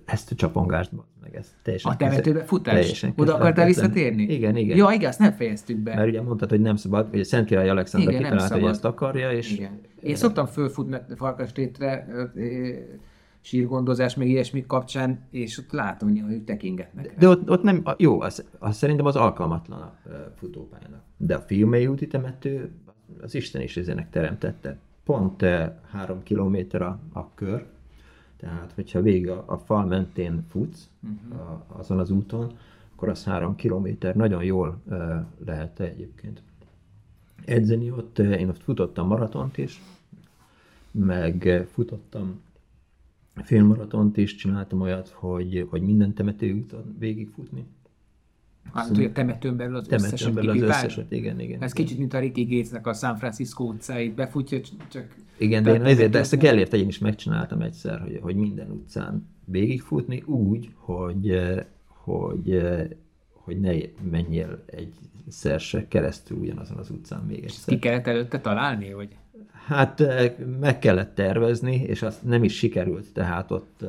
ezt 0.05 0.31
a 0.31 0.35
csapongást, 0.35 0.91
meg 1.23 1.37
ez 1.37 1.55
teljesen 1.63 1.93
A 1.93 1.97
temetőbe 1.97 2.45
futás? 2.45 2.75
teljesen 2.75 3.13
Oda 3.17 3.35
akartál 3.35 3.67
visszatérni? 3.67 4.23
Igen, 4.23 4.57
igen. 4.57 4.77
Ja, 4.77 4.91
igen, 4.93 5.09
azt 5.09 5.19
nem 5.19 5.33
fejeztük 5.33 5.77
be. 5.77 5.95
Mert 5.95 6.09
ugye 6.09 6.23
mondtad, 6.23 6.51
hogy 6.51 6.61
nem 6.61 6.77
szabad, 6.77 7.09
hogy 7.11 7.25
Szent 7.25 7.47
Király 7.47 7.69
Alexandra 7.69 8.11
Igen, 8.11 8.23
kitalálta, 8.23 8.55
hogy 8.55 8.65
ezt 8.65 8.85
akarja, 8.85 9.33
és 9.33 9.53
Igen. 9.53 9.81
Én 10.03 10.17
szoktam 10.17 10.47
fölfutni 10.47 10.97
Farkastétre 11.17 12.09
sírgondozás, 13.49 14.15
meg 14.15 14.29
ilyesmi 14.29 14.67
kapcsán, 14.67 15.27
és 15.31 15.59
ott 15.59 15.73
látom, 15.73 16.21
hogy 16.21 16.43
tekingetnek. 16.43 17.15
De 17.19 17.29
ott, 17.29 17.51
ott 17.51 17.63
nem, 17.63 17.83
jó, 17.97 18.21
az, 18.21 18.45
az 18.59 18.77
szerintem 18.77 19.07
az 19.07 19.17
alkalmatlan 19.17 19.81
a 19.81 19.95
futópályának. 20.37 21.03
De 21.17 21.35
a 21.35 21.41
Fiumei 21.41 21.87
úti 21.87 22.07
temető, 22.07 22.71
az 23.21 23.35
Isten 23.35 23.63
is 23.63 23.77
ezének 23.77 24.11
teremtette. 24.11 24.79
Pont 25.05 25.45
három 25.91 26.23
kilométer 26.23 26.83
a, 26.83 26.99
a 27.13 27.35
kör, 27.35 27.67
tehát 28.37 28.73
hogyha 28.75 29.03
végig 29.03 29.29
a, 29.29 29.45
a 29.47 29.57
fal 29.57 29.85
mentén 29.85 30.45
futsz 30.51 30.89
uh-huh. 31.03 31.41
a, 31.51 31.65
azon 31.69 31.99
az 31.99 32.11
úton, 32.11 32.53
akkor 32.95 33.09
az 33.09 33.25
három 33.25 33.55
kilométer 33.55 34.15
nagyon 34.15 34.45
jól 34.45 34.81
ö, 34.89 35.15
lehet 35.45 35.81
egyébként 35.81 36.43
edzeni 37.45 37.91
ott. 37.91 38.19
Én 38.19 38.49
ott 38.49 38.63
futottam 38.63 39.07
maratont 39.07 39.59
is, 39.59 39.83
meg 40.91 41.67
futottam 41.73 42.41
félmaratont 43.43 44.17
is, 44.17 44.35
csináltam 44.35 44.81
olyat, 44.81 45.09
hogy, 45.09 45.67
hogy 45.71 45.83
minden 45.83 46.15
temetőúton 46.15 46.97
végigfutni. 46.99 47.67
Hát, 48.73 48.89
hogy 48.89 49.05
a 49.05 49.13
temetőn 49.13 49.57
belül 49.57 49.77
az 49.77 49.87
Temetőn 49.87 50.13
összeset 50.13 50.35
belül 50.35 50.51
az 50.51 50.61
összeset, 50.61 51.13
igen, 51.13 51.41
igen. 51.41 51.63
Ez 51.63 51.73
kicsit, 51.73 51.99
mint 51.99 52.15
a 52.15 52.19
Ricky 52.19 52.45
Gatesnek 52.45 52.87
a 52.87 52.93
San 52.93 53.17
Francisco 53.17 53.65
utcáit 53.65 54.15
befutja, 54.15 54.61
csak... 54.89 55.15
Igen, 55.39 55.63
de 55.63 55.75
én 55.75 55.83
ezért, 55.83 56.11
de 56.11 56.19
ezt 56.19 56.33
a. 56.33 56.37
Gellért 56.37 56.73
én 56.73 56.89
is 56.89 56.99
megcsináltam 56.99 57.61
egyszer, 57.61 58.01
hogy, 58.01 58.19
hogy 58.23 58.37
minden 58.37 58.71
utcán 58.71 59.29
végigfutni 59.45 60.23
úgy, 60.27 60.71
hogy, 60.75 61.31
eh, 61.31 61.65
hogy, 61.87 62.51
eh, 62.51 62.89
hogy 63.33 63.61
ne 63.61 63.73
menjél 64.11 64.65
egy 64.67 64.95
se 65.59 65.89
keresztül 65.89 66.39
ugyanazon 66.39 66.77
az 66.77 66.91
utcán 66.91 67.25
még 67.25 67.39
Ki 67.39 67.45
egyszer. 67.45 67.79
kellett 67.79 68.07
előtte 68.07 68.41
találni, 68.41 68.91
hogy 68.91 69.17
Hát 69.69 70.03
meg 70.61 70.79
kellett 70.79 71.15
tervezni, 71.15 71.75
és 71.75 72.03
azt 72.03 72.25
nem 72.25 72.45
is 72.45 72.57
sikerült, 72.57 73.13
tehát 73.13 73.51
ott 73.51 73.85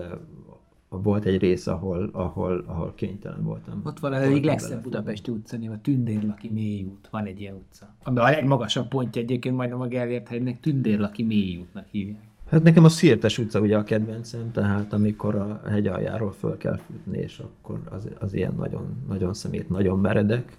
volt 0.90 1.26
egy 1.26 1.38
rész, 1.38 1.68
ahol, 1.68 2.10
ahol, 2.12 2.64
ahol 2.68 2.94
kénytelen 2.96 3.44
voltam. 3.44 3.82
Ott 3.84 4.00
van 4.00 4.14
egyik 4.14 4.46
legszebb 4.46 4.82
Budapesti 4.82 5.32
utca, 5.32 5.58
a 5.58 5.80
Tündérlaki 5.82 6.50
mély 6.54 6.84
út. 6.84 7.08
Van 7.12 7.26
egy 7.26 7.42
ilyen 7.42 7.54
utca. 7.54 7.94
Ami 8.04 8.20
a 8.20 8.24
legmagasabb 8.24 8.88
pontja 8.88 9.22
egyébként 9.22 9.56
majdnem 9.56 9.82
a 9.82 9.88
Gellért 9.88 10.28
hegynek 10.28 10.60
Tündérlaki 10.60 11.24
mély 11.24 11.58
útnak 11.58 11.86
hívják. 11.92 12.28
Hát 12.50 12.64
nekem 12.64 12.84
a 12.84 12.90
Szirtes 12.90 13.38
utca 13.38 13.60
ugye 13.60 13.78
a 13.78 13.84
kedvencem, 13.84 14.52
tehát 14.52 14.94
amikor 14.94 15.36
a 15.36 15.62
hegy 15.70 15.88
aljáról 15.88 16.32
föl 16.32 16.58
kell 16.58 16.78
futni, 16.78 17.18
és 17.18 17.40
akkor 17.40 17.80
az, 17.90 18.08
az 18.20 18.34
ilyen 18.34 18.54
nagyon, 18.58 19.04
nagyon 19.08 19.34
szemét, 19.34 19.70
nagyon 19.70 20.00
meredek, 20.00 20.58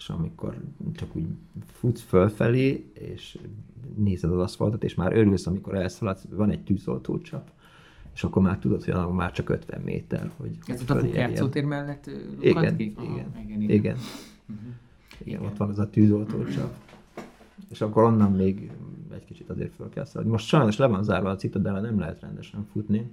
és 0.00 0.08
amikor 0.08 0.60
csak 0.92 1.16
úgy 1.16 1.26
futsz 1.66 2.00
fölfelé, 2.00 2.90
és 2.92 3.38
nézed 3.96 4.30
az 4.30 4.38
aszfaltot, 4.38 4.84
és 4.84 4.94
már 4.94 5.16
örülsz, 5.16 5.46
amikor 5.46 5.74
elszaladsz, 5.74 6.24
van 6.30 6.50
egy 6.50 6.64
tűzoltócsap, 6.64 7.50
és 8.14 8.24
akkor 8.24 8.42
már 8.42 8.58
tudod, 8.58 8.84
hogy 8.84 9.12
már 9.14 9.32
csak 9.32 9.48
50 9.48 9.80
méter. 9.80 10.30
Hogy 10.36 10.58
Ez 10.66 10.80
ott 10.80 10.90
a 10.90 11.04
játszótér 11.04 11.64
mellett 11.64 12.10
igen, 12.40 12.76
ki? 12.76 12.84
Igen, 12.84 12.96
Aha, 13.06 13.40
igen, 13.44 13.60
igen. 13.60 13.70
Igen. 13.70 13.96
Uh-huh. 13.96 14.66
igen. 15.24 15.42
ott 15.42 15.56
van 15.56 15.68
az 15.68 15.78
a 15.78 15.90
tűzoltócsap. 15.90 16.74
És 17.70 17.80
akkor 17.80 18.02
onnan 18.02 18.32
még 18.32 18.70
egy 19.12 19.24
kicsit 19.24 19.50
azért 19.50 19.74
föl 19.74 19.88
kell 19.88 20.04
szaladni. 20.04 20.32
Most 20.32 20.46
sajnos 20.46 20.76
le 20.76 20.86
van 20.86 21.04
zárva 21.04 21.30
a 21.30 21.36
citadella, 21.36 21.80
nem 21.80 21.98
lehet 21.98 22.20
rendesen 22.20 22.66
futni. 22.72 23.10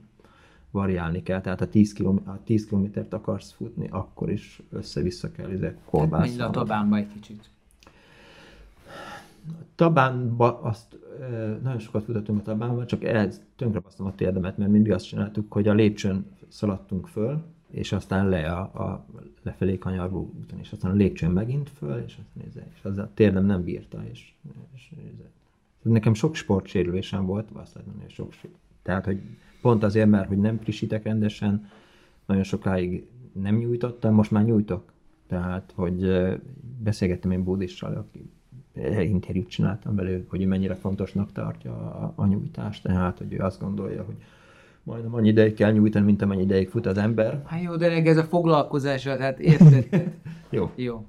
Variálni 0.72 1.24
kell, 1.24 1.41
tehát 1.41 1.59
ha 1.59 1.68
10, 1.68 1.93
km, 1.93 2.18
ha 2.26 2.39
10 2.43 2.65
kilométert 2.65 3.13
akarsz 3.13 3.51
futni, 3.51 3.88
akkor 3.91 4.32
is 4.32 4.61
össze-vissza 4.70 5.32
kell 5.32 5.49
ezek 5.49 5.78
kolbászolni. 5.86 6.39
Hát 6.39 6.47
a 6.47 6.51
Tabánba 6.51 6.95
egy 6.95 7.07
kicsit. 7.07 7.49
Tabánba 9.76 10.61
azt 10.61 10.97
nagyon 11.61 11.80
sokat 11.80 12.03
futottunk 12.03 12.39
a 12.39 12.41
Tabánba, 12.41 12.86
csak 12.86 13.03
ehhez 13.03 13.41
tönkrepasztom 13.55 14.07
a 14.07 14.15
térdemet, 14.15 14.57
mert 14.57 14.72
mindig 14.72 14.91
azt 14.91 15.07
csináltuk, 15.07 15.51
hogy 15.51 15.68
a 15.68 15.74
lépcsőn 15.74 16.26
szaladtunk 16.47 17.07
föl, 17.07 17.43
és 17.72 17.91
aztán 17.91 18.30
le 18.30 18.51
a, 18.51 18.59
a 18.84 19.05
lefelé 19.43 19.78
kanyargó 19.78 20.34
úton, 20.39 20.59
és 20.59 20.72
aztán 20.72 20.91
a 20.91 20.95
lépcsőn 20.95 21.32
megint 21.32 21.70
föl, 21.70 21.97
és 21.97 22.18
aztán 22.18 22.43
nézze, 22.43 22.68
és 22.74 22.80
az 22.84 22.97
a 22.97 23.09
térdem 23.13 23.45
nem 23.45 23.63
bírta, 23.63 24.03
és, 24.11 24.34
és 24.76 24.91
nézze. 24.95 25.30
Nekem 25.82 26.13
sok 26.13 26.36
sportsérülésem 26.36 27.26
volt, 27.26 27.49
azt 27.53 27.74
lehet 27.74 27.89
mondani, 27.89 28.09
sok 28.09 28.34
Tehát, 28.82 29.05
hogy 29.05 29.22
pont 29.68 29.84
azért, 29.84 30.09
mert 30.09 30.28
hogy 30.28 30.38
nem 30.38 30.57
frissítek 30.57 31.03
rendesen, 31.03 31.70
nagyon 32.26 32.43
sokáig 32.43 33.07
nem 33.32 33.55
nyújtottam, 33.55 34.13
most 34.13 34.32
már 34.32 34.43
nyújtok. 34.43 34.84
Tehát, 35.28 35.74
hogy 35.76 36.11
beszélgettem 36.84 37.32
én 37.32 37.43
Bódissal, 37.43 37.93
aki 37.95 38.30
interjút 39.09 39.47
csináltam 39.47 39.95
belőle, 39.95 40.24
hogy 40.28 40.45
mennyire 40.45 40.76
fontosnak 40.76 41.32
tartja 41.32 41.72
a, 41.74 42.13
a 42.15 42.26
nyújtást, 42.26 42.84
tehát, 42.84 43.18
hogy 43.18 43.34
ő 43.34 43.39
azt 43.39 43.61
gondolja, 43.61 44.03
hogy 44.03 44.15
majdnem 44.84 45.13
annyi 45.13 45.28
ideig 45.28 45.53
kell 45.53 45.72
nyújtani, 45.72 46.05
mint 46.05 46.22
amennyi 46.22 46.41
ideig 46.41 46.70
fut 46.70 46.86
az 46.86 46.97
ember. 46.97 47.41
Hát 47.45 47.61
jó, 47.61 47.76
de 47.76 48.03
ez 48.03 48.18
a 48.18 48.24
foglalkozás, 48.24 49.07
hát 49.07 49.39
érted? 49.39 49.88
jó. 50.49 50.72
Jó. 50.76 51.05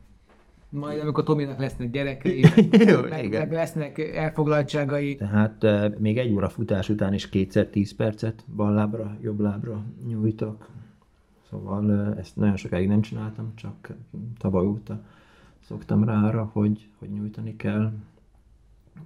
Majd 0.70 1.00
amikor 1.00 1.24
Tominak 1.24 1.58
lesznek 1.58 1.90
gyerekei, 1.90 2.44
Jó, 2.90 3.00
meg, 3.00 3.24
igen. 3.24 3.40
meg 3.40 3.52
lesznek 3.52 3.98
elfoglaltságai. 3.98 5.14
Tehát 5.16 5.64
uh, 5.64 5.98
még 5.98 6.18
egy 6.18 6.32
óra 6.32 6.48
futás 6.48 6.88
után 6.88 7.14
is 7.14 7.28
kétszer 7.28 7.66
tíz 7.66 7.94
percet 7.94 8.44
bal 8.56 8.72
lábra, 8.72 9.16
jobb 9.20 9.40
lábra 9.40 9.84
nyújtok. 10.06 10.68
Szóval 11.50 11.84
uh, 11.84 12.18
ezt 12.18 12.36
nagyon 12.36 12.56
sokáig 12.56 12.88
nem 12.88 13.00
csináltam, 13.00 13.52
csak 13.54 13.92
tavaly 14.38 14.66
óta 14.66 15.00
szoktam 15.60 16.04
rá 16.04 16.22
arra, 16.22 16.50
hogy, 16.52 16.88
hogy 16.98 17.10
nyújtani 17.10 17.56
kell, 17.56 17.92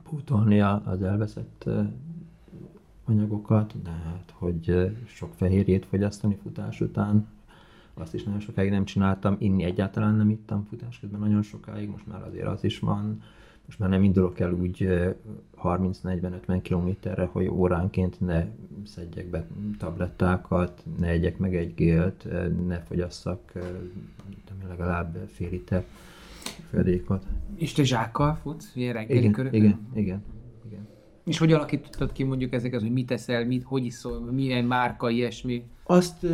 pótolni 0.03 0.61
az 0.61 1.03
elveszett 1.03 1.63
uh, 1.67 1.87
anyagokat, 3.05 3.83
de 3.83 3.91
hát, 3.91 4.35
hogy 4.35 4.93
sok 5.07 5.33
fehérjét 5.35 5.87
fogyasztani 5.87 6.39
futás 6.43 6.81
után, 6.81 7.27
azt 7.95 8.15
is 8.15 8.23
nagyon 8.23 8.41
sokáig 8.41 8.71
nem 8.71 8.85
csináltam, 8.85 9.37
inni 9.39 9.65
egyáltalán 9.65 10.15
nem 10.15 10.31
ittam 10.31 10.65
futás 10.65 10.99
közben 11.01 11.21
nagyon 11.21 11.43
sokáig, 11.43 11.89
most 11.89 12.07
már 12.07 12.23
azért 12.23 12.47
az 12.47 12.65
is 12.65 12.79
van, 12.79 13.23
most 13.67 13.79
már 13.79 13.89
nem 13.89 14.03
indulok 14.03 14.41
el 14.41 14.53
úgy 14.53 14.89
30-40-50 15.63 16.59
kilométerre, 16.63 17.25
hogy 17.33 17.49
óránként 17.49 18.21
ne 18.21 18.47
szedjek 18.85 19.27
be 19.27 19.47
tablettákat, 19.79 20.85
ne 20.99 21.09
egyek 21.09 21.39
meg 21.39 21.57
egy 21.57 21.75
gélt, 21.75 22.27
ne 22.67 22.81
fogyasszak 22.81 23.53
legalább 24.69 25.17
fél 25.33 25.51
liter 25.51 25.85
földékot. 26.69 27.27
És 27.57 27.73
te 27.73 27.85
zsákkal 27.85 28.35
futsz, 28.35 28.71
ilyen 28.75 28.93
reggeli 28.93 29.19
igen, 29.19 29.33
körökön? 29.33 29.59
Igen, 29.59 29.79
igen, 29.95 30.23
igen. 30.67 30.89
És 31.25 31.39
hogy 31.39 31.53
alakítottad 31.53 32.13
ki 32.13 32.23
mondjuk 32.23 32.53
ezeket, 32.53 32.81
hogy 32.81 32.93
mit 32.93 33.07
teszel, 33.07 33.47
mit, 33.47 33.63
hogy 33.63 33.85
iszol, 33.85 34.21
milyen 34.21 34.65
márka, 34.65 35.11
ilyesmi? 35.11 35.65
Azt 35.85 36.27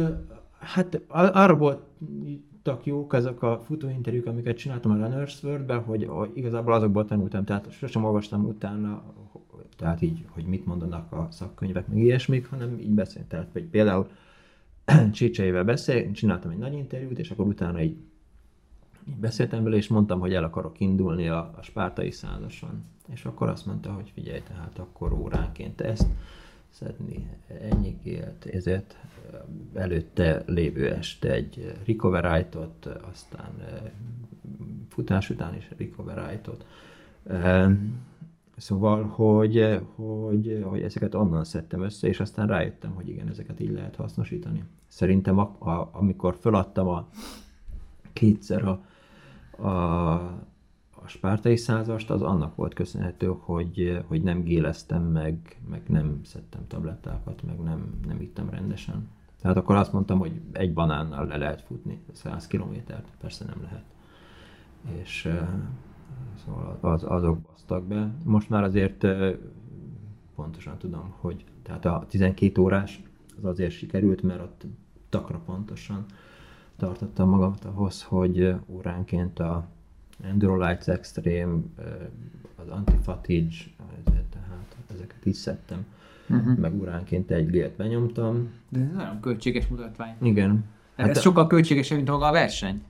Hát 0.59 1.01
arra 1.09 1.57
voltak 1.57 2.87
jók 2.87 3.15
ezek 3.15 3.43
a 3.43 3.59
futóinterjúk, 3.59 4.27
amiket 4.27 4.57
csináltam 4.57 4.91
a 4.91 4.95
Runners 4.95 5.43
world 5.43 5.73
hogy, 5.73 6.11
igazából 6.35 6.73
azokból 6.73 7.05
tanultam, 7.05 7.45
tehát 7.45 7.73
sosem 7.73 8.05
olvastam 8.05 8.45
utána, 8.45 9.03
tehát 9.77 10.03
így, 10.03 10.25
hogy 10.29 10.45
mit 10.45 10.67
mondanak 10.67 11.13
a 11.13 11.29
szakkönyvek, 11.31 11.89
meg 11.89 11.99
ilyesmik, 11.99 12.47
hanem 12.47 12.79
így 12.79 12.91
beszéltem. 12.91 13.29
Tehát 13.29 13.53
hogy 13.53 13.65
például 13.65 14.09
Csécseivel 15.13 15.65
beszél, 15.65 16.13
csináltam 16.13 16.51
egy 16.51 16.59
nagy 16.59 16.73
interjút, 16.73 17.19
és 17.19 17.31
akkor 17.31 17.47
utána 17.47 17.83
így, 17.83 17.97
így 19.09 19.17
beszéltem 19.17 19.63
vele, 19.63 19.77
és 19.77 19.89
mondtam, 19.89 20.21
hogy 20.21 20.35
el 20.35 20.45
akarok 20.45 20.81
indulni 20.81 21.29
a, 21.29 21.39
a 21.57 21.63
spártai 21.63 22.11
százason. 22.11 22.85
És 23.13 23.25
akkor 23.25 23.49
azt 23.49 23.67
mondta, 23.67 23.93
hogy 23.93 24.11
figyelj, 24.15 24.41
tehát 24.41 24.79
akkor 24.79 25.13
óránként 25.13 25.81
ezt, 25.81 26.07
szedni 26.71 27.29
ennyi 27.71 27.99
élt, 28.03 28.47
ezért 28.47 28.97
előtte 29.75 30.43
lévő 30.47 30.91
este 30.91 31.33
egy 31.33 31.75
recoverite-ot, 31.87 32.87
aztán 32.87 33.53
futás 34.89 35.31
után 35.31 35.55
is 35.55 35.71
recoverite-ot. 35.77 36.67
Szóval, 38.57 39.03
hogy, 39.05 39.81
hogy, 39.95 40.65
hogy 40.65 40.83
ezeket 40.83 41.15
onnan 41.15 41.45
szedtem 41.45 41.83
össze, 41.83 42.09
és 42.09 42.21
aztán 42.21 42.47
rájöttem, 42.47 42.95
hogy 42.95 43.09
igen, 43.09 43.29
ezeket 43.29 43.61
így 43.61 43.73
lehet 43.73 43.97
hasznosítani. 43.97 44.65
Szerintem 44.87 45.39
a, 45.39 45.57
a, 45.59 45.89
amikor 45.93 46.37
feladtam 46.41 46.89
a 46.89 47.09
kétszer 48.13 48.65
a, 48.65 48.81
a, 49.67 50.49
a 51.09 51.11
spártai 51.11 51.57
százast 51.57 52.11
az 52.11 52.23
annak 52.23 52.57
volt 52.57 52.75
köszönhető, 52.75 53.35
hogy, 53.39 54.03
hogy 54.07 54.23
nem 54.23 54.43
géleztem 54.43 55.03
meg, 55.03 55.61
meg 55.69 55.83
nem 55.87 56.21
szedtem 56.25 56.67
tablettákat, 56.67 57.43
meg 57.43 57.59
nem, 57.59 58.01
nem 58.07 58.21
ittem 58.21 58.51
rendesen. 58.51 59.09
Tehát 59.41 59.57
akkor 59.57 59.77
azt 59.77 59.93
mondtam, 59.93 60.19
hogy 60.19 60.41
egy 60.53 60.73
banánnal 60.73 61.27
le 61.27 61.37
lehet 61.37 61.63
futni 61.63 62.01
100 62.13 62.47
kilométert, 62.47 63.09
persze 63.21 63.45
nem 63.45 63.63
lehet. 63.63 63.85
És 65.03 65.29
szóval 66.45 66.79
az, 66.81 67.05
azok 67.05 67.39
basztak 67.39 67.85
be. 67.85 68.11
Most 68.25 68.49
már 68.49 68.63
azért 68.63 69.07
pontosan 70.35 70.79
tudom, 70.79 71.15
hogy 71.21 71.45
tehát 71.63 71.85
a 71.85 72.05
12 72.09 72.61
órás 72.61 73.03
az 73.39 73.45
azért 73.45 73.73
sikerült, 73.73 74.23
mert 74.23 74.41
ott 74.41 74.67
takra 75.09 75.39
pontosan 75.39 76.05
tartottam 76.77 77.29
magamat 77.29 77.65
ahhoz, 77.65 78.03
hogy 78.03 78.55
óránként 78.67 79.39
a 79.39 79.69
Endurolights 80.23 80.89
Extreme, 80.89 81.61
az 82.57 82.69
Antifatigue, 82.69 83.53
tehát 84.05 84.77
ezeket 84.95 85.27
is 85.27 85.37
szedtem. 85.37 85.87
Uh-huh. 86.29 86.59
Meg 86.59 86.81
uránként 86.81 87.31
egy 87.31 87.51
gélt 87.51 87.77
benyomtam. 87.77 88.51
De 88.69 88.81
ez 88.81 88.93
nagyon 88.95 89.21
költséges 89.21 89.67
mutatvány. 89.67 90.15
Igen. 90.23 90.65
Hát 90.97 91.09
ez 91.09 91.21
sokkal 91.21 91.47
költségesebb, 91.47 91.97
mint 91.97 92.11
maga 92.11 92.27
a 92.27 92.33
verseny. 92.33 92.83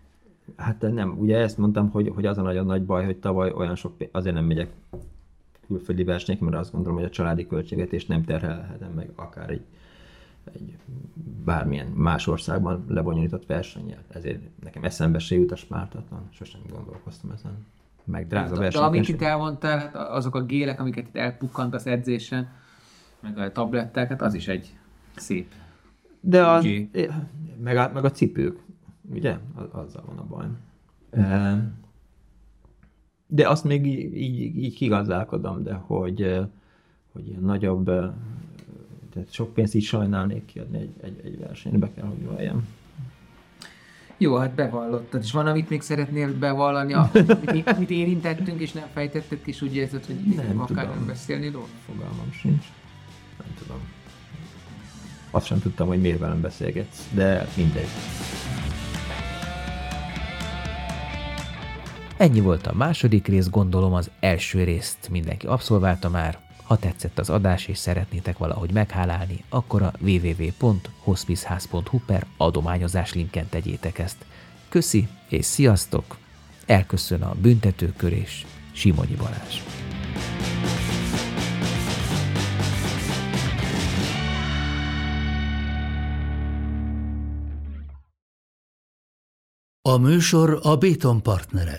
Hát 0.56 0.80
nem, 0.80 1.18
ugye 1.18 1.36
ezt 1.36 1.58
mondtam, 1.58 1.90
hogy, 1.90 2.12
hogy 2.14 2.26
az 2.26 2.38
a 2.38 2.42
nagyon 2.42 2.66
nagy 2.66 2.84
baj, 2.84 3.04
hogy 3.04 3.16
tavaly 3.16 3.52
olyan 3.56 3.74
sok 3.74 3.96
pénz, 3.96 4.10
azért 4.12 4.34
nem 4.34 4.44
megyek 4.44 4.70
külföldi 5.66 6.04
versenyek, 6.04 6.40
mert 6.40 6.56
azt 6.56 6.72
gondolom, 6.72 6.98
hogy 6.98 7.06
a 7.06 7.10
családi 7.10 7.46
költséget 7.46 8.08
nem 8.08 8.24
terhelhetem 8.24 8.92
meg 8.92 9.10
akár 9.14 9.50
egy 9.50 9.62
egy 10.54 10.76
bármilyen 11.44 11.86
más 11.86 12.26
országban 12.26 12.84
lebonyolított 12.88 13.46
versenyel. 13.46 14.02
Ezért 14.08 14.40
nekem 14.62 14.84
eszembe 14.84 15.18
se 15.18 15.34
jut 15.34 15.52
a 15.52 15.56
smártatlan, 15.56 16.28
sosem 16.30 16.60
gondolkoztam 16.70 17.30
ezen. 17.30 17.66
Meg 18.04 18.26
drága 18.26 18.54
de, 18.54 18.60
verseny. 18.60 18.82
Amit 18.82 19.08
itt 19.08 19.22
elmondtál, 19.22 19.78
hát 19.78 19.94
azok 19.94 20.34
a 20.34 20.42
gélek, 20.42 20.80
amiket 20.80 21.06
itt 21.06 21.16
elpukkant 21.16 21.74
az 21.74 21.86
edzésen, 21.86 22.48
meg 23.20 23.38
a 23.38 23.52
tabletták, 23.52 24.08
hát 24.08 24.22
az 24.22 24.34
is 24.34 24.48
egy 24.48 24.76
szép 25.16 25.52
De 26.20 26.46
az, 26.46 26.66
meg, 27.62 27.76
a, 27.76 27.90
meg 27.94 28.04
a 28.04 28.10
cipők, 28.10 28.58
ugye? 29.10 29.36
Azzal 29.70 30.04
van 30.06 30.18
a 30.18 30.26
baj. 30.26 30.46
De 33.26 33.48
azt 33.48 33.64
még 33.64 33.86
így, 33.86 34.16
így, 34.16 34.56
így 34.56 34.74
kigazdálkodom, 34.74 35.62
de 35.62 35.74
hogy, 35.74 36.40
hogy 37.12 37.28
ilyen 37.28 37.42
nagyobb 37.42 37.90
tehát 39.18 39.32
sok 39.32 39.54
pénzt 39.54 39.74
így 39.74 39.82
sajnálnék 39.82 40.44
kiadni 40.44 40.78
egy, 40.78 40.90
egy, 41.02 41.20
egy 41.24 41.38
versenyre, 41.38 41.78
be 41.78 41.90
kell, 41.94 42.04
hogy 42.04 42.24
valljam. 42.24 42.66
Jó, 44.16 44.36
hát 44.36 44.54
bevallottad. 44.54 45.22
És 45.22 45.32
van, 45.32 45.46
amit 45.46 45.68
még 45.68 45.80
szeretnél 45.80 46.38
bevallani, 46.38 46.92
amit, 46.92 47.68
amit 47.68 47.90
érintettünk, 47.90 48.60
és 48.60 48.72
nem 48.72 48.86
fejtettük, 48.92 49.46
és 49.46 49.62
úgy 49.62 49.76
érzed, 49.76 50.04
hogy 50.04 50.16
Nem 50.16 50.60
akár 50.60 50.84
tudom. 50.84 50.98
nem 50.98 51.06
beszélni 51.06 51.48
róla? 51.50 51.66
Fogalmam 51.86 52.32
sincs. 52.32 52.64
Nem 53.38 53.54
tudom. 53.58 53.76
Azt 55.30 55.46
sem 55.46 55.58
tudtam, 55.58 55.88
hogy 55.88 56.00
miért 56.00 56.18
velem 56.18 56.40
beszélgetsz, 56.40 57.08
de 57.14 57.48
mindegy. 57.56 57.88
Ennyi 62.16 62.40
volt 62.40 62.66
a 62.66 62.74
második 62.74 63.26
rész, 63.26 63.48
gondolom 63.48 63.92
az 63.92 64.10
első 64.20 64.64
részt 64.64 65.08
mindenki 65.10 65.46
abszolválta 65.46 66.08
már. 66.08 66.47
Ha 66.68 66.76
tetszett 66.76 67.18
az 67.18 67.30
adás 67.30 67.66
és 67.66 67.78
szeretnétek 67.78 68.38
valahogy 68.38 68.72
meghálálni, 68.72 69.44
akkor 69.48 69.82
a 69.82 69.92
www.hospiceház.hu 70.00 72.00
per 72.06 72.26
adományozás 72.36 73.12
linken 73.12 73.48
tegyétek 73.48 73.98
ezt. 73.98 74.24
Köszi 74.68 75.08
és 75.28 75.44
sziasztok! 75.44 76.16
Elköszön 76.66 77.22
a 77.22 77.34
büntetőkör 77.34 78.12
és 78.12 78.46
Simonyi 78.72 79.14
Balázs. 79.14 79.62
A 89.82 89.96
műsor 89.96 90.60
a 90.62 90.76
Béton 90.76 91.22
partnere. 91.22 91.78